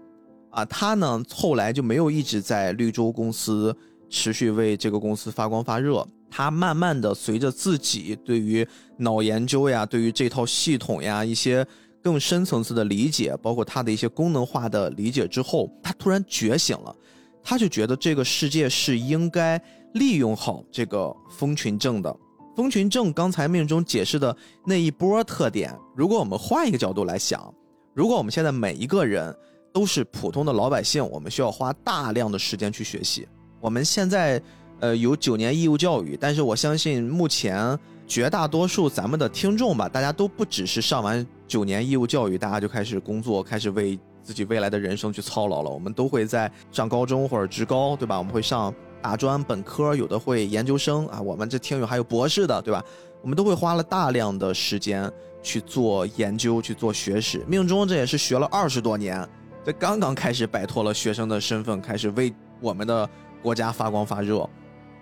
[0.51, 3.75] 啊，他呢后来就没有一直在绿洲公司
[4.09, 6.07] 持续为这个公司发光发热。
[6.37, 8.67] 他慢慢的随着自己对于
[8.97, 11.65] 脑研究呀，对于这套系统呀一些
[12.03, 16.93] 更深层次的理解，包括他的一些功能化的理解之后，他突然觉醒了，
[17.41, 19.57] 他就觉得这个世界是应该
[19.93, 22.13] 利用好这个蜂群症的。
[22.53, 27.49] 蜂群症刚才命中解释的那一波特点，如果我们换一个角度来想，
[27.93, 29.33] 如果我们现在每一个人
[29.71, 33.25] 都是普通的老百姓，我们需要花大量的时间去学习。
[33.61, 34.41] 我们现在
[34.79, 45.69] 呃有九年义务教育，但是我相信目前绝大多数咱们的听众吧，大家都不只是上完九年义务教育，大家就开始工作，开始为自己未来的人生去操劳了。
[45.69, 48.17] 我们都会在上高中或者职高，对吧？
[48.17, 48.73] 我们会上。
[49.01, 52.83] 大专、本科有的会研究生啊，我们这听友还有博士的，对吧？
[53.21, 55.07] 我们都会花了大量的时间
[55.43, 57.45] 去做研究、去做学识。
[57.47, 59.23] 命中这也是学了二十多年，
[59.63, 63.07] 这刚刚开始摆脱了学生的身份，开始为我们的
[63.43, 64.49] 国家发光发热。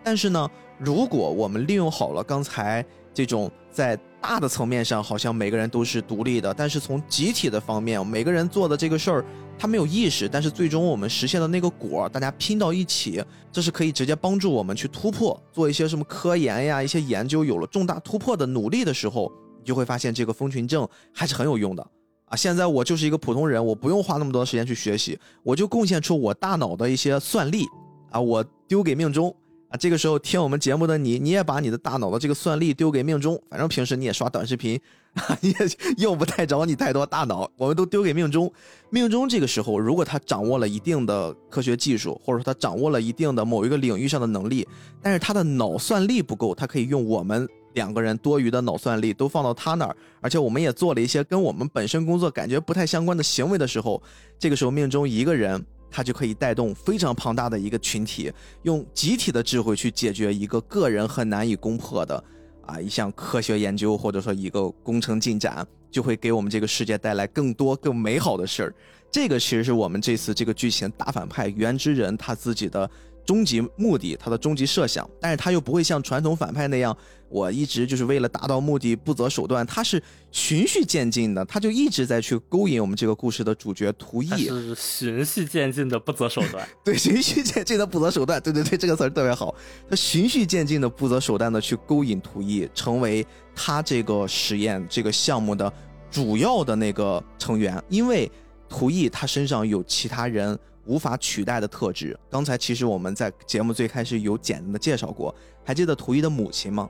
[0.03, 9.25] 但是呢，如果我们利用好了刚才这种在大的层面上，好像每个人都是独立的，但是从集体的方面，每个人做的这个事儿。
[9.55, 21.87] 他没有意识，但是最终我们实现的那个果，大家拼到一起，这是可以直接帮助我们去突破，做一些什么科研呀，一些研究有了重大突破的努力的时候，你就会发现这个蜂群症还是很有用的
[22.25, 22.35] 啊！
[22.35, 27.65] 现在我就是一个普通人，我不用花那么多时间去学习，我就贡献出我大脑的一些算力
[28.09, 29.33] 啊，我丢给命中。
[29.73, 34.79] 啊，这个时候听我们节目的你，你也把你的大脑的这个算力丢给命中，反正平时你也刷短视频，
[35.41, 35.57] 你也
[35.97, 38.53] 用不太着你太多大脑，我们都丢给命中。
[38.91, 44.67] 命中这个时候，如果他掌握了一定的科学技术，或者说他掌握了一定的某一个领域上的能力，
[45.01, 53.99] 但是他的脑算力不够，他可以用我们两个人多余的脑算力都放到他那儿，而且我们也做了一些跟我们本身工作感觉不太相关的行为的时候，
[54.37, 55.65] 这个时候命中一个人。
[55.95, 58.33] 它就可以带动非常庞大的一个群体，
[58.63, 62.21] 用集体的智慧去解决一个个人很难以攻破的
[62.65, 68.75] 啊一项科学研究，或者说一个工程进展，就会给我们这个世界带来更多更美好的事儿。
[69.11, 72.89] 这个其实是我们这次这个剧情大反派原之人他自己的。
[73.25, 76.95] 终极目的，他的终极设想，但是他又不会像传统反派那样，
[77.29, 80.01] 我一直就是为了达到目的不择手段，他是
[80.31, 89.55] 循序渐进的，他就一直在去勾引我们这个故事的主角图意，是循序渐进的不择手段，对，循序渐进的不择手段，对对对，这个词儿特别好，
[89.89, 95.71] 他循序渐进的不择手段的去勾引图意，成为他这个实验这个项目的
[96.11, 98.29] 主要的那个成员，因为
[98.67, 100.59] 图意他身上有其他人。
[100.85, 102.17] 无法取代的特质。
[102.29, 106.89] 刚才其实我们在节目最开始有简单的介绍过，还记得图一的母亲吗？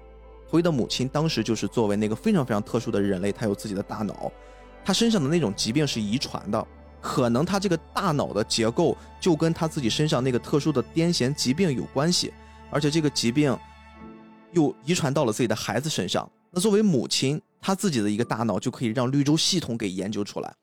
[0.49, 4.31] 图一的母亲当时就是作为那个非常非常特殊的人类，她有自己的大脑，
[4.83, 6.67] 她身上的那种疾病是遗传的，
[7.01, 12.33] 可能她这个大脑的结构就跟她自己身上那个特殊的癫痫疾病有关系，
[12.69, 13.57] 而且这个疾病
[14.51, 16.29] 又遗传到了自己的孩子身上。
[16.51, 20.53] 那作为母亲，她自己的一个大脑就可以让绿洲系统给研究出来，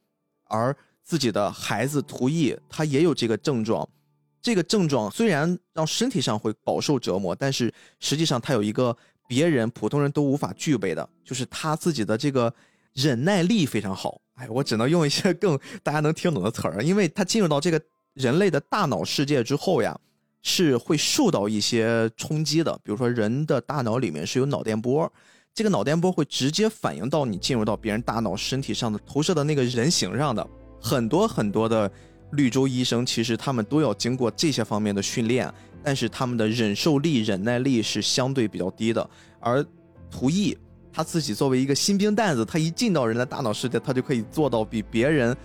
[0.49, 0.77] 而。
[1.11, 3.89] 自己的孩子图毅，他也有这个症状。
[4.41, 8.97] 这个症状虽然让身体上会饱受折磨，但是实际上他有一个
[9.27, 12.55] 别人普通人都无法具备的，就是他自己的这个
[12.93, 14.21] 忍耐力非常好。
[14.35, 17.83] 哎，我只能用一些更大家能听懂的词儿，因为他进入到这个
[18.15, 19.99] 人类的大脑世界之后呀，
[20.43, 22.73] 是会受到一些冲击的。
[22.85, 25.13] 比如说，人的大脑里面是有脑电波，
[25.53, 30.49] 这个脑电波会直接反映到你进入到别人大脑身体上的投射的那个人形上的。
[30.81, 31.91] 很多很多的
[32.33, 35.53] 绿洲医生，其实他们都要经过这些方面的训练，
[35.83, 39.11] 但是他们的忍受力、忍耐力是相对比较低的。
[39.41, 39.65] 而
[40.11, 40.57] 图毅
[40.93, 45.37] 他自己作为一个新兵蛋子，他一进到人的大脑世界，他就可以做到比别人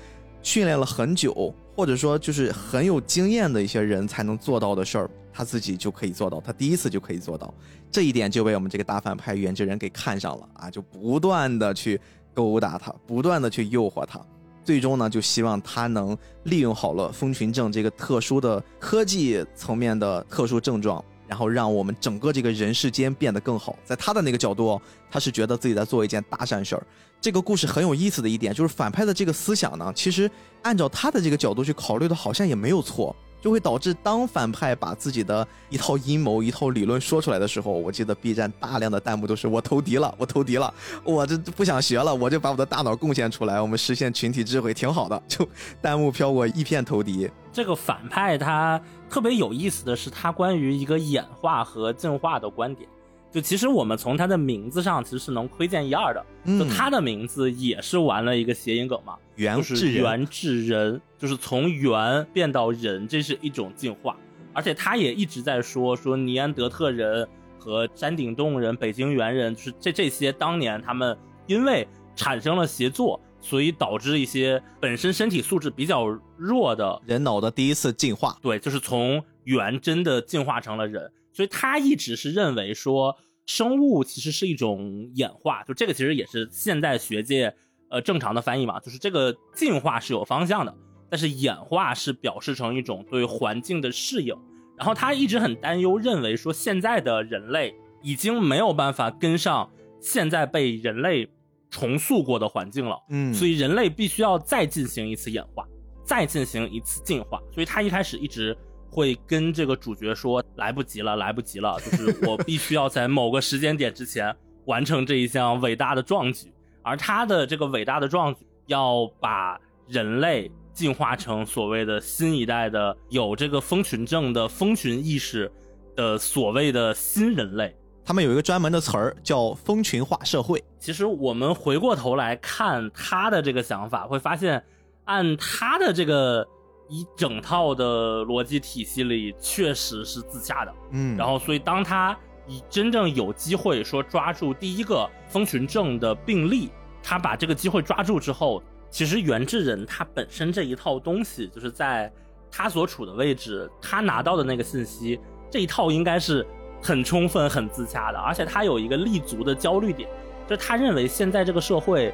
[0.42, 7.54] 训练了很久，或者说就是很有经验的一些人才能做到的事儿，他自己就可以做到，他第一次就可以做到。
[7.92, 12.00] 这一点就被我们这个大反派原之人给看上了啊，就不断的去
[12.34, 14.20] 勾搭他，不断的去诱惑他。
[14.66, 23.78] 最终呢，就希望他能利用好了蜂群症这个特殊的科技层面的特殊症状，然后让我们整个这个人世间变得更好。
[23.86, 26.84] 在他的那个角度，他是觉得自己在做一件大善事儿。
[27.22, 30.30] 这个故事很有意思的一点就是反派的这个思想呢，其实
[30.64, 33.16] 按照他的这个角度去考虑的，好像也没有错。
[33.46, 40.74] 就会导致当反派把自己的一套阴谋、一套理论说出来的时候，我记得 B 站大量的弹幕都是“我投敌了，我投敌了，
[41.04, 45.48] 我这不想学了，我就把我的大脑贡献出来，我们实现群体智慧挺好的。”就
[45.80, 47.30] 弹幕飘过一片投敌。
[47.54, 52.90] 这个反派他特别有意思的是，他关于一个演化和进化的观点。
[53.36, 56.26] 就其实我们从他的名字上其实是能窥见一二的，
[56.58, 64.16] 就他的名字也是玩了一个谐音梗嘛，原是原智人，就是从猿变到人，这是一种进化。
[64.54, 67.28] 而且他也一直在说说尼安德特人
[67.60, 76.08] 和山顶洞人、北京猿人，就是这这些当年他们因为产生了协作，所以导致一些本身身体素质比较
[76.38, 81.12] 弱的人脑的第一次进化，对，就是从猿真的进化成了人。
[81.34, 83.14] 所以他一直是认为说
[83.46, 87.56] 生物其实是一种演化，就这个其实也是现代学界
[87.90, 90.76] 呃正常的翻译嘛，就是这个进化是有方向的，
[91.10, 94.36] 但是演化是表示成一种对环境的适应。
[94.78, 97.74] 然后他一直很担忧，认为说现在的人类
[98.04, 99.72] 已经没有办法跟上
[100.02, 101.30] 现在被人类
[101.70, 105.66] 重塑过的环境了，嗯，所以人类必须要再进行一次演化，
[106.04, 107.40] 再进行一次进化。
[107.54, 108.58] 所以他一开始一直
[108.96, 114.34] 会跟这个主角说：“来不及了，来不及了，就是我必须要在某个时间点之前
[114.66, 120.50] 完成这一项伟大的壮举。”而他的这个伟大的壮举，要把人类。
[120.76, 125.50] 进化成所谓的新一代的有这个蜂群症的蜂群意识
[125.96, 127.74] 的所谓的新人类，
[128.04, 130.62] 他们有一个专门的词儿叫蜂群化社会。
[130.78, 134.62] 其实我们回过头来看他的这个想法，会发现
[135.06, 136.46] 按他的这个
[136.88, 140.74] 一整套的逻辑体系里，确实是自洽的。
[140.92, 142.18] 嗯，然后所以当他
[142.48, 146.70] 以真正有机会说抓住第一个蜂群症的病例，
[147.02, 148.62] 他把这个机会抓住之后。
[148.92, 152.10] 其实袁志仁他本身这一套东西，就是在
[152.50, 155.20] 他所处的位置，他拿到的那个信息，
[155.52, 156.46] 这一套应该是
[156.82, 158.18] 很充分、很自洽的。
[158.18, 160.08] 而且他有一个立足的焦虑点，
[160.48, 162.14] 就是他认为现在这个社会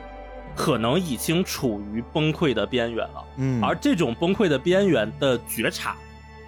[0.55, 3.25] 可能已经处于崩溃的边缘了。
[3.37, 5.95] 嗯，而这种崩溃的边缘的觉察，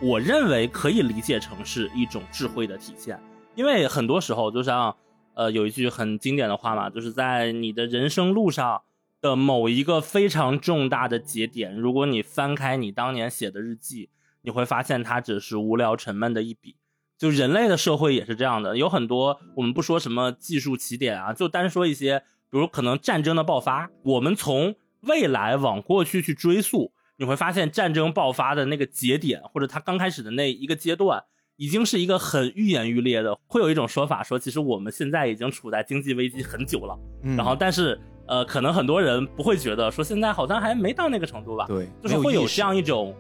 [0.02, 3.20] 我认为可以理解成是一种智慧的体现。
[3.56, 4.96] 因为很多时候，就像
[5.34, 8.82] 呃有一句很经典的话嘛，就是在你的人生路上。
[9.24, 14.10] 的某一个非常重大的节点，如果你翻开你当年写的日记，
[14.42, 16.76] 你会发现它只是无聊沉闷的一笔。
[17.18, 22.22] 就人类的社会也是这样的，有很多我们不说什么技术起点啊，就单说一些，
[22.54, 31.24] 比如可能战争的爆发，我们从未来往过去去追溯，你会发现战争爆发的那个节点，或者它刚开始的那一个阶段，
[31.56, 33.36] 已经是一个很愈演愈烈的。
[33.48, 36.96] 会有一种说法说，其实我们现在已经处在经济危机很久了，
[37.36, 38.00] 然后但是。
[38.26, 41.66] 呃，可能很多人不会觉得说现在好像还没到那个程度吧？
[41.68, 43.14] 对，就是会有这样一种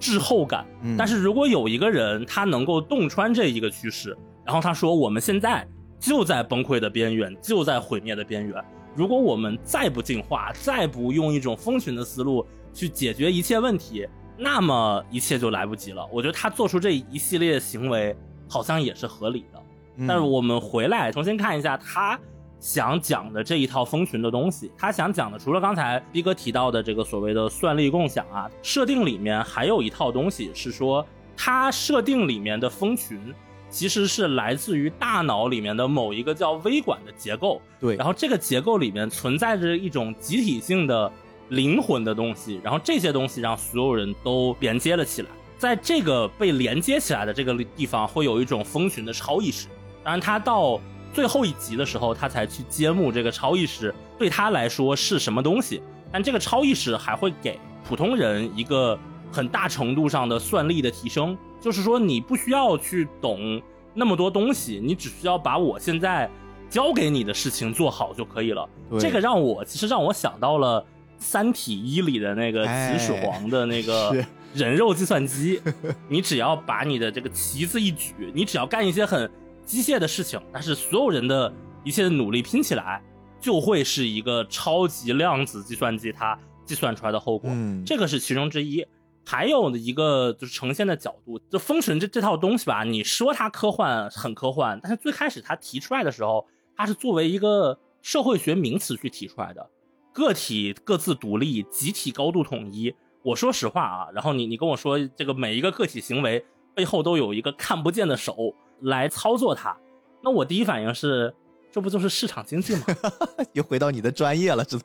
[0.00, 0.66] 滞后感。
[0.98, 5.64] 但是如果有一个人他能够洞穿这一个趋势，然后他说我们现在
[6.02, 8.62] 就在崩溃的边缘，就在毁灭的边缘。
[8.96, 12.44] 如果我们再不进化，再不用一种蜂群的思路
[12.74, 14.04] 去解决一切问题，
[14.36, 16.04] 那么一切就来不及了。
[16.12, 18.16] 我觉得他做出这一系列行为
[18.48, 19.62] 好像也是合理的。
[20.08, 22.18] 但是我们回来重新看一下他。
[22.58, 31.04] 想讲的这一套蜂群的东西，他想讲的除了刚才逼哥提到的这个所谓的算力共享啊，设定里面还有一套东西是说，
[31.36, 33.34] 他设定里面的蜂群
[33.72, 37.60] 其实是来自于大脑里面的某一个叫微管的结构。
[37.80, 41.10] 对，然后这个结构里面存在着一种集体性的
[41.48, 49.66] 灵魂的东西，然后这些东西让所有人都连接了起来，在这个被连接起来的这个地方，会有一种蜂群的超意识。
[50.04, 50.80] 当然，他到。
[51.14, 55.82] 最后一集的时候，他才去揭幕这个超意识对他来说是什么东西。
[56.10, 58.98] 但这个超意识还会给普通人一个
[59.30, 63.62] 很大程度上的算力的提升，就是说你不需要去懂
[63.94, 66.28] 那么多东西，你只需要把我现在
[66.68, 68.68] 交给你的事情做好就可以了。
[69.00, 70.82] 这个让我其实让我想到了
[71.16, 74.14] 《三体一》里的那个秦始皇的那个
[74.52, 75.62] 人肉计算机，
[76.10, 79.30] 你只要把你的这个旗子一举，你只要干一些很。
[79.64, 81.50] 机械的事情，但是所有人的
[81.84, 83.00] 一切的努力拼起来，
[83.40, 87.48] 就会是一个超级量子计算机它计算出来的后果。
[87.52, 88.84] 嗯，这个是其中之一。
[89.24, 96.46] 还有的一个就是呈现的角度，就《封神》这这套东西吧，你说它科幻很科幻，但是最开始它提出来的时候，
[96.76, 99.70] 它是作为一个社会学名词去提出来的，
[100.12, 102.94] 个体各自独立，集体高度统一。
[103.22, 106.44] 我说实话啊，然后你你跟我说这个每一个个体行为
[106.74, 108.54] 背后都有一个看不见的手。
[108.84, 109.76] 来操作它，
[110.24, 111.32] 那我第一反应是，
[111.72, 112.84] 这不就是市场经济吗？
[113.54, 114.78] 又回到你的专业了， 就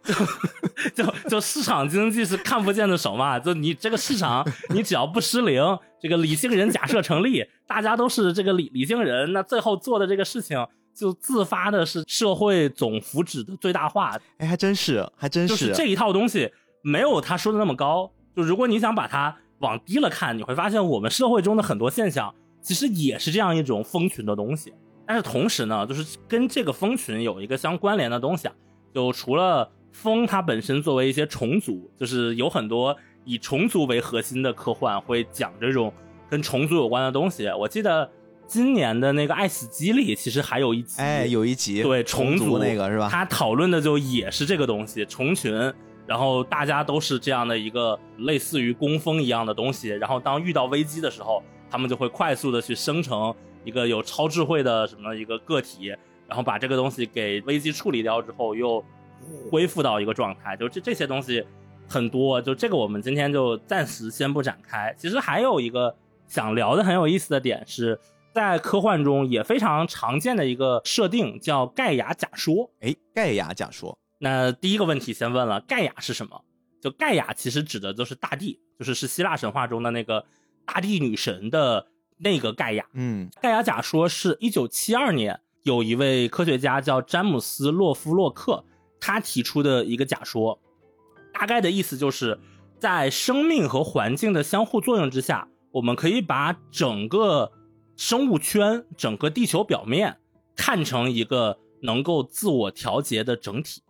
[0.96, 3.38] 就就市场经济是看不见的手嘛？
[3.38, 5.62] 就你这个市场，你只要不失灵，
[6.00, 10.66] 这个理性人假设成立，大家都是这个理理性人，那最后做的这个事情
[10.96, 14.18] 就自发的是社会总福祉的最大化。
[14.38, 16.50] 哎，还真是，还真是，就是这一套东西
[16.82, 18.10] 没有他说的那么高。
[18.36, 22.34] 就如果你想把它往低了看，你会发现我们社会中的很多现象。
[22.60, 24.74] 其实也是这样一种蜂群的东西，
[25.08, 28.54] 但是同时呢，就是跟这个蜂群有一个相关联的东西啊，
[28.94, 32.94] 就除了蜂它本身作为一些虫族，就是有很多
[33.24, 35.94] 以虫族为核心的科幻会讲这种
[36.30, 37.48] 跟虫族有关的东西。
[37.58, 38.08] 我记得
[38.46, 43.08] 今年的那个《爱死机》里其实还有一集，哎，有一集对虫族那个是吧？
[43.10, 45.54] 他讨论的就也是这个东西，虫群，
[46.06, 51.42] 然后大家都是这样的一个类似于工蜂一样的东西，然后当遇到危机的时候。
[51.70, 53.36] 他们就会快速的去生成
[53.68, 55.88] 一个有超智慧的什么一个个体，
[56.28, 58.84] 然后把这个东西给危机处理掉之后，又
[59.52, 61.46] 恢复到一个状态，就这这些东西
[61.90, 64.96] 很多，就这个我们今天就暂时先不展开。
[64.98, 65.94] 其实还有一个
[66.28, 68.00] 想聊的很有意思的点是。
[68.34, 72.70] 在科幻中也非常常见的一个设定叫盖亚假说。
[72.82, 73.98] 哎，盖亚假说。
[74.20, 76.40] 那第一个问题先问了，盖亚是什么？
[76.80, 80.24] 就盖亚其实指的就是大地，就是是希腊神话中的那个
[80.68, 81.84] 大地女神的
[82.18, 82.86] 那个盖亚。
[82.94, 88.64] 嗯，盖亚假说是一九七二年有一位科学家叫詹姆斯洛夫洛克，
[89.00, 90.60] 他提出的一个假说。
[91.34, 92.40] 大概的意思就是
[92.80, 97.52] 在生命和环境的相互作用之下，我们可以把整个
[97.96, 100.18] 生物圈整个地球表面
[100.56, 103.84] 看成一个能够自我调节的整体，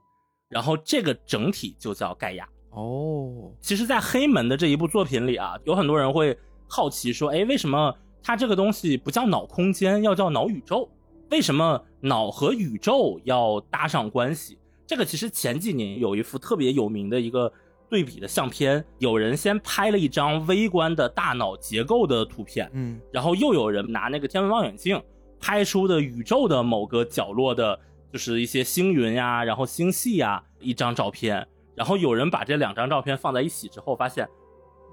[0.49, 2.47] 然后这个整体就叫盖亚。
[2.71, 7.95] 哦，其实，在黑门的这一部作品里啊，有很多人会好奇说，哎，为什么
[8.27, 10.89] 它这个东西不叫脑空间，要叫脑宇宙？
[11.31, 14.59] 为什么脑和宇宙要搭上关系？
[14.85, 17.49] 这个其实前几年有一幅特别有名的一个。
[17.89, 25.01] 对比的相片，有人先拍了一张微观的大脑结构的图片，嗯，然后又有人拿那个天文望远镜
[25.39, 27.79] 拍出的宇宙的某个角落的，
[28.11, 34.27] 就是一些星云呀，然后星系呀一张照片，然后有人把这两张照片放在一起之后，发现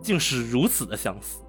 [0.01, 1.43] 竟是如此的相似，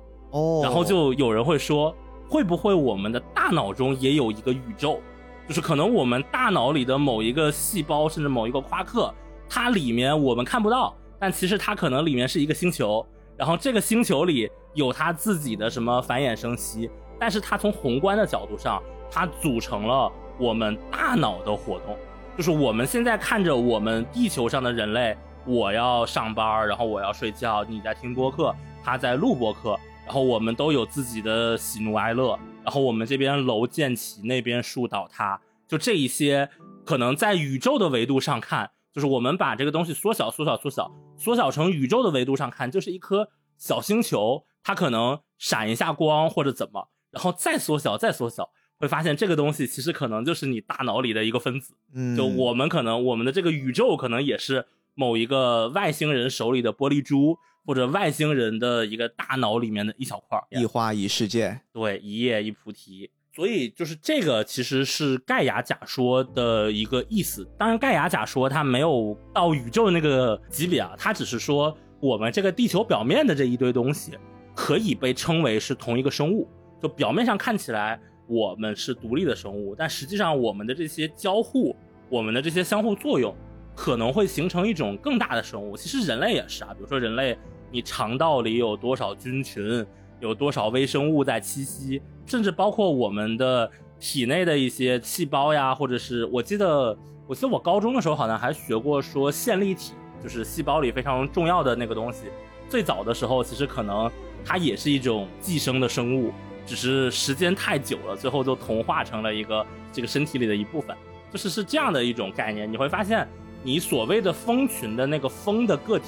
[0.61, 1.95] 然后就有人会说，
[2.29, 4.99] 会不会我们的大脑中也有一个宇宙，
[5.47, 9.13] 就是可能我们大脑里的某一个细胞，甚至某一个夸克，
[9.49, 10.95] 它里面我们看不到。
[11.17, 13.05] 但其实它可能里面是一个星球，
[13.38, 21.95] 然后这个星球里有它自己的什么繁衍生息，但是它从宏观的角度上，它组成了我们大脑的活动，
[22.36, 36.49] 就是我们现在看着我们地球上的人类，我要上班，然后我要睡觉，你在听播客，他在录播客，然后我们都有自己的喜怒哀乐，然后我们这边楼建起，那边树倒塌，就这一些，
[36.86, 38.72] 可能在宇宙的维度上看。
[38.93, 43.28] 就是我们把这个东西缩小、缩小、缩小，缩小成宇宙的维度上看，就是一颗
[43.58, 51.74] 小星球，它可能闪一下光或者怎么，然后再缩小、再缩小，会发现这个东西其实可能就是你大脑里的一个分子。
[51.93, 60.39] 嗯，就我们可能我们的这个宇宙可能也是某一个外星人手里的玻璃珠，或者外星人的一个大脑里面的一小块。
[60.51, 63.09] 一花一世界，对，一叶一菩提。
[63.34, 67.45] 所以就是这个，其实是盖亚假说的一个意思。
[67.57, 74.13] 当然，盖亚假说它没有到宇宙那个级别啊，它只是说我们这个地球表面的这一堆东西
[74.55, 76.47] 可以被称为是同一个生物。
[76.82, 81.76] 就表面上看起来我们是独立的生物，但实际上我们的这些交互，
[82.09, 83.36] 我们的这些相互作用，
[83.76, 85.76] 可能会形成一种更大的生物。
[85.76, 87.38] 其实人类也是啊，比如说人类，
[87.76, 89.86] 你肠道里有多少菌群？
[90.21, 93.69] 有多少微生物在栖息，甚至包括我们的
[93.99, 96.97] 体内的一些细胞呀，或者是我记得，
[97.28, 99.91] 我记得我高中的时候好像还学过说线粒体，
[100.23, 102.28] 就是细胞里非常重要的那个东西。
[102.69, 104.09] 最早的时候，其实可能
[104.45, 106.32] 它也是一种寄生的生物，
[106.65, 110.95] 只是时间太久了，最后就同化成了一个这个身体里的一部分，
[111.30, 112.71] 就是是这样的一种概念。
[112.71, 113.28] 你会发现，
[113.61, 116.05] 你所谓的蜂群的那个蜂的个体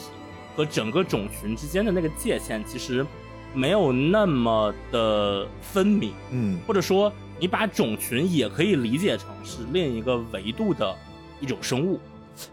[0.58, 3.06] 和整个种群之间的那个界限，其实。
[3.54, 10.94] 没有那么的分明，嗯，或者说你把种群也可以理解成是另一个维度的
[11.40, 11.98] 一种生物。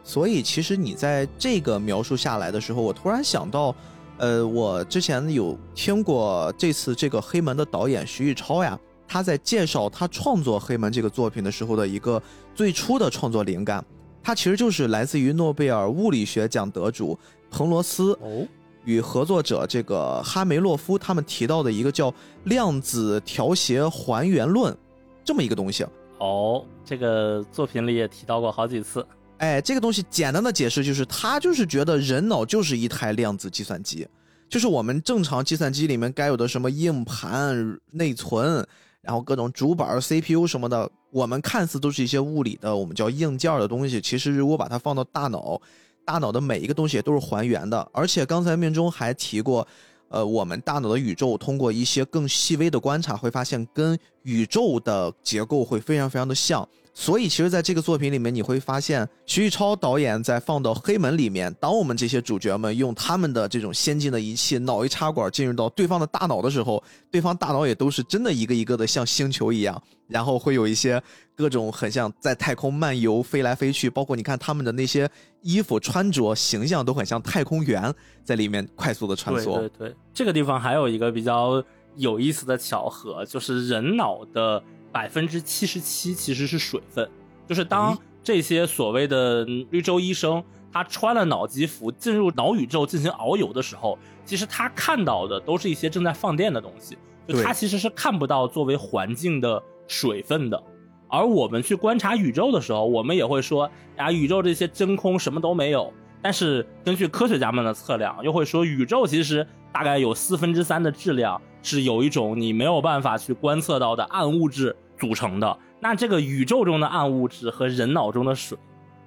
[0.03, 3.75] 所以其实你在这个描述下来的时候，我突然想到，
[4.17, 12.23] 呃，我之前有听过这次这个黑门的导演徐玉超呀，他在介绍他创作黑门这个作品的时候的一个
[12.55, 13.85] 最初的创作灵感，
[14.23, 17.19] 他其实就是来自于诺贝尔物理学奖得主
[17.55, 18.45] 彭罗斯哦。
[18.85, 22.13] 与合作者这个哈梅洛夫他们提到的一个叫
[22.43, 24.77] 量子调谐还原论，
[25.25, 25.87] 这么一个东西。
[26.19, 29.07] 哦，这个作品里也提到过好几次。
[29.39, 34.07] 哎，这个东西简单的解释就是，他就是觉得人脑就是一台量子计算机，
[34.49, 38.67] 就是我们正常计算机里面该有的什么硬盘、内存，
[39.01, 45.59] 然后各种主板、CPU 什么的，我们看似都是一些物理的，我们叫硬件的东西，其实如果把它放到大脑。
[46.05, 49.67] 大脑的每一个东西都是还原的，而且刚才面中还提过，
[50.09, 56.69] 呃，我们大脑的宇宙通过一些更细微的观察，会发现跟宇宙的结构会非常非常的像。
[56.97, 66.81] 所以，其实，在这个作品里面，你会发现徐玉超导演在放到黑门里面，当我们这些主角们用他们的这种先进的仪器，脑一插管进入到对方的大脑的时候，
[67.11, 71.03] 对方大脑也都是真的一个一个的像星球一样，然后会有一些
[71.35, 75.11] 各种很像在太空漫游、飞来飞去，包括你看他们的那些
[75.43, 77.93] 衣服穿着形象都很像太空员
[78.23, 79.59] 在里面快速的穿梭。
[79.59, 81.61] 对对对，这个地方还有一个比较。
[81.97, 84.61] 有意思的巧合，就是人脑的
[84.95, 87.11] 百分之七十七其实是水分，
[87.49, 90.41] 就是当这些所谓的绿洲医生
[90.73, 96.97] 他穿了脑机服进入脑宇宙进行遨游的时候，其实他看到的都是一些正在放电的东西，
[97.27, 100.63] 就他其实是看不到作为环境的水分的。
[101.09, 105.93] 而我们去观察宇宙的时候，我们也会说啊，宇宙这些真空什么都没有。
[106.23, 115.59] 但是根据科学家们的测量，又会说宇宙其实大概有四分之三的质量是有一种你没有办法去观测到的暗物质组成的。
[115.81, 118.57] 那这个宇宙中的暗物质和人脑中的水，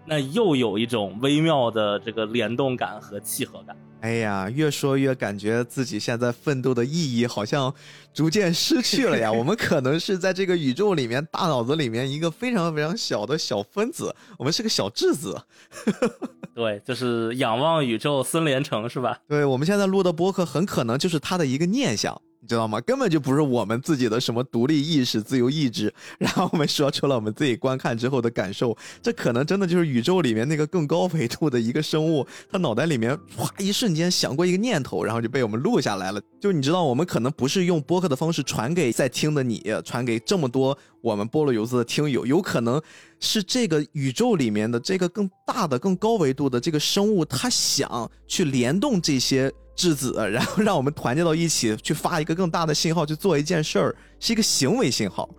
[0.06, 3.76] 那又有一种微妙的这个联动感和契合感。
[4.02, 7.74] 哎呀，越说越感觉自己现在奋斗的意义好像
[8.14, 9.30] 逐渐失去了呀。
[9.34, 15.36] 我们可能是在这个宇宙里面大脑子里面一个非常非常小的小分子，我们是个小质子。
[16.54, 19.18] 对，就是仰望宇宙，孙连成是吧？
[19.28, 22.22] 对，我们现在录的播客很可能就是他的一个念想。
[22.40, 22.80] 你知道吗？
[22.82, 28.78] 根本就不是我们自己的什么独立意识、自由意志，然后我们说出了我们自己观看之后的感受。
[29.02, 36.22] 这可能真的就是宇宙里面那个更高维度的一个生物，他脑袋里面哗一瞬间想过一个念头，然后就被我们录下来了。
[36.40, 42.80] 就你知道，我们可能不是用播客的方式传给在听的你，传给这么多我们菠萝油子的听友，有可能
[43.20, 49.52] 是这个宇宙里面的这个更大的、更高维度的这个生物，他想去联动这些。
[49.78, 55.30] 质子， 然后让我们团结到一起，去发一个更大的信号，去做一件事儿，是一个行为信号，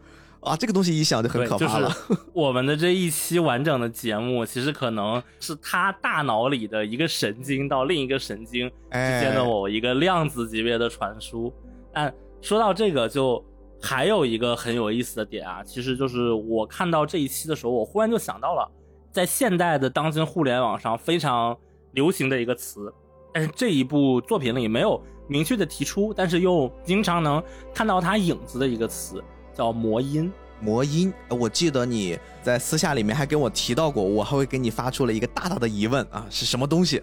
[0.41, 1.95] 啊，这个东西一想就很可怕了。
[2.33, 11.53] 我们的这一期完整的节目，其实可能是他大脑里的一个神经到另一个神经之间的某一个量子级别的传输。
[11.93, 13.45] 但说到这个，就
[13.83, 18.71] 还有一个很有意思的点啊，其实就是我看到这一期的时候，我忽然就想到了，
[19.11, 21.57] 在现代的当今互联网上非常
[21.93, 22.93] 流行的一个词。
[23.39, 27.41] 但是这一部作品里没有明确的提出，但是又经常能
[27.73, 29.23] 看到它影子的一个词，
[29.55, 30.33] 叫魔音。
[30.61, 37.01] 魔音，我记得你在私下里面还跟我提到过，我还会给你发出了一个大大的疑问啊，是什么东西？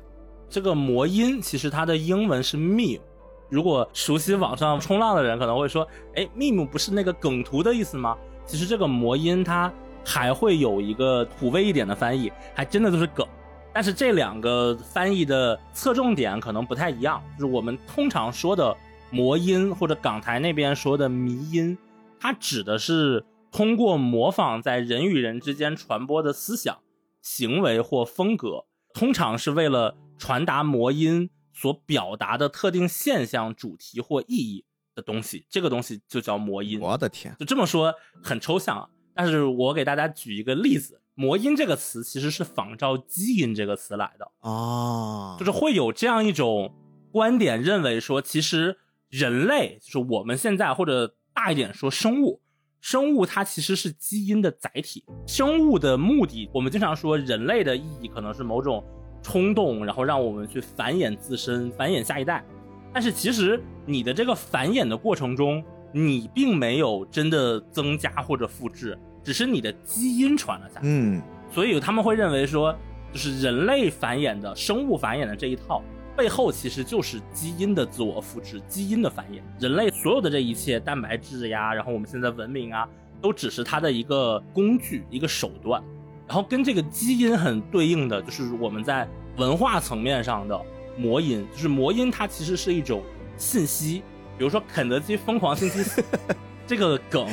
[0.49, 2.99] 这个魔音其实它的英文是 meme。
[3.47, 8.17] 如果熟悉网上冲浪的人可能会说，哎，meme 不是那个梗图的意思吗？
[8.45, 9.71] 其实这个魔音它
[10.03, 13.25] 还会有一个土味一点的翻译，还真的就是梗。
[13.75, 18.73] 但是这两个翻译的侧重点可能不太一样，就是我们通常说的
[19.11, 21.77] 魔音或者港台那边说的迷音，
[22.17, 26.79] 它指的是通过模仿在人与人之间传播的思想、
[27.21, 34.63] 行为或风格，通常是为了传达魔音所表达的特定现象、主题或意义
[34.95, 36.79] 的东西，这个东西就叫魔音。
[36.79, 37.93] 我的天，就这么说
[38.23, 41.01] 很抽象啊，但是我给大家举一个例子。
[41.15, 46.75] 魔音这个词其实是仿照基因这个词来的哦，就是会有这样一种
[47.11, 48.77] 观点，认为说其实
[49.09, 52.41] 人类就是我们现在或者大一点说生物，
[52.81, 55.05] 生物它其实是基因的载体。
[55.25, 58.83] 生物的目的，我们经常说人类的意义可能是某种
[59.23, 62.45] 冲动，然后让我们去繁衍自身、繁衍下一代。
[62.93, 65.63] 但是其实你的这个繁衍的过程中，
[65.93, 68.97] 你并没有真的增加或者复制。
[69.25, 71.21] 只是你的基因传了下来，嗯，
[71.51, 72.73] 所以他们会认为说，
[73.11, 75.81] 就是人类繁衍的生物繁衍的这一套
[76.15, 79.41] 背后，其实就是基因的自我复制，基因的繁衍。
[79.59, 82.87] 人类所有的这一切，蛋白质呀，然后我们现在文明啊，
[83.19, 85.83] 都只是它的一个工具，一个手段。
[86.27, 89.07] 然后跟这个基因很对应的，就是我们在
[89.37, 90.61] 文化层面上的
[90.97, 93.01] 魔音，就是魔音，它其实是一种
[93.37, 94.03] 信息，
[94.37, 96.03] 比如说肯德基疯狂星期四。
[96.67, 97.27] 这个梗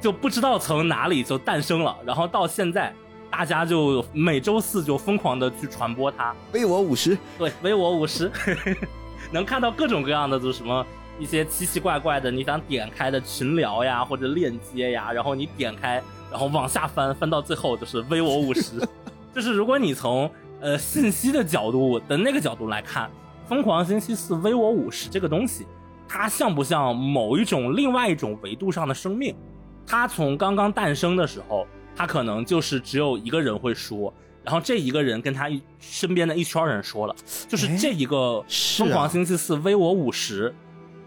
[0.00, 2.92] 就不知道从哪里就诞生了，然后到现在，
[3.30, 6.34] 大家就每周四就疯狂的去传播它。
[6.52, 8.30] 微我五十，对，微我五十，
[9.30, 10.84] 能看到各种各样的，就是什么
[11.18, 18.72] 一些奇奇怪怪的，你想点开的群聊呀，或者链接呀，然后你点开，然后往下翻，翻到最后就是微我五十。
[19.34, 20.30] 就是如果你从
[20.60, 23.08] 呃信息的角度的那个角度来看，
[23.48, 25.66] 疯狂星期四微我五十这个东西。
[26.14, 29.34] 它像不像某一种另外一种维度上的生命？
[29.86, 31.66] 它从刚刚诞生的时候，
[31.96, 34.12] 它可能就是只有一个人会说，
[34.44, 37.16] 然后这一个人跟他一身边的一圈人说了，
[37.48, 38.44] 就是这一个
[38.76, 40.54] 疯狂星期四 V 我五十，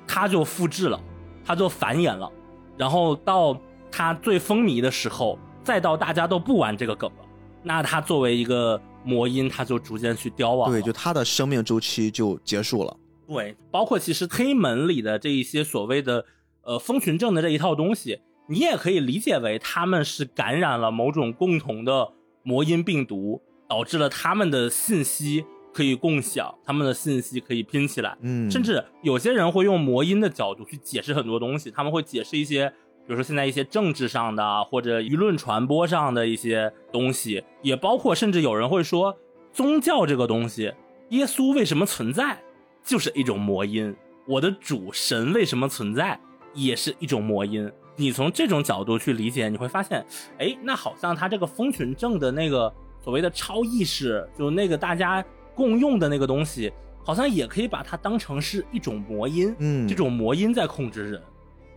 [0.07, 0.99] 他就复制了，
[1.45, 2.27] 他就繁衍了，
[2.76, 3.56] 然后到
[3.91, 7.26] 他最风靡的时候，再到大家都不玩这个梗了，
[7.61, 12.98] 那他作为一个魔音，他就逐渐去凋亡，对，就他的生命周期就结束了。
[13.28, 16.26] 对，包括其实黑门里的这一些所谓的
[16.64, 22.12] 呃蜂群症的这一套东西，你也可以理解为他们是感染了某种共同的
[22.44, 25.44] 魔音病毒，导致了他们的信息
[25.74, 28.16] 可以共享，他们的信息可以拼起来。
[28.22, 32.70] 嗯，甚至有些人会用魔音的角度去解释很多东西，他们会解释一些，
[33.08, 39.18] 比如说现在一些政治上的或者舆论传播上的一些东西，也包括甚至有人会说，
[39.52, 40.72] 宗教这个东西，
[41.10, 42.40] 耶稣为什么存在，
[42.86, 43.94] 就是一种魔音。
[44.28, 46.20] 我的主神为什么存在，
[46.53, 47.70] 也是一种魔音。
[47.95, 50.06] 你从这种角度去理解，你会发现，
[50.38, 52.72] 哎，那好像他这个蜂群症的那个
[53.03, 56.72] 所谓的超意识，就那个大家共用的那个东西，
[57.03, 59.56] 好像也可以把它当成是一种魔音。
[59.60, 61.22] 嗯，这种魔音在控制人，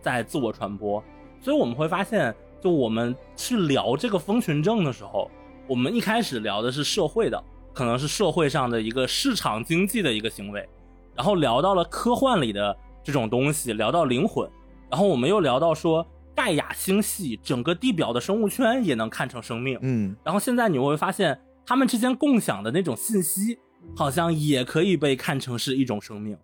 [0.01, 1.03] 在自我传播。
[1.41, 5.31] 所以我们会发现，就我们去聊这个蜂群症的时候，
[5.67, 7.41] 我们一开始聊的是社会的，
[7.73, 10.67] 可能是社会上的一个市场经济的一个行为。
[11.19, 12.73] 然后聊到了科幻里的
[13.03, 14.49] 这种东西，聊到灵魂，
[14.89, 23.59] 然后我们又聊到说盖亚星系整个地表的生物圈也能看成生命，嗯，然后现在你会发现他们之间共享的那种信息，
[23.97, 26.37] 好像也可以被看成是一种生命，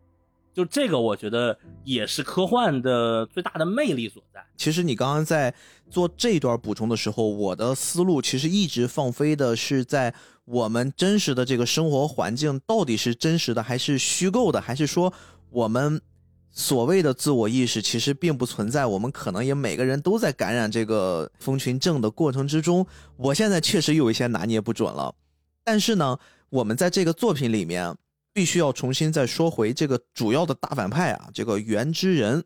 [0.54, 4.46] 就这个我觉得也是科幻的最大的魅力所在。
[4.58, 5.56] 其实你刚刚在
[5.90, 10.14] 做这段补充的时候，我的思路其实一直放飞的是在。
[10.46, 14.62] 我们真实的这个生活环境到底是真实的还是虚构的？
[14.62, 15.12] 还是说
[15.50, 16.00] 我们
[16.52, 18.86] 所谓的自我意识其实并不存在？
[18.86, 22.86] 我们可能也每个人都在感染这个蜂群症的过程之中。
[23.18, 25.14] 我现在确实有一些拿捏不准了。
[25.64, 26.18] 但是呢，
[26.50, 27.96] 我们在这个作品里面
[28.32, 32.44] 必须要重新再说回这个主要的大反派啊，这个袁之人。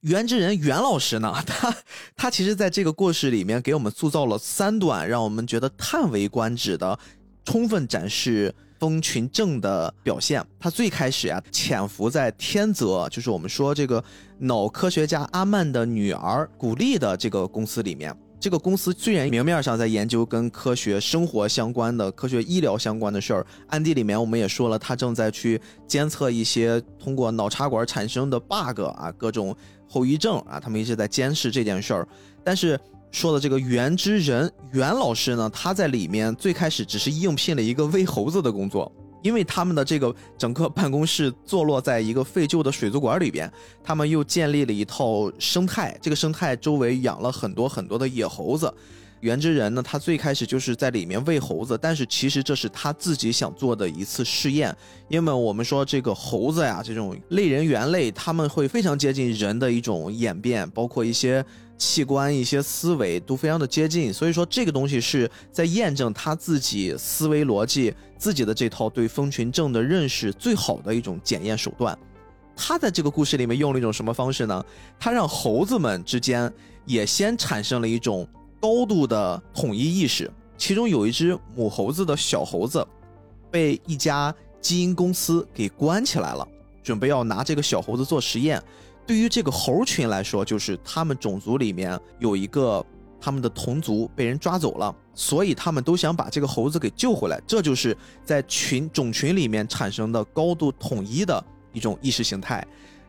[0.00, 1.76] 袁之人袁老师呢，他
[2.16, 6.98] 他其实在这个故事里面给我们塑造了三段让我们觉得叹为观止的。
[7.44, 10.44] 充分展示蜂群症的表现。
[10.58, 14.02] 他最开始呀，潜伏在天泽，就是我们说这个
[14.38, 18.16] 脑科学家阿曼的女儿古丽的这个公司里面。
[18.40, 29.54] 这个公司虽然明面上在研究跟科学生活相关的、科学医疗相关的事儿，暗地里面我们也说了，他正在去监测一些通过脑插管产生的 bug 啊，各种
[29.88, 32.08] 后遗症啊，他们一直在监视这件事儿，
[32.42, 32.78] 但是。
[33.12, 38.90] 说的这个袁之人袁老师呢，他在里面最开始只是应聘了一个喂猴子的工作，
[39.22, 43.52] 因为他们的这个整个办公室坐落在一个废旧的水族馆里边，
[43.84, 48.72] 他们又建立了一套生态，这个生态周围养了很多很多的野猴子。
[49.22, 54.76] 原之人呢，他最开始就是在里面喂猴子，但是其实这是他自己想做的一次试验，
[55.08, 61.44] 因为我们说这个猴子呀，这种类人猿类，他们会非常接近人的一种演变，包括一些。
[61.78, 71.98] 器官一些思维都非常的接近，所以说这个东西是在验证他自己思维逻辑、自己的这套对蜂群症的认识最好的一种检验手段。
[72.54, 74.64] 他在这个故事里面用了一种什么方式呢？
[74.96, 76.52] 他让猴子们之间
[76.84, 78.28] 也先产生了一种
[78.62, 80.30] 高度的统一意识。
[80.56, 82.86] 其中有一只母猴子的小猴子
[83.50, 86.46] 被一家基因公司给关起来了，
[86.84, 88.62] 准备要拿这个小猴子做实验。
[89.04, 92.84] 对于这个猴群来说，就是他们种族里面有一个
[93.20, 97.42] 他们的同族被人抓走了，所以他们都想把这个猴子给救回来。
[97.44, 102.64] 这就是在群种群里面产生的高度统一的一种意识形态。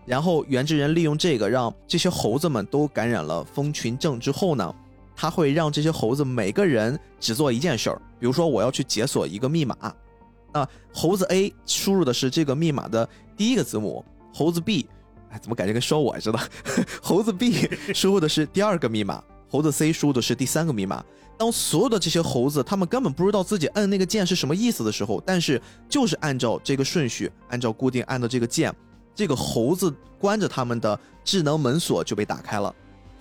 [0.07, 4.75] 然后原之人利用这个，让这些猴子们都感染了蜂群症之后呢，
[5.15, 9.75] 它会让这些猴子每个人只做一件事儿，比如说我要去解锁一个密码，
[10.53, 14.03] 那猴子 A 输入的是这个密码的第一个字母，
[14.33, 14.87] 猴子 B
[15.29, 15.39] 哎。
[15.41, 16.39] 怎么感觉跟说我似的？
[17.01, 21.03] 猴子 B 输入的是第二个密码，猴子 C 输入的是第三个密码。
[21.35, 25.59] 当所有的这些猴子他们根本不知道自己摁那个键是什么意思的时候，但是
[25.89, 28.71] 就是按照这个顺序，按照固定按的这个键，
[29.15, 32.73] 这个猴子关着他们的智能门锁就被打开了，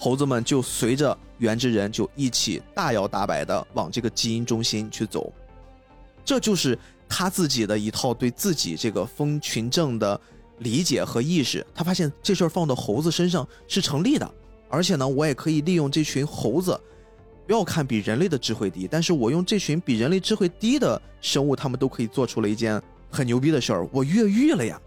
[0.03, 5.33] 猴子们就随着原之人就一起大摇大摆的往这个基因中心去走。
[6.25, 6.77] 这就是
[7.09, 10.21] 他自己的一套对自己这个蜂群症的。
[10.59, 14.31] 理解和意识，他发现这事儿放到猴子身上是成立的，
[14.69, 16.79] 而且呢，我也可以利用这群猴子。
[17.49, 22.81] 不要看比人类的智慧低，但是我用这群比人类智慧低的生物，他们都可以做出了一件
[23.11, 23.89] 很牛逼的事儿。
[23.91, 24.81] 我越狱了呀！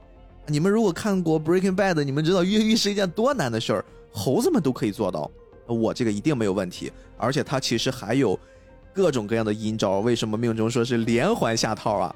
[0.47, 3.85] 你们如果看过《Breaking Bad》，你们知道越狱是一件多难的事儿，
[4.15, 5.29] 猴子们都可以做到，
[5.67, 6.89] 我这个一定没有问题。
[7.17, 8.39] 而且他其实还有
[8.93, 12.15] 各种各样的阴招，为什么命中说是连环下套啊？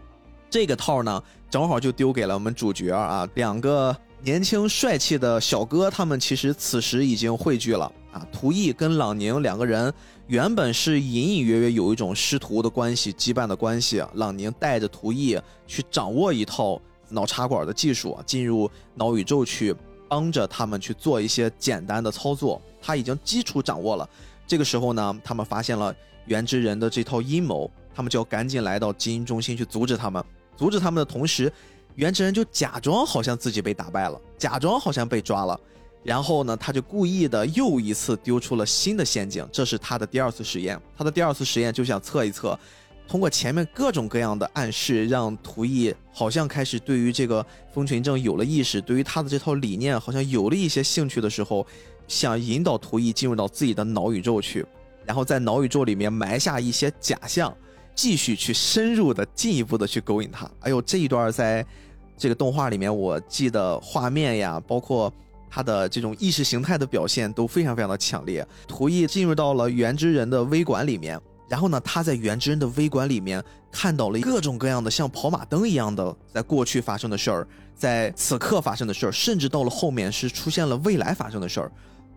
[0.49, 8.25] 这个套呢，正好就丢给了我们主角啊，两个年轻帅气的小哥，他们其实此时已经汇聚了啊。
[8.31, 9.93] 图毅跟朗宁两个人
[10.27, 14.01] 原本是隐隐约约有一种师徒的关系、羁绊的关系。
[14.13, 19.75] 朗宁带着图毅去掌握一套脑插管的技术，进入脑宇宙去
[20.09, 22.61] 帮着他们去做一些简单的操作。
[22.81, 24.09] 他已经基础掌握了。
[24.47, 25.95] 这个时候呢，他们发现了
[26.25, 30.23] 原之人的这套阴谋，他们就要赶紧来到基因中心去阻止他们。
[30.57, 31.51] 阻止他们的同时，
[31.95, 35.59] 原之人就假装好像自己被打败了，假装好像被抓了。
[36.01, 40.79] 然后呢，他就故意的又一次丢出了新的陷阱，这是他的第二次实验。
[40.97, 42.57] 他的第二次实验就想测一测，
[43.09, 51.65] 通过前面各种各样的暗示，让图毅好像开始对于这个风群症有了意识，对于他的这套理念好像有了一些兴趣的时候，
[52.07, 54.63] 想引导图毅进入到自己的脑宇宙去，
[55.07, 57.51] 然后在脑宇宙里面埋下一些假象，
[57.95, 60.47] 继续去深入的、进一步的去勾引他。
[60.59, 61.65] 哎呦，这一段在
[62.15, 65.11] 这个动画里面，我记得画面呀，包括。
[65.51, 68.47] 他的这种意识形态的表现都非常非常的强烈。
[68.67, 71.19] 图毅进入到了原之人的微馆里面，
[71.49, 81.71] 然后呢，他在原之恩的微馆里面看到了各种各样的像跑马灯一样的在过去发生的事儿，在此刻发生的事儿，甚至到了后面是出现了未来发生的事儿。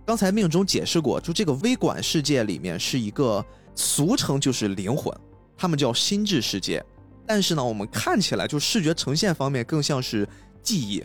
[0.04, 3.44] 刚才命中解释过，就这个微馆世界里面是一个
[3.74, 5.16] 俗称就是灵魂，
[5.56, 6.84] 他们叫心智世界，
[7.26, 10.28] 但是呢，我们看起来就视觉呈现方面更像是
[10.62, 11.02] 记忆。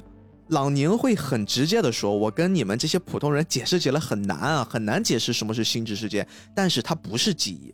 [0.49, 6.25] 朗宁会很直接的说：“我跟你们这些普通人解释起来很难啊，很难解释什么是心智世界。
[6.55, 7.73] 但是它不是记忆，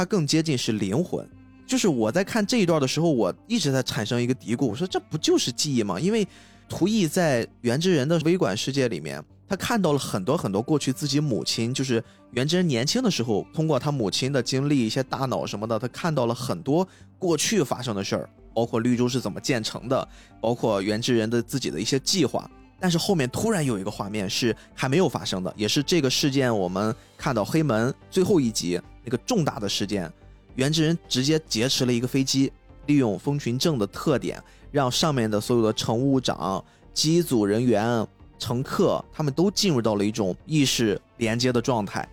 [0.00, 1.28] 它更接近是灵魂。
[1.66, 6.00] 就是我在看这一段的时候，我一直在产生一个嘀咕：我说这不就是记忆吗？
[6.00, 6.26] 因为
[6.70, 20.08] 图毅在原之人的微管世界里面，他看到了很多很多过去自己母亲，就是原之人年轻的时候，通过他母亲的经历、一些大脑什么的，他看到了很多过去发生的事儿。”包括绿洲是怎么建成的，
[20.40, 22.50] 包括原之人的自己的一些计划，
[22.80, 30.10] 但是后面突然有一个画面是还没有发生的，也是这个事件我们看到黑门最后一集那个重大的事件，
[30.54, 32.52] 原之人直接劫持了一个飞机，
[32.86, 38.06] 利用蜂群症的特点，让上面的所有的乘务长、机组人员、
[38.38, 42.08] 乘客他们都进入到了一种意识连接的状态。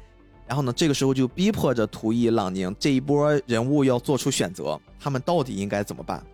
[0.47, 6.25] 然后呢，这个时候就逼迫着图伊朗宁这一波人物要做出选择，他们到底应该怎么办？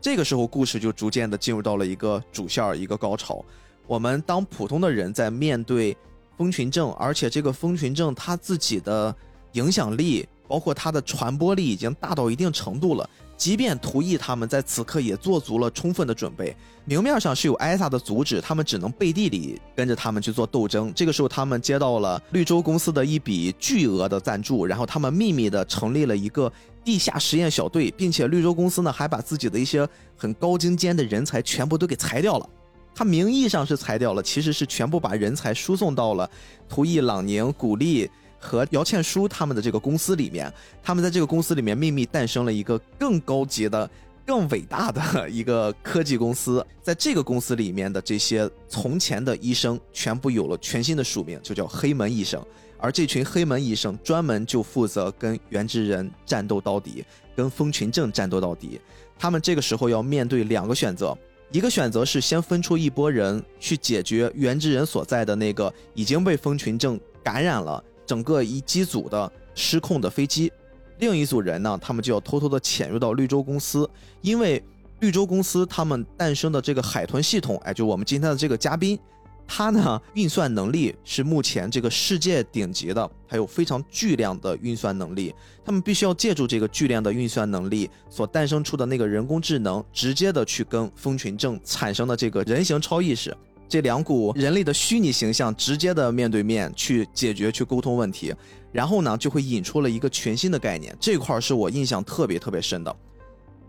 [0.00, 3.44] 这个时候，故事就逐渐的进入到了一个主线一个高潮。
[3.86, 5.96] 我们当普通的人在面对
[6.36, 9.14] 蜂群症，而且这个蜂群症它自己的
[9.52, 13.08] 影响力，包括它的传播力已经大到一定程度了。
[13.36, 20.92] 即便图毅他们在此刻也做足了充分的准备，明面上是有艾萨的阻止，他们只能背地里跟着他们去做斗争。
[20.92, 26.52] 这个时候，他们接到了绿洲公司的一笔巨额的赞助，然后他们秘密的成立了一个
[26.84, 32.50] 地下实验小队，并且绿洲公司呢还把自己的一些很高精尖的人才全部都给裁掉了。
[32.92, 36.28] 他名义上是裁掉了，其实是全部把人才输送到了
[36.68, 38.10] 图毅、朗宁、古力。
[38.38, 40.52] 和姚倩书他们的这个公司里面，
[40.82, 43.88] 他们在这个公司里面秘密诞生了一个更高级的、
[44.26, 46.64] 更伟大的 一个科技公司。
[46.82, 52.42] 在这个公司里面的这些从前的医生，全部有了全新的署名，就叫黑门医生。
[52.80, 57.04] 而这群黑门医生专门就负责跟原之人战斗到底，
[57.34, 58.80] 跟蜂群症战斗到底。
[59.18, 61.18] 他们这个时候要面对两个选择：
[61.50, 67.82] 一个选择是先分出一波人去解决原之人所在的那个已经被蜂群症感染了。
[68.08, 70.50] 整个一机组的失控的飞机，
[70.98, 73.88] 另一组人呢，他们就要偷偷的潜入到绿洲公司，
[74.22, 74.64] 因为
[75.00, 78.98] 绿洲公司他们诞生的这个海豚系统，哎，就我们今天的这个嘉宾，
[79.46, 93.36] 他呢运算能力是目前这个世界顶级的，还有非常巨量的运算能力，他们必须要借助这个巨量的运算能力所诞生出的那个人工智能，直接的去跟蜂群症产生的这个人形超意识。
[93.68, 98.34] 这两股人类的虚拟形象直接的面对面去解决、去沟通问题，
[98.72, 100.96] 然后呢，就会引出了一个全新的概念。
[100.98, 102.96] 这块是我印象特别特别深的，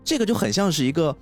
[0.02, 1.14] 这个就很像是一个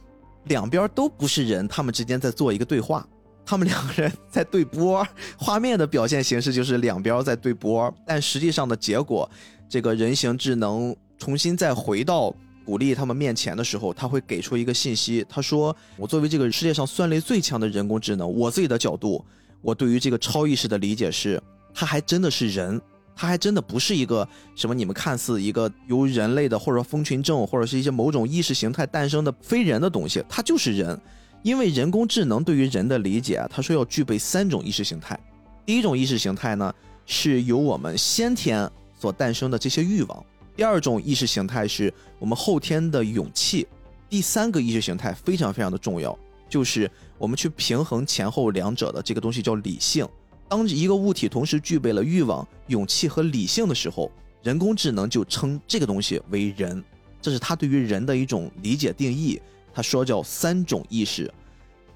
[0.44, 3.04] 两边都不是人，他们之间在做一个对话，
[3.44, 5.06] 他们两个人在对波，
[5.36, 9.28] 画面的表现形式就是两边在对波，但实际上的结果，
[9.68, 12.32] 这个人形智能重新再回到。
[12.68, 15.24] 鼓励他们面前的时候，他会给出一个信息。
[15.26, 19.24] 他说：“我作为这个世界上算力最强的人工智能，我自己的角度，
[19.62, 21.42] 我对于这个超意识的理解是，
[21.72, 22.78] 他还真的是人，
[23.16, 31.00] 他还真的不是一个什么你们看似一个由人类的或者说蜂群症或者是一些某种意识形态诞生的非人的东西，他就是人。
[31.42, 35.18] 因为人工智能对于人的理解，他说要具备三种意识形态。
[35.64, 36.70] 第一种意识形态呢，
[37.06, 38.70] 是由我们先天
[39.00, 40.22] 所诞生的这些欲望。”
[40.58, 43.64] 第二种意识形态是我们后天的勇气，
[44.10, 46.18] 第三个意识形态非常非常的重要，
[46.48, 50.04] 就是我们去平衡前后两者的这个东西叫理性。
[50.48, 54.10] 当一个物体同时具备了欲望、勇气和理性的时候，
[54.42, 56.82] 人工智能就称这个东西为人，
[57.22, 59.40] 这是他对于人的一种理解定义。
[59.72, 61.32] 他说叫三种意识。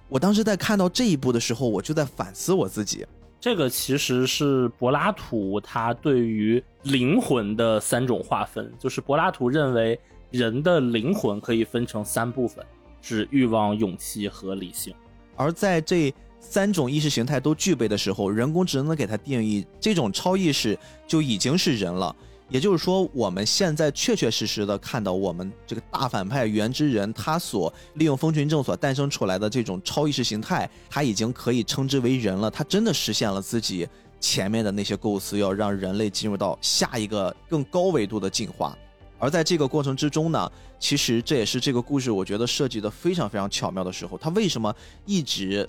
[0.09, 3.05] 我当时在看到这一步的时候，我就在反思我自己。
[3.43, 9.99] 这个其实是柏拉图他对于灵魂的三种划分，就是柏拉图认为
[10.31, 12.65] 人的灵魂可以分成三部分，
[13.01, 14.95] 是欲望、勇气和理性。
[15.35, 22.15] 而在这三种意识形态都具备的时候，人工智能给它定义这种超意识就已经是人了。
[22.53, 32.51] 也就是说，我们现在确确实实的看到，我们这个大反派原之人他所利用蜂群症所诞生出来的这种超意识形态，他已经可以称之为人了。
[32.51, 33.89] 他真的实现了自己
[34.21, 38.77] 前面的那些构思，要让人类进入到下一个更高维度的进化。
[39.19, 44.19] 而在这个过程之中呢，其实这也是这个故事我觉得设计的非常非常巧妙的时候。
[44.19, 44.75] 他为什么
[45.07, 45.67] 一直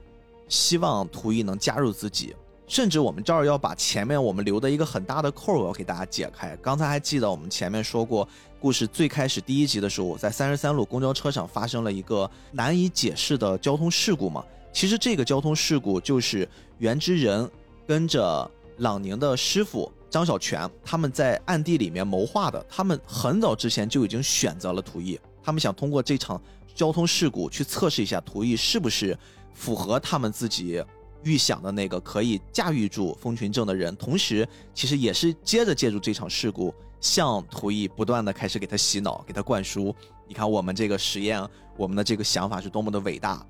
[0.50, 2.36] 希望图一能加入自己？
[2.68, 6.56] 甚至我们这儿要把前面我们留的一个很大的扣，我要给大家解开。
[6.62, 8.28] 刚才还记得我们前面说过，
[8.60, 14.44] 故事最开始第一集的时候，在三十三路公交车上发生了一个难以解释的交通事故嘛？
[14.72, 16.48] 其实这个交通事故就是
[16.80, 17.48] 袁之仁
[17.86, 22.66] 跟着朗宁的师傅张小泉他们在暗地里面谋划的。
[22.68, 26.42] 他们很早之前就已经选择了图毅，他们想通过这场
[26.74, 29.16] 交通事故去测试一下图毅是不是
[29.54, 30.84] 符合他们自己。
[31.24, 39.96] 预想的那个可以驾驭住蜂群症的人，同时其实也是接着借助这场事故，向图毅不断的开始给他洗脑，给他灌输。
[40.28, 41.42] 你看我们这个实验，
[41.78, 43.46] 我们的这个想法是多么的伟大。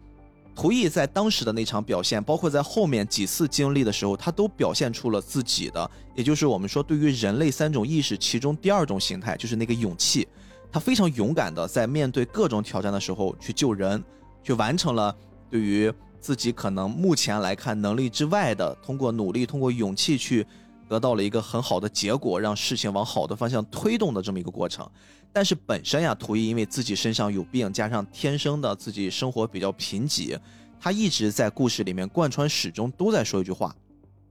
[0.55, 10.27] 图毅在当时的那场表现，包括在后面几次经历的时候，他都表现出了自己的，也就是我们说对于人类三种意识其中第二种形态，就是那个勇气。
[10.71, 14.03] 他非常勇敢的在面对各种挑战的时候去救人，
[14.43, 15.15] 去完成了
[15.49, 15.91] 对于。
[16.23, 20.47] 自己可能目前来看能力之外的，通过努力，通过勇气去
[20.87, 24.89] 得到了一个很好的结果，让事情往好的方向推动的这么一个过程。
[25.33, 30.39] 但是本身呀，图一因为自己身上有病，加上天生的自己生活比较贫瘠，
[30.79, 33.75] 他一直在故事里面贯穿始终都在说一句话，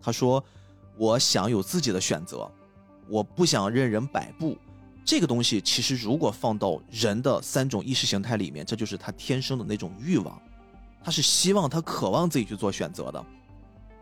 [0.00, 0.42] 他说
[0.96, 2.50] ：“我想有自己的选择，
[3.06, 4.56] 我不想任人摆布。”
[5.04, 10.40] 这个东西其实如果放到人的三种意识形态里面，这就是他天生的那种欲望。
[11.04, 13.24] 他是希望他渴望自己去做选择的，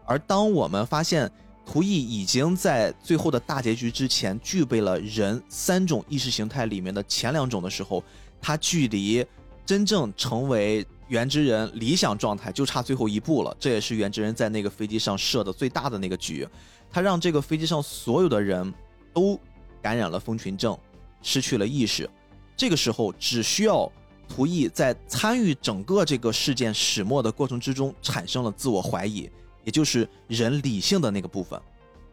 [0.04, 1.30] 而当我们发现
[1.64, 8.04] 图毅已经在最后的大结局之前具备了人三种意识形态里面的前两种的时候，
[8.40, 9.24] 他距离
[9.64, 13.56] 真正成为原之人理想状态就差最后一步了。
[13.58, 16.46] 这也是原之人在那个飞机上设的最大的那个局，
[16.90, 18.74] 他让这个飞机上所有的人
[19.14, 19.40] 都
[19.80, 20.76] 感染了蜂群症，
[21.22, 22.08] 失去了意识。
[22.56, 23.90] 这个时候只需要。
[24.30, 29.28] 图毅在参与整个这个事件始末的过程之中，产生了自我怀疑，
[29.64, 31.60] 也就是人理性的那个部分。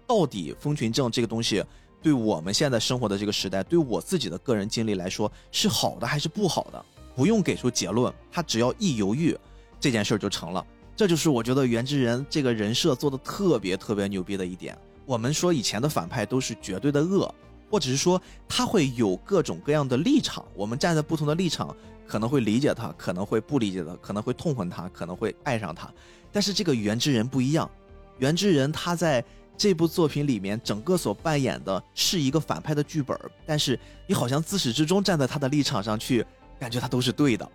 [0.07, 1.63] 到底蜂群症这个东西，
[2.01, 6.83] 对我们现在生活的这个时代，对我自己的个人经历来说，是好的还是不好的？
[7.15, 9.37] 不用给出结论，他只要一犹豫，
[9.79, 10.65] 这件事儿就成了。
[10.95, 14.75] 这就是我觉得袁之人这个人设做的特别特别牛逼的一点。
[15.05, 17.33] 我们说以前的反派都是绝对的恶，
[17.69, 21.75] 或者是说他会有各种各样的立场，我们站在不同的立场。
[22.07, 25.93] 可能会理解他，可能会不理解他，可能会痛恨他，可能会爱上他。
[26.31, 27.69] 但是这个原之人不一样，
[28.17, 29.23] 原之人他在
[29.57, 33.77] 这部作品里面整个所扮演的是一个反派的剧本，但是
[34.07, 36.25] 你好像自始至终站在他的立场上去，
[36.59, 37.51] 感觉他都是对的。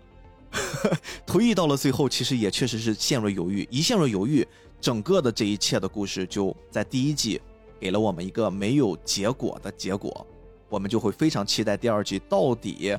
[1.25, 4.47] 推移到了最后，其实也确实是陷入犹豫，一陷入犹豫，
[4.81, 7.41] 整个的这一切的故事就在第一季
[7.81, 10.27] 给了我们一个没有结果的结果，
[10.69, 12.99] 我们就会非常期待第二季到底。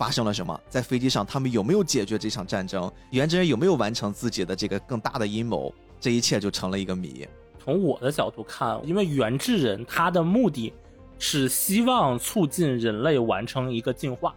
[0.00, 0.58] 发生了什么？
[0.70, 2.90] 在飞机上，他们有没有解决这场战争？
[3.10, 5.70] 原真人有没有完成自己的这个更大的阴谋？
[6.00, 7.28] 这一切就成了一个谜。
[7.62, 10.72] 从我的角度看，因为原智人他的目的
[11.18, 14.34] 是希望促进人类完成一个进化，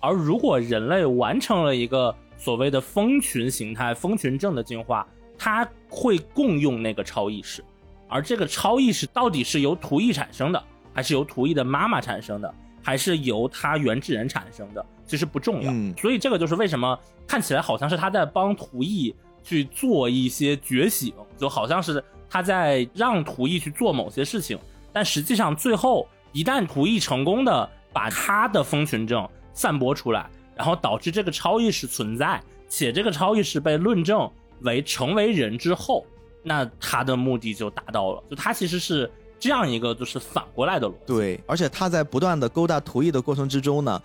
[0.00, 5.06] 而如果人类完成了一个所谓的蜂群形态、蜂群症的进化，
[5.38, 7.62] 他会共用那个超意识，
[8.08, 10.60] 而这个超意识到底是由图意产生的，
[10.92, 12.52] 还是由图意的妈妈产生的？
[12.82, 15.72] 还是由他原智人产生的，其实不重要。
[16.00, 24.58] 所以这个就是为什么看起来好像是他在帮图意去做一些觉醒，就好像是他在让图意去做某些事情。
[24.92, 36.04] 但实际上，最后一旦图意成功的把他的蜂群症散播出来，然后导致这个超意识存在，且这个超意识被论证为成为人之后，
[36.42, 38.22] 那他的目的就达到了。
[38.30, 39.10] 就他其实是。
[39.36, 40.98] 这样一个就是反过来的逻辑。
[41.06, 44.00] 对，而且他在不断的勾搭图意的过程之中呢，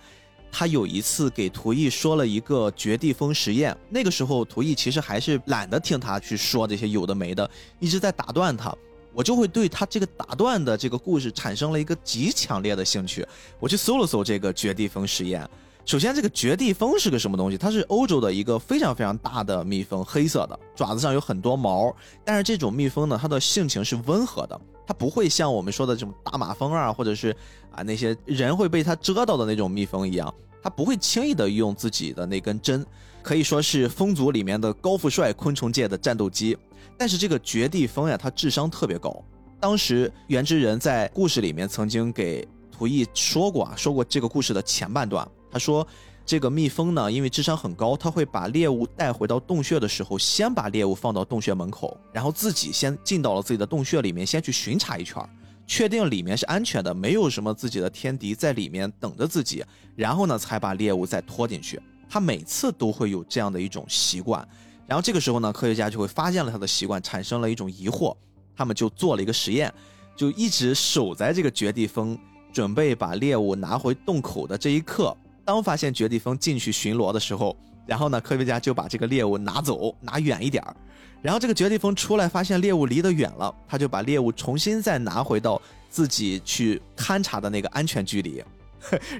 [0.52, 3.76] 他有一次给图毅说了一个绝地风实验。
[3.88, 7.48] 那个时候，图毅其实还是懒得听他去说这些有的没的，
[7.78, 8.74] 一直在打断他。
[9.12, 13.26] 我就会对他这个打断的这个故事产生了一个极强烈的兴趣。
[13.58, 15.48] 我去搜了搜这个绝地风实验。
[15.84, 17.58] 首先，这个绝地蜂是个什么东西？
[17.58, 21.92] 它是欧洲的一个非常非常大的蜜蜂，黑色的爪子上有很多毛。
[22.24, 24.60] 但是这种蜜蜂呢，它的性情是温和的，
[24.90, 27.30] 它不会像我们说的这种大马蜂啊，或者是
[27.70, 32.84] 啊那些人会被它蛰到的那种蜜蜂一样，他不会轻易的用自己的那根针，
[33.22, 36.58] 可以说是蜂族里面的高富帅，昆虫界的战斗机。
[36.98, 39.24] 但是这个绝地蜂呀，他智商特别高。
[39.60, 45.86] 当时原之人在故事里面曾经给图毅说过啊，说过这个故事的前半段，他说。
[46.30, 55.20] 这个蜜蜂呢，因为智商很高，它会把猎物带回到洞穴的时候，先把猎物放到洞穴门口，然后自己先进到了自己的洞穴里面，先去巡查一圈，
[55.66, 59.64] 确定里面是安全的，没有什么自己的天敌在里面等着自己，
[59.96, 61.82] 然后呢，才把猎物再拖进去。
[62.08, 64.48] 他每次都会有这样的一种习惯，
[64.86, 68.16] 然后这个时候呢，科学家就会发现了他的习惯，产生了一种疑惑，
[68.54, 69.74] 他们就做了一个实验，
[70.14, 72.16] 就一直守在这个绝地峰，
[72.52, 75.12] 准备把猎物拿回洞口的这一刻。
[75.50, 80.76] 当发现绝地蜂进去巡逻的时候，然后呢，科学家就把这个猎物拿走，拿远一点儿。
[81.20, 85.60] 然后这个绝地蜂出来，发现猎物离得远了，他就把猎物重新再拿回到
[85.90, 88.40] 自己去勘察的那个安全距离。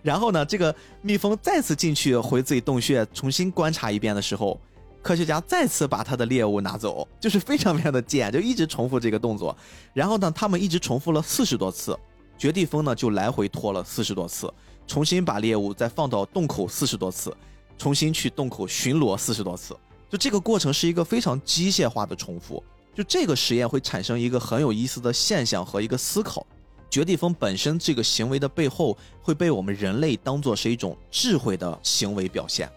[0.05, 4.57] 然后呢，这个蜜蜂再次进去回自己洞穴，重新观察一遍的时候，
[5.03, 9.57] 科学家再次把他的猎物拿走，就是非常非常的贱，就一直重复这个动作。
[9.93, 11.99] 然后呢，他们一直重复了四十多次，
[12.39, 14.49] 绝地蜂呢就来回拖了四十多次。
[14.91, 17.33] 重新把猎物再放到洞口四十多次，
[17.79, 19.73] 重新去洞口巡逻四十多次，
[20.11, 22.61] 就这个过程是一个非常机械化的重复。
[22.93, 26.45] 就这个实验会产生一个很有意思的现象和一个思考：
[26.91, 32.69] 绝地蜂本身这个行为的背后会被我们人类当做是一种智慧的行为表现，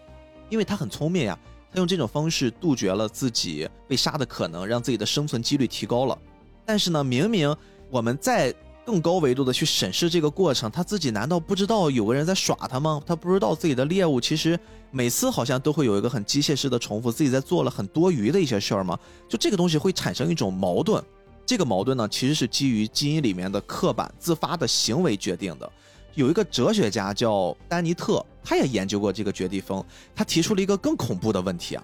[0.48, 1.36] 因为它很聪明呀，
[1.72, 6.16] 它用这种方式杜绝了自己被杀的可能，让自己的生存几率提高了。
[6.64, 7.52] 但是呢，明明
[7.90, 8.54] 我们在。
[8.84, 13.02] 更高维度的去审视这个过程，他自己难道不知道有个人在耍他吗？
[13.06, 14.58] 他不知道自己的猎物其实
[14.90, 18.98] 每次好像都会有一个很机械式的重复，自己在做了很多余的一些事儿吗？
[19.28, 21.02] 就这个东西会产生一种矛盾，
[21.46, 25.70] 这个矛盾呢其实是基于基因里面的刻板自发的行为决定的。
[26.14, 29.84] 有一个哲学家叫丹尼特，他也研究过这个绝地蜂，
[30.14, 31.82] 他提出了一个更恐怖的问题啊。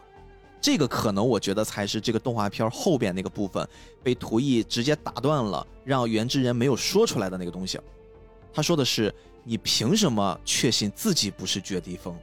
[0.61, 3.67] 这个可能我觉得才是这个动画片后边那个部分
[4.03, 7.79] 被图意直接打断了，让原之人没有说出来的那个东西。
[8.53, 12.15] 他说的是：“你凭什么确信自己不是绝地蜂？”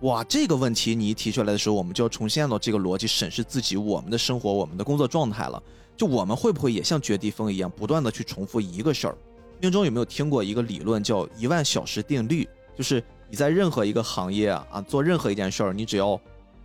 [0.00, 5.62] 哇，这个问题你一提出来的时候，我们就要重新按照这个逻辑审视自己、我们的生活、我们的工作状态了。
[5.96, 9.16] 就我们会不会也像绝地蜂一样，不断的去重复一个事儿？
[9.60, 12.48] 命中有没有听过一个理论叫一万小时定律？
[12.76, 16.20] 就是你在任何一个行业啊，做任何一件事儿，你只要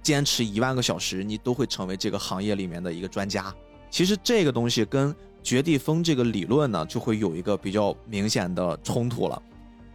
[0.07, 3.53] 坚持一万个小时，你都会成为这个行业里面的一个专家。
[3.91, 5.13] 其实这个东西跟
[5.43, 9.41] 绝地风这个理论呢，就会有一个比较明显的冲突了。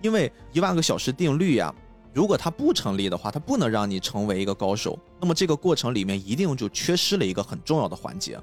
[0.02, 1.74] 因为一万个小时定律呀，
[2.12, 4.98] 如果它不成立的话，它不能让你成为一个高手。
[5.18, 8.39] 那么这个过程里面一定就缺失了一个很重要的环节。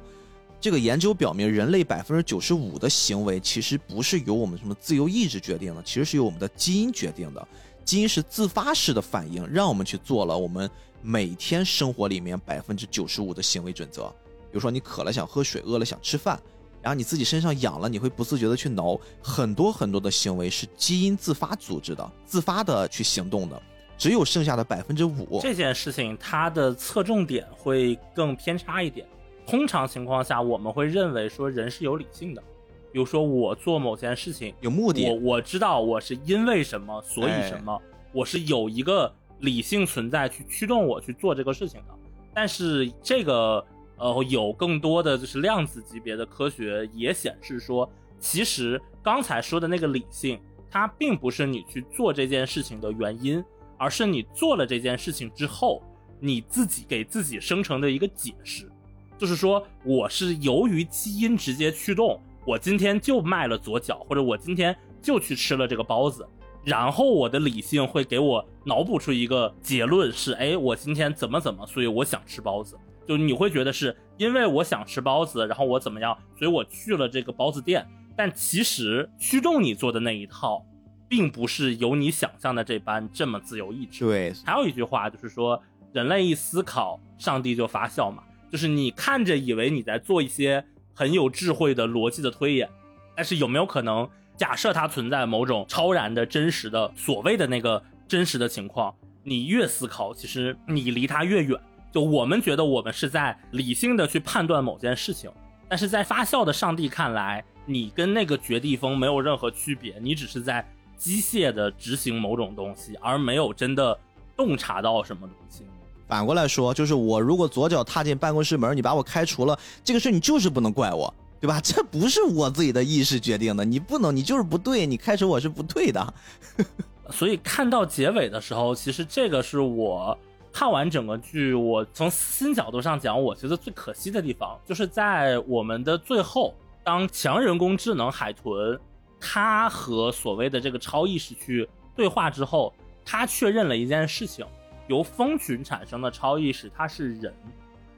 [0.60, 7.48] 这个研究表明，人类百分之九十五的行为其实不是由我们什么自由意志决定的，其实是由我们的基因决定的。
[7.86, 10.68] 基因是自发式的反应，让我们去做了我们。
[11.02, 14.08] 每天生活里面百分之九十五的行为准则，
[14.52, 16.38] 比如说你渴了想喝水，饿了想吃饭，
[16.82, 23.62] 然后你自己身上痒了，你会不自觉的去挠，很多很多的行为是基因自发组织的，自发的去行动的，
[23.98, 29.08] 只有剩下的百分之五，这件事情它的侧重点会更偏差一点。
[29.48, 32.44] 通常情况下，我们会认为说人是有理性的，
[32.92, 37.82] 比如说我做某件事情有目的，我我知道我是因为什么，所以什么，
[38.12, 39.12] 我是有一个。
[39.40, 41.94] 理性存在去驱动我去做这个事情的，
[42.34, 43.66] 但是这个
[43.98, 47.90] 呃有更多的就是量子级别的科学也显示说，
[48.20, 50.40] 其实刚才说的那个理性，
[50.70, 53.44] 它并不是你去做这件事情的原因，
[53.78, 55.82] 而是你做了这件事情之后，
[56.20, 58.70] 你自己给自己生成的一个解释，
[59.18, 66.28] 就是说我是由于基因直接驱动，我今天就迈了左脚，或者我今天就去吃了这个包子。
[66.64, 72.77] 然后我的理性会给我脑补出一个结论是，哎，我今天怎么怎么，所以我想吃包子。
[73.07, 77.88] 就你会觉得是因为我想吃包子，然后我怎么样，所以我去了这个包子店。
[78.15, 80.64] 但其实驱动你做的那一套，
[81.07, 84.06] 并不是有你想象的这般这么自由意志。
[84.06, 85.60] 对，还有一句话就是说，
[85.94, 88.22] 人类一思考，上帝就发笑嘛。
[88.52, 90.64] 就是你看着以为你在做一些
[90.94, 92.69] 很有智慧的逻辑的推演，
[93.15, 94.07] 但是有没有可能？
[94.40, 101.60] 假设它存在某种超然的真实的所谓的那个真实的情况，你越思考，其实你离它越远。
[101.91, 105.30] 就我们觉得我们是在理性的去判断某件事情，
[105.68, 113.99] 但是在发笑的上帝看来，你跟那个绝地风没有任何区别，你只是在机械的执行某种东西，而没有真的
[114.38, 115.66] 洞察到什么东西。
[116.07, 121.14] 反过来说，就是我如果左脚踏进办公室门，你把我开除了，这个事你就是不能怪我。
[121.40, 121.61] 对吧？
[121.61, 126.14] 这不是我自己的意识决定的，你不能，你就是不对，你开始我是不对的。
[127.11, 130.18] 所以看到结尾的时候，其实这个是我
[130.52, 136.53] 看完整个剧，我从新角度上讲，我觉得最可惜的地方，就是在我们的最后，
[136.84, 138.80] 当强人工智能海豚，
[139.20, 144.45] 它和所谓的这个超意识去对话之后，它确认了一件事情：
[144.88, 147.34] 由蜂群产生的超意识，它是人。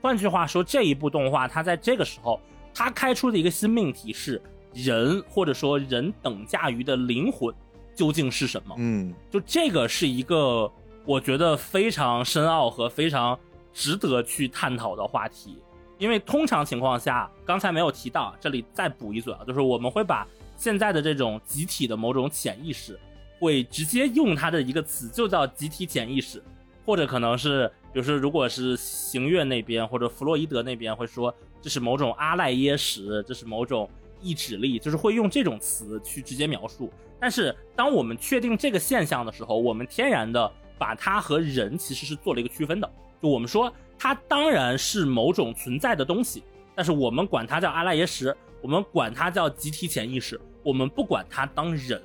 [0.01, 2.39] 换句话说，这一部动画它在这个时候，
[2.73, 4.41] 它开出的一个新命题是
[4.73, 7.53] 人，或者说人等价于的灵魂。
[7.93, 8.73] 究竟是什么？
[8.80, 10.72] 嗯，就这个是一个
[11.06, 13.38] 我觉得非常深奥和非常
[13.73, 15.57] 值得去探讨的话题。
[15.99, 20.26] 因为通常情况下，刚才没有提到，这里再补一嘴啊，就是我们会把
[20.56, 22.98] 现在的这种集体的某种潜意识，
[23.39, 26.41] 会直接用它的一个词，就叫集体潜意识，
[26.85, 31.31] 或者可能是，比如说，如果是行月那边或者弗洛伊德那边会说，
[31.61, 33.89] 这是某种阿赖耶识，这是某种
[34.19, 36.91] 意志力，就是会用这种词去直接描述。
[37.19, 42.91] 但是，当我们确定这个现象的时候，我们天然的把它和人其实是做了一个区分的。
[43.21, 46.43] 就我们说，它当然是某种存在的东西，
[46.75, 52.01] 但是我们管它叫阿赖耶识，我们管它叫集体潜意识，我们不管它当人。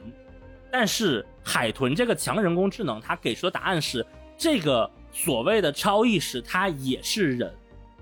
[0.71, 4.05] 但是海豚这个强人工智能，它给出的答案是，
[4.37, 7.51] 这个所谓的超意识，它也是人。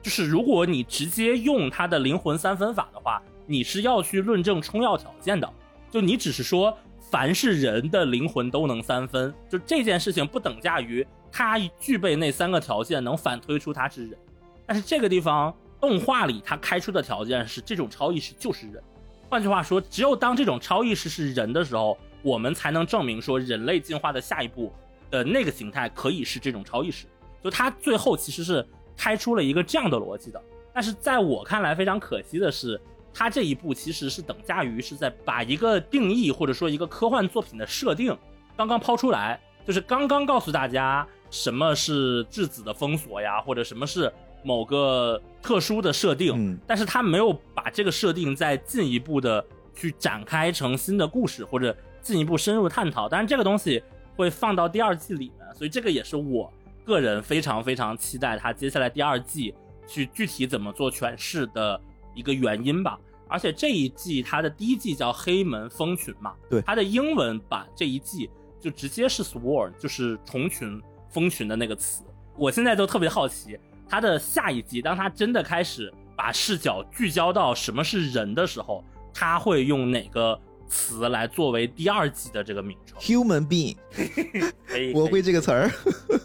[0.04, 5.52] 就是如果你直接用他的灵魂三分法的话，你是要去论证充要条件的。
[5.90, 6.72] 就你只是说。
[7.10, 14.18] 凡是人的灵魂都能三分，就这件事情不等价于他具备那三个条件能反推出他是人。
[14.66, 18.82] 但是这个地方动画里他开出的条件是这种超意识就是人。
[19.28, 24.72] 换句话说，只有当这种超意识是人的时候，我们才能证明说人类进化的下一步
[25.08, 27.06] 的那个形态可以是这种超意识。
[27.44, 28.66] 就他最后其实是
[28.96, 30.40] 开出了一个这样的逻辑的。
[30.72, 32.80] 但是在我看来非常可惜的是。
[33.16, 38.12] 它这一步其实是等价于是在把一个定义或者说一个科幻作品的设定
[38.56, 44.12] 刚刚抛出来，就是刚刚告诉大家什么是质子的封锁呀，或者什么是
[44.42, 49.46] 某个特殊的设定，但是他没有把这个设定再进一步的
[49.76, 53.08] 去展开成新的故事或者进一步深入探讨。
[53.08, 53.80] 当然这个东西
[54.16, 56.52] 会放到第二季里面，所以这个也是我
[56.84, 59.54] 个人非常非常期待他接下来第二季
[59.86, 61.80] 去具体怎么做诠释的。
[62.16, 62.96] 一个原因吧，
[63.26, 68.30] 而且这一季它的第一季叫黑门蜂群嘛，对，它的英文版这一季
[68.60, 72.04] 就直接是 swarm，就是虫群、蜂群的那个词。
[72.36, 73.58] 我现在都特别好奇，
[73.88, 80.40] 它的下一季，当它真的开始把视角聚焦到什么是人的时候，他会用哪个
[80.74, 83.76] 词来作为第二季的这个名称？Human being，
[84.66, 85.70] 可以，我会这个词儿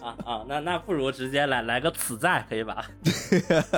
[0.01, 2.84] 啊啊，那那不如直接来来个此在，可以吧？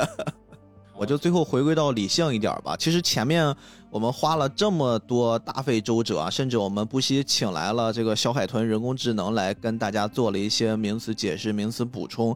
[0.96, 2.78] 我就最后回归到理性一点吧。
[2.78, 3.54] 其实前面
[3.90, 12.36] 我们花了这么多大费周折啊，甚至我们不惜请来了这个小海豚人工智能来跟大家做了一些名词解释、名词补充。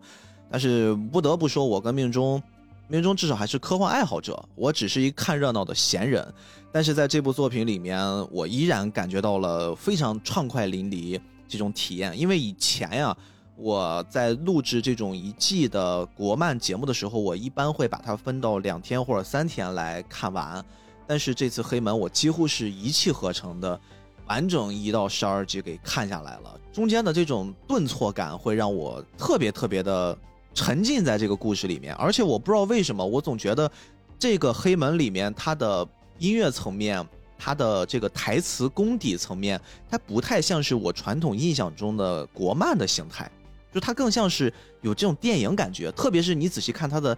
[0.51, 2.41] 但是不得不说，我跟命中，
[2.87, 6.33] 命中至少还是科幻爱好者，我只是一看热闹的闲人。
[6.75, 7.97] 但是在这部作品里面，
[8.29, 13.15] 我依然感觉到了非常畅快淋漓这种体验，因为以前呀。
[13.55, 20.61] 我在录制这种一季的国漫节目的时候，我一般会把它分到两天或者三天来看完。
[21.07, 23.79] 但是这次黑门，我几乎是一气呵成的，
[24.27, 26.59] 完整一到十二集给看下来了。
[26.73, 30.17] 中间的这种顿挫感会让我特别特别的
[30.53, 31.95] 沉浸在这个故事里面。
[31.95, 33.71] 而且我不知道为什么，我总觉得
[34.19, 35.87] 这个黑门里面它的
[36.19, 37.05] 音乐层面、
[37.37, 39.59] 它的这个台词功底层面，
[39.89, 43.29] 它不太像是我传统印象中的国漫的形态。
[43.73, 44.51] 就它更像是
[44.81, 47.17] 有这种电影感觉，特别是你仔细看它的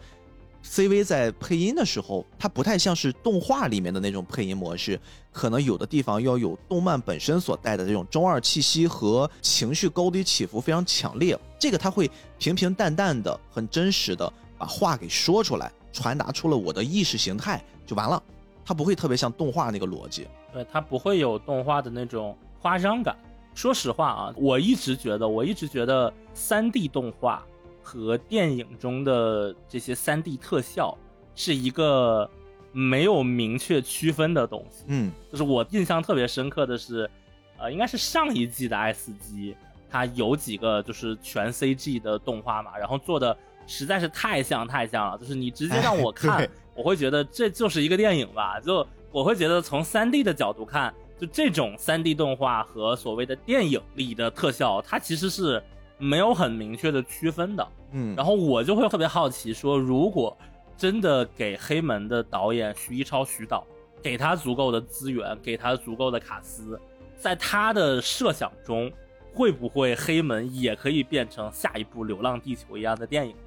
[0.66, 5.00] CV 在配音的时候，它不太像是动画里面的那种配音模式，
[5.32, 11.38] 可能有的地方要有动漫本身所带的这种中二气息和情绪高低起伏非常强烈。
[11.60, 12.10] 这个它会
[12.40, 18.22] 平平淡淡的、很真实的把话给说出来，传达出了我的意识形态就完了，
[18.68, 23.16] 它不会特别像动画那个逻辑，对，它不会有动画的那种夸张感。
[23.56, 27.46] 说实话啊，我一直觉得，我一直觉得三 D 动画
[27.82, 30.98] 和电影中的这些三 D 特效
[31.34, 32.30] 是一个
[32.74, 34.84] 没有明确区分的东西。
[34.88, 37.10] 嗯，就是我印象特别深刻的是，
[37.58, 39.56] 呃，应该是上一季的 S 级，
[39.90, 43.36] 它有几个就是全 CG 的动画嘛，然后做的
[43.68, 50.92] 实在是太像太像了，就是你直接让我看，我会觉得这就是一个电影吧，就我会觉得从三 D 的角度看。
[51.20, 55.60] 就这种三 D 动画和所谓的电影里的特效，它其实是
[55.98, 57.68] 没有很明确的区分的。
[57.94, 60.38] 嗯，然后我就会特别好奇，说如果
[60.78, 63.66] 真的给黑门的导演徐一超徐导，
[64.00, 66.80] 给他足够的资源，给他足够的卡司，
[67.18, 68.92] 在他的设想中，
[69.34, 73.47] 会不会黑门也可以变成下一部《流浪地球》一样的电影呢？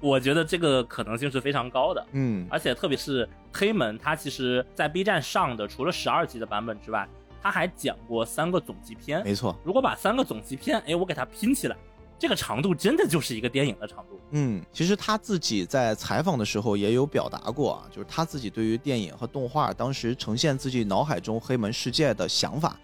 [0.00, 2.06] 我觉得这个可能性是非常高的。
[2.12, 7.08] 嗯，而且特别是黑门，它其实在 B 站上的除了十二集的版本之外，
[7.42, 9.22] 它还讲过三个总集篇。
[9.24, 11.76] 没错，如果把三个总集篇，哎，我给它拼起来，
[12.18, 14.20] 这个长度真的就是一个电影的长度。
[14.32, 22.76] 嗯，其实他自己在采访的时候也有表达过啊，就是他自己对于电影和动画当时呈现自己脑海中黑门世界的想法。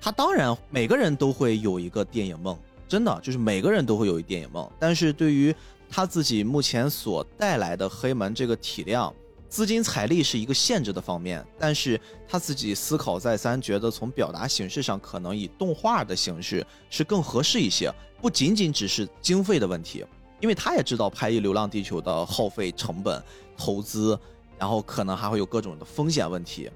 [0.00, 2.58] 他当然每个人都会有一个电影梦，
[2.88, 4.68] 真的就是每个人都会有一电影梦。
[4.78, 5.54] 但是对于
[5.90, 9.14] 他自己目前所带来的黑门这个体量，
[9.48, 20.04] 资金财力是一个限制的方面，但是他自己思考再三，觉得从表达形式上可能以动画的形式是更合适一些，不仅仅只是经费的问题。
[20.40, 23.22] 因为他也知道拍一《流浪地球》的耗费成本、
[23.56, 24.18] 投资，
[24.58, 26.68] 然后可能还会有各种的风险问题。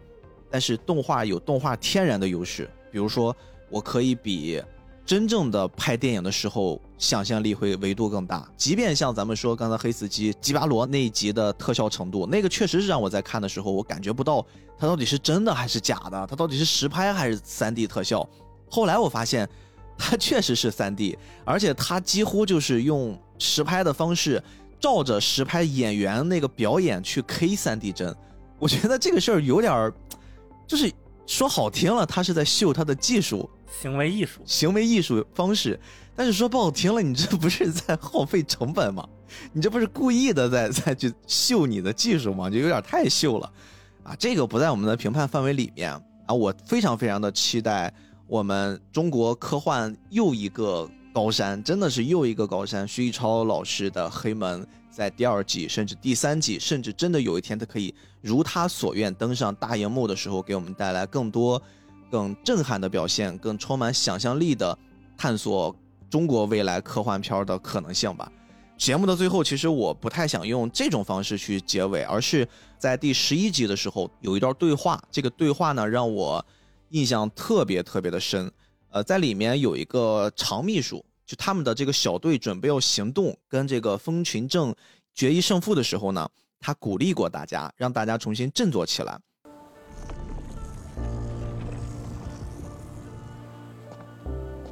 [0.48, 3.36] 但是动画有动画天然的优势，比如说
[3.68, 4.62] 我可以比
[5.08, 8.46] 真正的拍电影的时候想象力会维度更大。
[8.58, 14.44] 即便像咱们说刚才黑死机吉巴罗那一集的特效程度，那个确实是让我在看的时候我感觉不到
[14.78, 18.28] 它到底是真的还是假的，它到底是实拍还是三 D 特效。
[18.70, 19.48] 后来我发现。
[20.00, 24.40] 它确实是三 D，而且它几乎就是用实拍的方式，
[24.78, 28.14] 照着实拍演员那个表演去 K 三 D 帧。
[28.60, 29.92] 我觉得这个事儿有点儿，
[30.68, 30.88] 就是
[31.26, 35.78] 说好听了，他是在秀他的技术，行为艺术，行为艺术方式；
[36.16, 39.06] 但是说不好听了，你这不是在耗费成本吗？
[39.52, 42.48] 你这不是故意的在在去秀你的技术吗？
[42.48, 43.52] 就有点太秀了
[44.02, 44.16] 啊！
[44.18, 45.92] 这个不在我们的评判范围里面
[46.26, 46.34] 啊！
[46.34, 47.92] 我非常非常的期待。
[48.26, 52.88] 我们中国科幻又一个高山，真的是又一个高山。
[52.88, 61.60] 徐艺超老师的《黑门》在第二季，甚至第三季，甚至真的有一天他可以如他所愿登上大荧幕的时候，给我们带来更多、
[62.10, 64.76] 更震撼的表现，更充满想象力的
[65.16, 65.74] 探索
[66.10, 68.30] 中国未来科幻片的可能性吧。
[68.76, 72.48] 节目的最后，其实我不太想用这种方式去结尾，而是
[72.78, 76.44] 在第十一集的时候有一段对话，这个对话呢让我。
[76.90, 78.50] 印象特别特别的深，
[78.88, 84.74] 呃，在里面有一个常秘书，就他们的这个小队准备要行动，跟这个蜂群症
[85.14, 86.26] 决一胜负的时候呢，
[86.58, 89.20] 他鼓励过大家，让大家重新振作起来。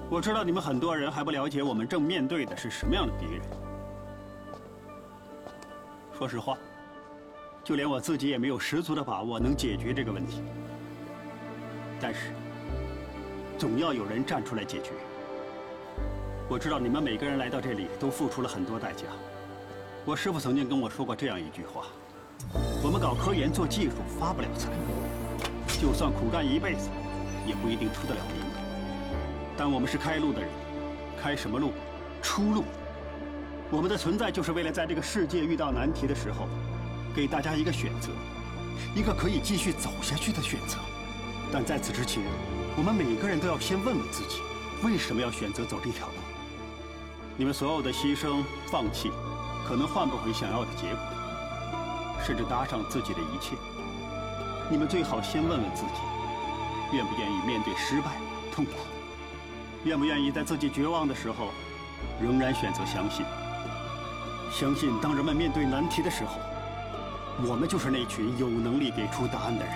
[0.09, 3.43] 我知道你们很多人还不了解我们正面对的是什么样的敌人。
[6.16, 6.57] 说实话，
[7.65, 10.43] 就连我自己也没有十足的把握能解决这个问题。
[12.01, 12.33] 但是，
[13.59, 14.93] 总要有人站出来解决。
[16.49, 19.07] 我知道你们每个人来到这里都付出了很多代价。
[20.05, 21.87] 我师傅曾经跟我说过这样一句话：
[22.81, 24.70] 我们搞科研做技术发不了财，
[25.81, 26.89] 就算苦干一辈子，
[27.45, 28.45] 也不一定出得了名。
[29.57, 30.51] 但我们是开路的人，
[31.20, 31.73] 开什么路？
[32.23, 32.65] 出路。
[33.70, 36.47] 我们的存在就是为了在这个世界遇到难题的时候，
[37.15, 38.11] 给大家一个选择，
[38.95, 40.78] 一个可以继续走下去的选择。
[41.53, 42.23] 但在此之前，
[42.77, 44.41] 我们每个人都要先问问自己，
[44.85, 46.15] 为什么要选择走这条路？
[47.37, 49.11] 你们所有的牺牲、放弃，
[49.66, 51.01] 可能换不回想要的结果，
[52.24, 53.57] 甚至搭上自己的一切。
[54.70, 56.01] 你们最好先问问自己，
[56.93, 58.12] 愿不愿意面对失败、
[58.53, 58.73] 痛苦？
[59.87, 61.51] 愿不愿意在自己绝望的时候，
[62.21, 63.25] 仍然选择相信？
[64.53, 66.41] 相信当人们面对难题的时候，
[67.49, 69.73] 我们就是那群有能力给出答案的人。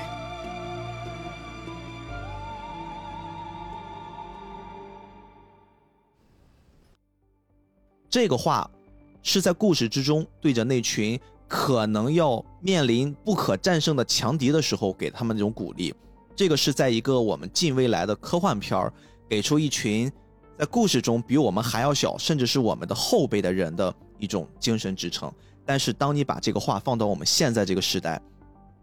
[8.09, 8.69] 这个话
[9.23, 15.95] 是在故事之中对着那群可能要面临不可战胜的强敌的时候给他们那种鼓励。
[16.35, 18.93] 这个是在一个我们近未来的科幻片儿
[19.31, 20.11] 给出一群
[20.59, 25.33] 在故事中比我们还要小，甚至是我们的后辈的人的一种精神支撑。
[25.65, 28.21] 但是当你把这个话放到我们现在这个时代，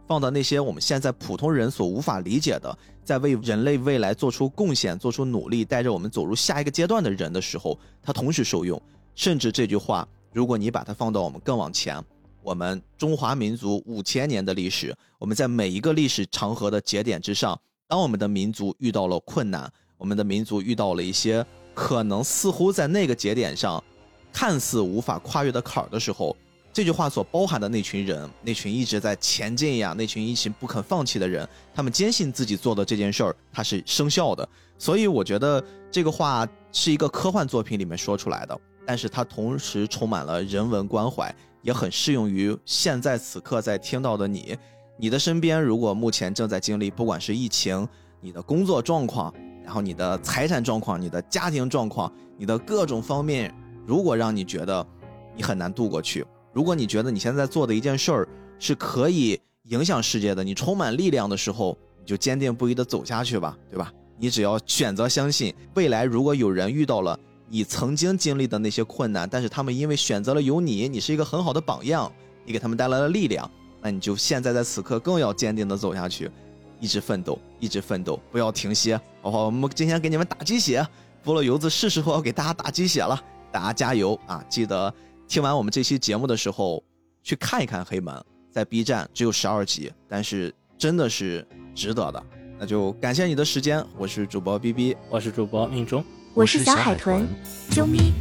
[0.07, 8.81] 放到那些我们现在普通人所无法理解的，在为人类未来做出贡献、做出努力、带着我们走入下一个阶段的人的时候，它同时受用。
[9.15, 12.01] 甚至这句话，如果你把它放到我们更往前，
[12.41, 23.83] 我们中华民族五千年的历史，我们在每一个历史长河的节点之上，当我们的民族遇到了困难，我们的民族遇到了一些可能似乎在那个节点上
[24.31, 26.35] 看似无法跨越的坎儿的时候，
[26.71, 34.47] 这句话所包含的那群人，那群一直在前进呀，那群一群不肯放弃的人，他们坚信自己做的这件事儿它是生效的。
[34.77, 38.59] 所以我觉得这个话是一个科幻作品里面说出来的。
[38.85, 44.57] 但是它同时充满了人文关怀，也很适用于现在此刻在听到的你。
[44.95, 47.85] 你的身边如果目前正在经历，不管是疫情、
[48.21, 49.33] 你的工作状况，
[49.67, 53.53] 然后你的财产状况、你的家庭状况、你的各种方面，
[53.85, 54.87] 如果让你觉得
[55.35, 58.27] 你很难度过去，如果你觉得你现在做的一件事儿
[58.59, 63.91] 是可以影响世界的，你充满力量的时候，你就坚定不移的走下去吧，对吧？
[64.17, 67.19] 你只要选择相信未来，如果有人遇到了
[67.49, 72.09] 你曾经经历的那些困难，但是他们因为选择了有你，你是一个很好的榜样，
[72.45, 76.31] 你给他们带来了力量，那你就现在在此刻更要坚定的走下去。
[76.79, 79.45] 一直奋斗，一直奋斗，不要停歇，好不好？
[79.45, 80.85] 我们今天给你们打鸡血，
[81.25, 83.19] 菠萝油子是时候要给大家打鸡血了，
[83.51, 84.43] 大家加油啊！
[84.47, 84.93] 记得
[85.27, 86.83] 听完我们这期节目的时候，
[87.23, 88.13] 去看一看《黑门》，
[88.51, 92.23] 在 B 站只有十二集，但是真的是值得的。
[92.59, 97.27] 那就感谢你的时间，我是主播 B B，我是主播命中，我是小海豚，
[97.71, 98.13] 啾咪。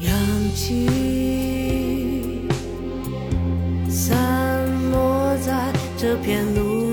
[0.00, 0.12] 氧
[0.56, 0.88] 气
[3.88, 6.84] 散落在这片路。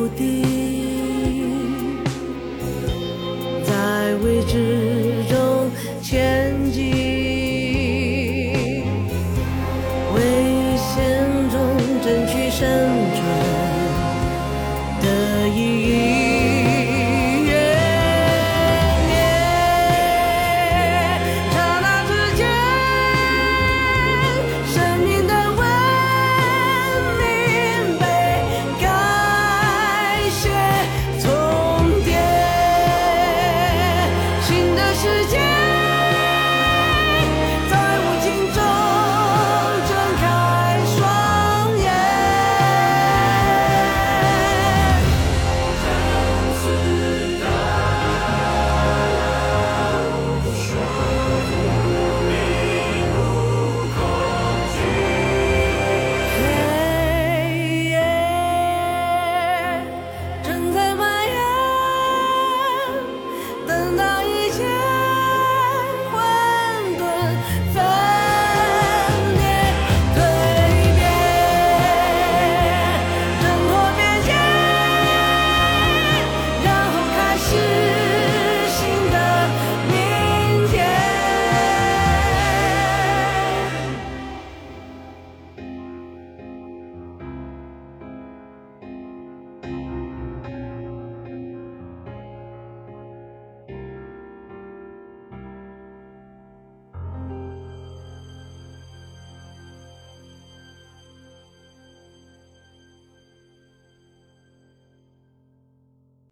[3.81, 5.67] 在未知中
[6.03, 6.60] 潜